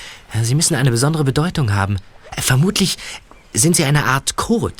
Sie 0.43 0.55
müssen 0.55 0.75
eine 0.75 0.91
besondere 0.91 1.23
Bedeutung 1.23 1.73
haben. 1.73 1.97
Vermutlich 2.37 2.97
sind 3.53 3.75
sie 3.75 3.83
eine 3.83 4.05
Art 4.05 4.35
Code. 4.35 4.75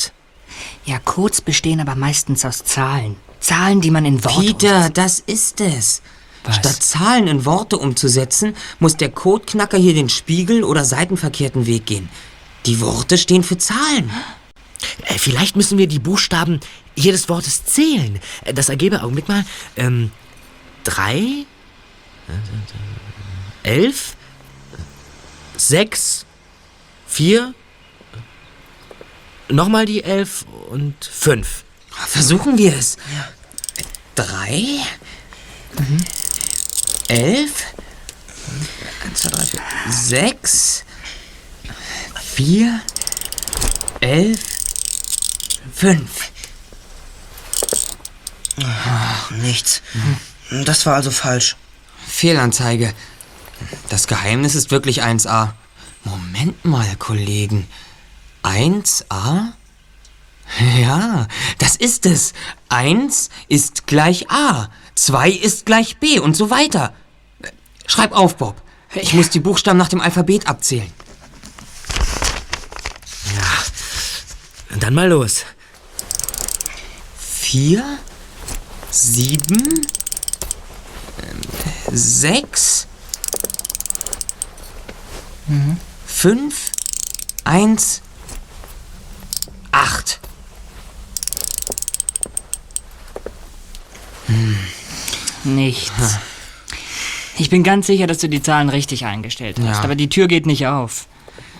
Ja, 0.86 1.00
Codes 1.00 1.42
bestehen 1.42 1.80
aber 1.80 1.96
meistens 1.96 2.46
aus 2.46 2.64
Zahlen. 2.64 3.16
Zahlen, 3.40 3.82
die 3.82 3.92
man 3.92 4.06
in 4.06 4.24
Worte 4.24 4.40
Peter, 4.40 4.90
das 4.90 5.20
ist 5.20 5.62
es. 5.62 6.02
Was? 6.44 6.56
Statt 6.58 6.82
Zahlen 6.84 7.28
in 7.28 7.46
Worte 7.46 7.78
umzusetzen, 7.78 8.56
muss 8.80 8.98
der 8.98 9.10
Codeknacker 9.10 9.78
hier 9.78 9.94
den 9.94 10.10
Spiegel- 10.10 10.64
oder 10.64 10.84
seitenverkehrten 10.86 11.66
Weg 11.66 11.86
gehen. 11.86 12.10
Die 12.66 12.80
Worte 12.82 13.18
stehen 13.18 13.44
für 13.44 13.58
Zahlen. 13.58 14.12
Äh, 15.06 15.18
Vielleicht 15.18 15.56
müssen 15.56 15.78
wir 15.78 15.88
die 15.88 16.00
Buchstaben 16.00 16.60
jedes 16.96 17.30
Wortes 17.30 17.66
zählen. 17.66 18.20
Äh, 18.44 18.54
Das 18.54 18.70
ergebe, 18.70 19.02
Augenblick 19.02 19.28
mal, 19.28 19.46
ähm, 19.78 20.12
drei, 20.84 21.46
elf, 23.64 24.16
sechs, 25.58 26.26
vier, 27.08 27.54
nochmal 29.52 29.86
die 29.86 30.04
elf 30.04 30.46
und 30.70 30.96
fünf. 31.04 31.64
Versuchen 32.08 32.58
wir 32.58 32.76
es. 32.76 32.98
Drei, 34.16 34.80
mhm. 35.78 35.98
elf, 37.08 37.66
eins, 39.06 39.20
zwei, 39.22 39.30
drei, 39.30 39.46
vier, 39.46 39.62
sechs, 39.90 40.84
vier, 42.22 42.82
elf, 44.00 44.40
fünf. 45.74 46.32
Nichts. 49.32 49.82
Das 50.66 50.86
war 50.86 50.96
also 50.96 51.12
falsch. 51.12 51.56
Fehlanzeige. 52.06 52.94
Das 53.90 54.08
Geheimnis 54.08 54.56
ist 54.56 54.72
wirklich 54.72 55.04
1a. 55.04 55.54
Moment 56.04 56.66
mal, 56.66 56.96
Kollegen. 56.98 57.68
1a? 58.44 59.54
Ja, 60.82 61.28
das 61.60 61.78
ist 61.78 62.06
es. 62.06 62.34
1 62.68 63.30
ist 63.48 63.88
gleich 63.88 64.30
A, 64.30 64.68
2 64.96 65.30
ist 65.30 65.66
gleich 65.66 65.98
B 65.98 66.20
und 66.20 66.36
so 66.36 66.50
weiter. 66.50 66.94
Schreib 67.88 68.12
auf, 68.12 68.36
Bob. 68.36 68.62
Ich 68.94 69.14
muss 69.14 69.30
die 69.30 69.40
Buchstaben 69.40 69.78
nach 69.78 69.88
dem 69.88 70.02
Alphabet 70.02 70.48
abzählen. 70.48 70.92
Dann 74.80 74.94
mal 74.94 75.10
los. 75.10 75.46
4, 77.18 77.84
7, 78.90 79.82
6, 81.92 82.88
5, 86.08 86.72
1, 87.44 88.02
8. 89.72 90.20
Nichts. 95.44 95.92
Ich 97.38 97.50
bin 97.50 97.64
ganz 97.64 97.88
sicher, 97.88 98.08
dass 98.08 98.20
du 98.20 98.30
die 98.30 98.42
Zahlen 98.44 98.70
richtig 98.70 99.06
eingestellt 99.06 99.58
hast, 99.60 99.78
Ja. 99.78 99.84
aber 99.84 99.96
die 99.96 100.10
Tür 100.10 100.28
geht 100.28 100.46
nicht 100.46 100.68
auf. 100.68 101.08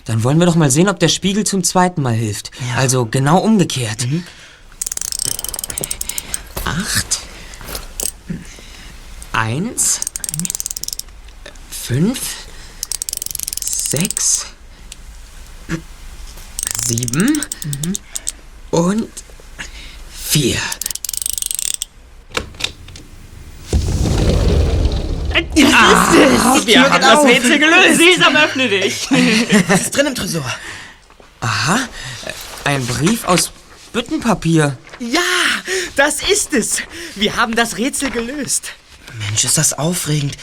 Dann 0.04 0.24
wollen 0.24 0.38
wir 0.38 0.46
doch 0.46 0.54
mal 0.56 0.70
sehen, 0.70 0.88
ob 0.88 0.98
der 1.00 1.08
Spiegel 1.08 1.44
zum 1.44 1.64
zweiten 1.64 2.02
Mal 2.02 2.14
hilft. 2.14 2.50
Also 2.76 3.06
genau 3.06 3.38
umgekehrt. 3.38 4.06
Acht. 6.64 7.20
Eins. 9.32 10.00
Fünf. 11.70 12.20
Sechs. 13.60 14.46
Sieben. 16.92 17.40
Und 18.70 19.08
vier. 20.14 20.58
Ah, 25.34 25.40
Die 25.54 25.62
wir 26.66 26.74
Tür 26.74 26.90
haben 26.90 26.92
geht 26.92 27.02
das. 27.02 27.24
Rätsel 27.24 27.58
gelöst. 27.58 27.98
Sesam, 27.98 28.36
öffne 28.36 28.68
dich. 28.68 29.06
Was 29.68 29.80
ist 29.82 29.96
drin 29.96 30.06
im 30.08 30.14
Tresor? 30.14 30.44
Aha. 31.40 31.80
Ein 32.64 32.86
Brief 32.86 33.24
aus 33.24 33.50
Büttenpapier. 33.92 34.76
Ja, 34.98 35.20
das 35.96 36.22
ist 36.22 36.52
es. 36.52 36.78
Wir 37.14 37.36
haben 37.36 37.54
das 37.54 37.78
Rätsel 37.78 38.10
gelöst. 38.10 38.72
Mensch, 39.18 39.44
ist 39.44 39.56
das 39.58 39.72
aufregend. 39.78 40.36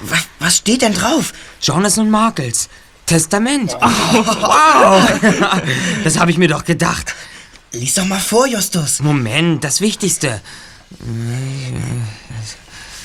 Was, 0.00 0.20
was 0.40 0.56
steht 0.56 0.82
denn 0.82 0.94
drauf? 0.94 1.32
Jonathan 1.60 2.10
Markles. 2.10 2.68
Testament. 3.12 3.76
wow. 3.80 5.06
Das 6.04 6.18
habe 6.18 6.30
ich 6.30 6.38
mir 6.38 6.48
doch 6.48 6.64
gedacht. 6.64 7.14
Lies 7.72 7.94
doch 7.94 8.06
mal 8.06 8.18
vor, 8.20 8.46
Justus. 8.46 9.00
Moment, 9.00 9.62
das 9.64 9.80
Wichtigste. 9.82 10.40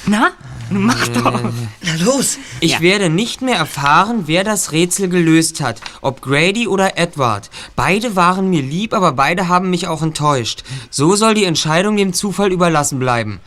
Na, 0.06 0.32
mach 0.70 1.08
doch. 1.10 1.42
Na 1.82 1.96
los. 2.06 2.38
Ich 2.62 2.80
werde 2.80 3.10
nicht 3.10 3.42
mehr 3.42 3.58
erfahren, 3.58 4.24
wer 4.28 4.46
das 4.46 4.72
Rätsel 4.72 5.10
gelöst 5.10 5.60
hat. 5.60 5.82
Ob 6.02 6.22
Grady 6.22 6.68
oder 6.68 6.98
Edward. 6.98 7.50
Beide 7.76 8.16
waren 8.16 8.50
mir 8.50 8.62
lieb, 8.62 8.94
aber 8.94 9.12
beide 9.12 9.50
haben 9.50 9.70
mich 9.70 9.88
auch 9.88 10.02
enttäuscht. 10.02 10.64
So 10.90 11.18
soll 11.18 11.34
die 11.34 11.44
Entscheidung 11.46 11.98
dem 11.98 12.14
Zufall 12.14 12.54
überlassen 12.54 13.00
bleiben. 13.00 13.42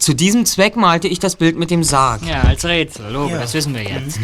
Zu 0.00 0.14
diesem 0.14 0.44
Zweck 0.44 0.74
malte 0.76 1.06
ich 1.08 1.20
das 1.20 1.36
Bild 1.36 1.56
mit 1.56 1.70
dem 1.70 1.84
Sarg. 1.84 2.22
Ja, 2.24 2.42
als 2.42 2.64
Rätsel, 2.64 3.10
Logo, 3.12 3.34
Ja. 3.34 3.40
das 3.40 3.54
wissen 3.54 3.74
wir 3.74 3.82
jetzt. 3.82 4.18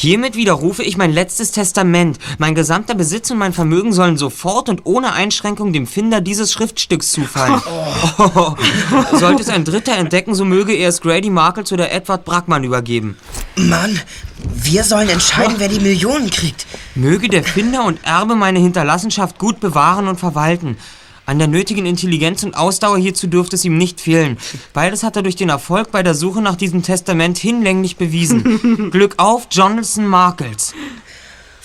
Hiermit 0.00 0.36
widerrufe 0.36 0.84
ich 0.84 0.96
mein 0.96 1.12
letztes 1.12 1.50
Testament. 1.50 2.20
Mein 2.38 2.54
gesamter 2.54 2.94
Besitz 2.94 3.32
und 3.32 3.38
mein 3.38 3.52
Vermögen 3.52 3.92
sollen 3.92 4.16
sofort 4.16 4.68
und 4.68 4.82
ohne 4.84 5.12
Einschränkung 5.12 5.72
dem 5.72 5.88
Finder 5.88 6.20
dieses 6.20 6.52
Schriftstücks 6.52 7.10
zufallen. 7.10 7.60
Oh. 8.16 8.54
Sollte 9.16 9.42
es 9.42 9.48
ein 9.48 9.64
Dritter 9.64 9.96
entdecken, 9.96 10.36
so 10.36 10.44
möge 10.44 10.72
er 10.72 10.90
es 10.90 11.00
Grady 11.00 11.30
Markles 11.30 11.72
oder 11.72 11.90
Edward 11.90 12.24
Brackmann 12.24 12.62
übergeben. 12.62 13.16
Mann, 13.56 14.00
wir 14.54 14.84
sollen 14.84 15.08
entscheiden, 15.08 15.56
wer 15.58 15.68
die 15.68 15.80
Millionen 15.80 16.30
kriegt. 16.30 16.68
Möge 16.94 17.28
der 17.28 17.42
Finder 17.42 17.84
und 17.84 17.98
Erbe 18.04 18.36
meine 18.36 18.60
Hinterlassenschaft 18.60 19.36
gut 19.40 19.58
bewahren 19.58 20.06
und 20.06 20.20
verwalten. 20.20 20.78
An 21.28 21.38
der 21.38 21.46
nötigen 21.46 21.84
Intelligenz 21.84 22.42
und 22.42 22.56
Ausdauer 22.56 22.96
hierzu 22.96 23.26
dürfte 23.26 23.56
es 23.56 23.64
ihm 23.66 23.76
nicht 23.76 24.00
fehlen. 24.00 24.38
Beides 24.72 25.02
hat 25.02 25.14
er 25.14 25.22
durch 25.22 25.36
den 25.36 25.50
Erfolg 25.50 25.90
bei 25.90 26.02
der 26.02 26.14
Suche 26.14 26.40
nach 26.40 26.56
diesem 26.56 26.82
Testament 26.82 27.36
hinlänglich 27.36 27.98
bewiesen. 27.98 28.90
Glück 28.90 29.12
auf, 29.18 29.46
Jonathan 29.50 30.06
Markles. 30.06 30.72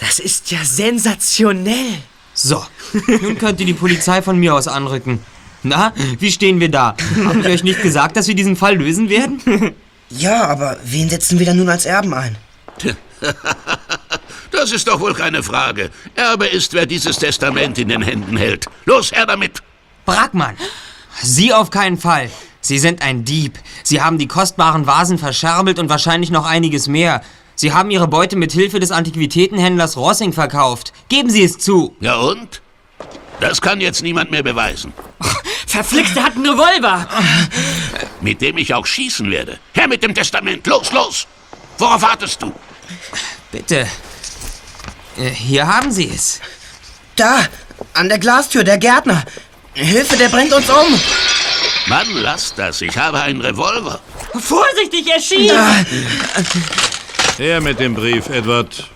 Das 0.01 0.19
ist 0.19 0.51
ja 0.51 0.57
sensationell. 0.65 1.93
So, 2.33 2.61
nun 3.07 3.37
könnt 3.37 3.61
ihr 3.61 3.65
die 3.65 3.73
Polizei 3.73 4.21
von 4.21 4.37
mir 4.37 4.53
aus 4.53 4.67
anrücken. 4.67 5.19
Na, 5.63 5.93
wie 6.19 6.33
stehen 6.33 6.59
wir 6.59 6.69
da? 6.69 6.97
Hab 7.23 7.37
ich 7.37 7.45
euch 7.45 7.63
nicht 7.63 7.81
gesagt, 7.81 8.17
dass 8.17 8.27
wir 8.27 8.35
diesen 8.35 8.57
Fall 8.57 8.75
lösen 8.75 9.07
werden? 9.07 9.39
Ja, 10.09 10.45
aber 10.45 10.75
wen 10.83 11.09
setzen 11.09 11.39
wir 11.39 11.45
dann 11.45 11.55
nun 11.55 11.69
als 11.69 11.85
Erben 11.85 12.13
ein? 12.13 12.37
Das 14.53 14.71
ist 14.71 14.87
doch 14.87 14.99
wohl 14.99 15.15
keine 15.15 15.41
Frage. 15.41 15.89
Erbe 16.15 16.45
ist, 16.45 16.73
wer 16.73 16.85
dieses 16.85 17.17
Testament 17.17 17.77
in 17.79 17.89
den 17.89 18.03
Händen 18.03 18.37
hält. 18.37 18.67
Los, 18.85 19.11
her 19.11 19.25
damit! 19.25 19.61
Brackmann! 20.05 20.55
Sie 21.21 21.51
auf 21.53 21.71
keinen 21.71 21.97
Fall. 21.97 22.29
Sie 22.61 22.77
sind 22.77 23.01
ein 23.01 23.25
Dieb. 23.25 23.57
Sie 23.83 24.01
haben 24.01 24.19
die 24.19 24.27
kostbaren 24.27 24.85
Vasen 24.85 25.17
verscherbelt 25.17 25.79
und 25.79 25.89
wahrscheinlich 25.89 26.29
noch 26.29 26.45
einiges 26.45 26.87
mehr. 26.87 27.21
Sie 27.55 27.73
haben 27.73 27.91
Ihre 27.91 28.07
Beute 28.07 28.35
mit 28.35 28.51
Hilfe 28.51 28.79
des 28.79 28.91
Antiquitätenhändlers 28.91 29.97
Rossing 29.97 30.33
verkauft. 30.33 30.93
Geben 31.09 31.29
Sie 31.29 31.43
es 31.43 31.57
zu. 31.57 31.95
Ja 31.99 32.17
und? 32.17 32.61
Das 33.39 33.59
kann 33.59 33.81
jetzt 33.81 34.03
niemand 34.03 34.29
mehr 34.31 34.43
beweisen. 34.43 34.93
Verflixt, 35.67 36.15
er 36.15 36.25
hat 36.25 36.35
einen 36.35 36.47
Revolver. 36.47 37.07
Mit 38.21 38.39
dem 38.39 38.57
ich 38.57 38.73
auch 38.73 38.85
schießen 38.85 39.29
werde. 39.31 39.57
Her 39.73 39.87
mit 39.87 40.03
dem 40.03 40.13
Testament. 40.13 40.65
Los, 40.67 40.91
los! 40.91 41.27
Worauf 41.79 42.01
wartest 42.03 42.41
du? 42.41 42.53
Bitte. 43.51 43.87
Äh, 45.17 45.29
Hier 45.29 45.67
haben 45.67 45.91
Sie 45.91 46.09
es. 46.13 46.39
Da, 47.15 47.45
an 47.93 48.09
der 48.09 48.19
Glastür, 48.19 48.63
der 48.63 48.77
Gärtner. 48.77 49.23
Hilfe, 49.73 50.17
der 50.17 50.29
bringt 50.29 50.53
uns 50.53 50.69
um. 50.69 50.99
Mann, 51.87 52.07
lass 52.13 52.53
das. 52.55 52.81
Ich 52.81 52.97
habe 52.97 53.21
einen 53.21 53.41
Revolver. 53.41 53.99
Vorsichtig, 54.39 55.07
er 55.07 55.19
schießt. 55.19 55.53
Her 57.37 57.61
mit 57.61 57.79
dem 57.79 57.93
Brief, 57.93 58.29
Edward. 58.29 58.89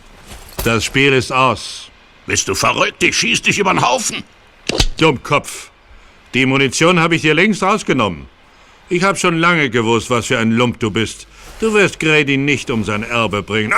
Das 0.63 0.83
Spiel 0.83 1.13
ist 1.13 1.31
aus. 1.31 1.89
Bist 2.25 2.47
du 2.47 2.55
verrückt? 2.55 3.01
Ich 3.03 3.17
schieß 3.17 3.41
dich 3.41 3.59
über 3.59 3.71
den 3.73 3.81
Haufen. 3.81 4.23
Dummkopf. 4.97 5.69
Die 6.33 6.45
Munition 6.45 6.99
habe 6.99 7.15
ich 7.15 7.21
dir 7.21 7.33
längst 7.33 7.63
rausgenommen. 7.63 8.27
Ich 8.89 9.03
habe 9.03 9.17
schon 9.17 9.37
lange 9.37 9.69
gewusst, 9.69 10.09
was 10.09 10.27
für 10.27 10.37
ein 10.39 10.51
Lump 10.51 10.79
du 10.79 10.91
bist. 10.91 11.27
Du 11.59 11.73
wirst 11.73 11.99
Grady 11.99 12.37
nicht 12.37 12.69
um 12.69 12.83
sein 12.83 13.03
Erbe 13.03 13.43
bringen. 13.43 13.73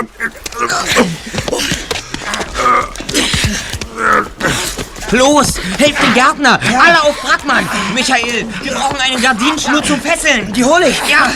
Los, 5.11 5.55
helft 5.77 6.01
dem 6.01 6.13
Gärtner! 6.13 6.59
Alle 6.79 7.03
auf 7.03 7.19
Brackmann! 7.21 7.67
Michael, 7.93 8.45
wir 8.61 8.73
brauchen 8.73 8.97
einen 8.97 9.21
Gardinenschnur 9.21 9.83
zum 9.83 9.99
Fesseln! 9.99 10.53
Die 10.53 10.63
hole 10.63 10.87
ich. 10.89 10.97
Ja! 11.09 11.31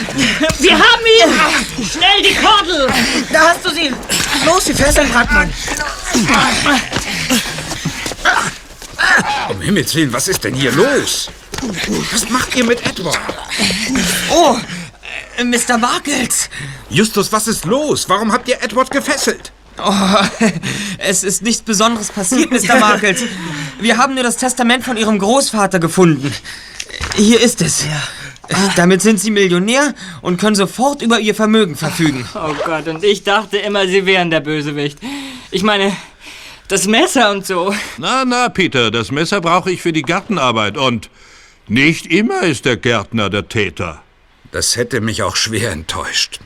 Wir 0.59 0.73
haben 0.73 1.05
ihn. 1.19 1.85
Schnell 1.85 2.21
die 2.21 2.35
Kordel. 2.35 2.87
Da 3.31 3.49
hast 3.49 3.65
du 3.65 3.69
sie. 3.71 3.91
Los, 4.45 4.65
die 4.65 4.73
Fesseln, 4.73 5.11
Brackmann. 5.11 5.51
Um 9.49 9.61
Himmels 9.61 9.95
Willen, 9.95 10.13
was 10.13 10.27
ist 10.27 10.43
denn 10.43 10.53
hier 10.53 10.71
los? 10.71 11.29
Was 12.11 12.29
macht 12.29 12.55
ihr 12.55 12.65
mit 12.65 12.85
Edward? 12.85 13.17
Oh, 14.29 14.57
äh, 15.37 15.43
Mr. 15.43 15.77
Markels! 15.77 16.49
Justus, 16.89 17.31
was 17.31 17.47
ist 17.47 17.65
los? 17.65 18.07
Warum 18.07 18.31
habt 18.31 18.47
ihr 18.47 18.61
Edward 18.61 18.91
gefesselt? 18.91 19.51
Oh, 19.77 19.93
es 20.97 21.23
ist 21.23 21.41
nichts 21.41 21.61
Besonderes 21.61 22.11
passiert, 22.11 22.51
Mr. 22.51 22.79
Markels. 22.79 23.23
Wir 23.79 23.97
haben 23.97 24.13
nur 24.13 24.23
das 24.23 24.37
Testament 24.37 24.83
von 24.83 24.97
Ihrem 24.97 25.19
Großvater 25.19 25.79
gefunden. 25.79 26.31
Hier 27.15 27.39
ist 27.39 27.61
es. 27.61 27.85
Damit 28.75 29.01
sind 29.01 29.19
Sie 29.19 29.31
Millionär 29.31 29.93
und 30.21 30.39
können 30.39 30.55
sofort 30.55 31.01
über 31.01 31.19
Ihr 31.19 31.33
Vermögen 31.33 31.75
verfügen. 31.75 32.27
Oh 32.35 32.53
Gott, 32.65 32.87
und 32.87 33.03
ich 33.03 33.23
dachte 33.23 33.57
immer, 33.57 33.87
Sie 33.87 34.05
wären 34.05 34.29
der 34.29 34.41
Bösewicht. 34.41 34.99
Ich 35.51 35.63
meine, 35.63 35.95
das 36.67 36.87
Messer 36.87 37.31
und 37.31 37.45
so. 37.45 37.73
Na, 37.97 38.25
na, 38.25 38.49
Peter, 38.49 38.91
das 38.91 39.11
Messer 39.11 39.41
brauche 39.41 39.71
ich 39.71 39.81
für 39.81 39.93
die 39.93 40.01
Gartenarbeit 40.01 40.77
und 40.77 41.09
nicht 41.67 42.07
immer 42.07 42.43
ist 42.43 42.65
der 42.65 42.77
Gärtner 42.77 43.29
der 43.29 43.47
Täter. 43.47 44.01
Das 44.51 44.75
hätte 44.75 45.01
mich 45.01 45.23
auch 45.23 45.35
schwer 45.35 45.71
enttäuscht. 45.71 46.39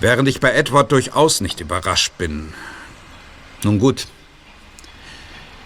Während 0.00 0.28
ich 0.28 0.40
bei 0.40 0.52
Edward 0.52 0.92
durchaus 0.92 1.40
nicht 1.40 1.60
überrascht 1.60 2.12
bin. 2.18 2.52
Nun 3.62 3.78
gut. 3.78 4.06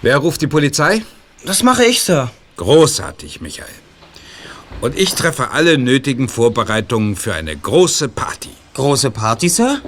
Wer 0.03 0.18
ruft 0.18 0.41
die 0.43 0.47
Polizei? 0.47 1.03
Das 1.45 1.62
mache 1.62 1.85
ich, 1.85 2.03
Sir. 2.03 2.31
Großartig, 2.57 3.41
Michael. 3.41 3.68
Und 4.81 4.97
ich 4.97 5.14
treffe 5.14 5.51
alle 5.51 5.79
nötigen 5.79 6.29
Vorbereitungen 6.29 7.16
für 7.16 7.35
eine 7.35 7.57
große 7.57 8.09
Party. 8.09 8.51
Große 8.79 9.11
Party, 9.11 9.49
Sir? 9.49 9.81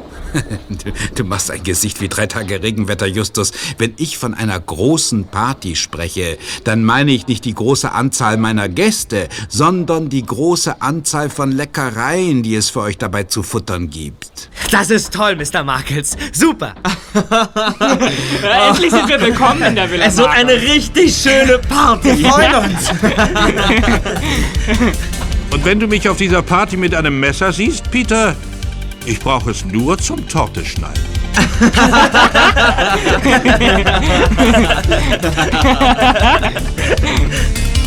Du, 0.68 0.92
du 1.14 1.22
machst 1.22 1.48
ein 1.52 1.62
Gesicht 1.62 2.00
wie 2.00 2.08
drei 2.08 2.26
Tage 2.26 2.60
Regenwetter, 2.60 3.06
Justus. 3.06 3.52
Wenn 3.78 3.94
ich 3.98 4.18
von 4.18 4.34
einer 4.34 4.58
großen 4.58 5.28
Party 5.28 5.76
spreche, 5.76 6.38
dann 6.64 6.82
meine 6.82 7.12
ich 7.12 7.28
nicht 7.28 7.44
die 7.44 7.54
große 7.54 7.92
Anzahl 7.92 8.36
meiner 8.36 8.68
Gäste, 8.68 9.28
sondern 9.48 10.08
die 10.08 10.26
große 10.26 10.82
Anzahl 10.82 11.30
von 11.30 11.52
Leckereien, 11.52 12.42
die 12.42 12.56
es 12.56 12.70
für 12.70 12.80
euch 12.80 12.98
dabei 12.98 13.22
zu 13.22 13.44
futtern 13.44 13.90
gibt. 13.90 14.50
Das 14.72 14.90
ist 14.90 15.14
toll, 15.14 15.36
Mr. 15.36 15.62
Markels. 15.62 16.16
Super. 16.32 16.74
Endlich 18.70 18.90
sind 18.90 19.08
wir 19.08 19.20
willkommen 19.20 19.62
in 19.62 19.76
der 19.76 19.88
Villa. 19.88 20.06
Es 20.06 20.16
wird 20.16 20.30
eine 20.30 20.54
richtig 20.54 21.14
schöne 21.14 21.60
Party. 21.60 22.18
Wir 22.18 22.28
freuen 22.28 22.54
uns. 22.74 22.90
Und 25.52 25.64
wenn 25.64 25.78
du 25.78 25.86
mich 25.86 26.08
auf 26.08 26.16
dieser 26.16 26.42
Party 26.42 26.76
mit 26.76 26.92
einem 26.92 27.20
Messer 27.20 27.52
siehst, 27.52 27.88
Peter, 27.92 28.34
ich 29.10 29.18
brauche 29.18 29.50
es 29.50 29.64
nur 29.64 29.98
zum 29.98 30.28
Torte 30.28 30.64
schneiden. 30.64 31.02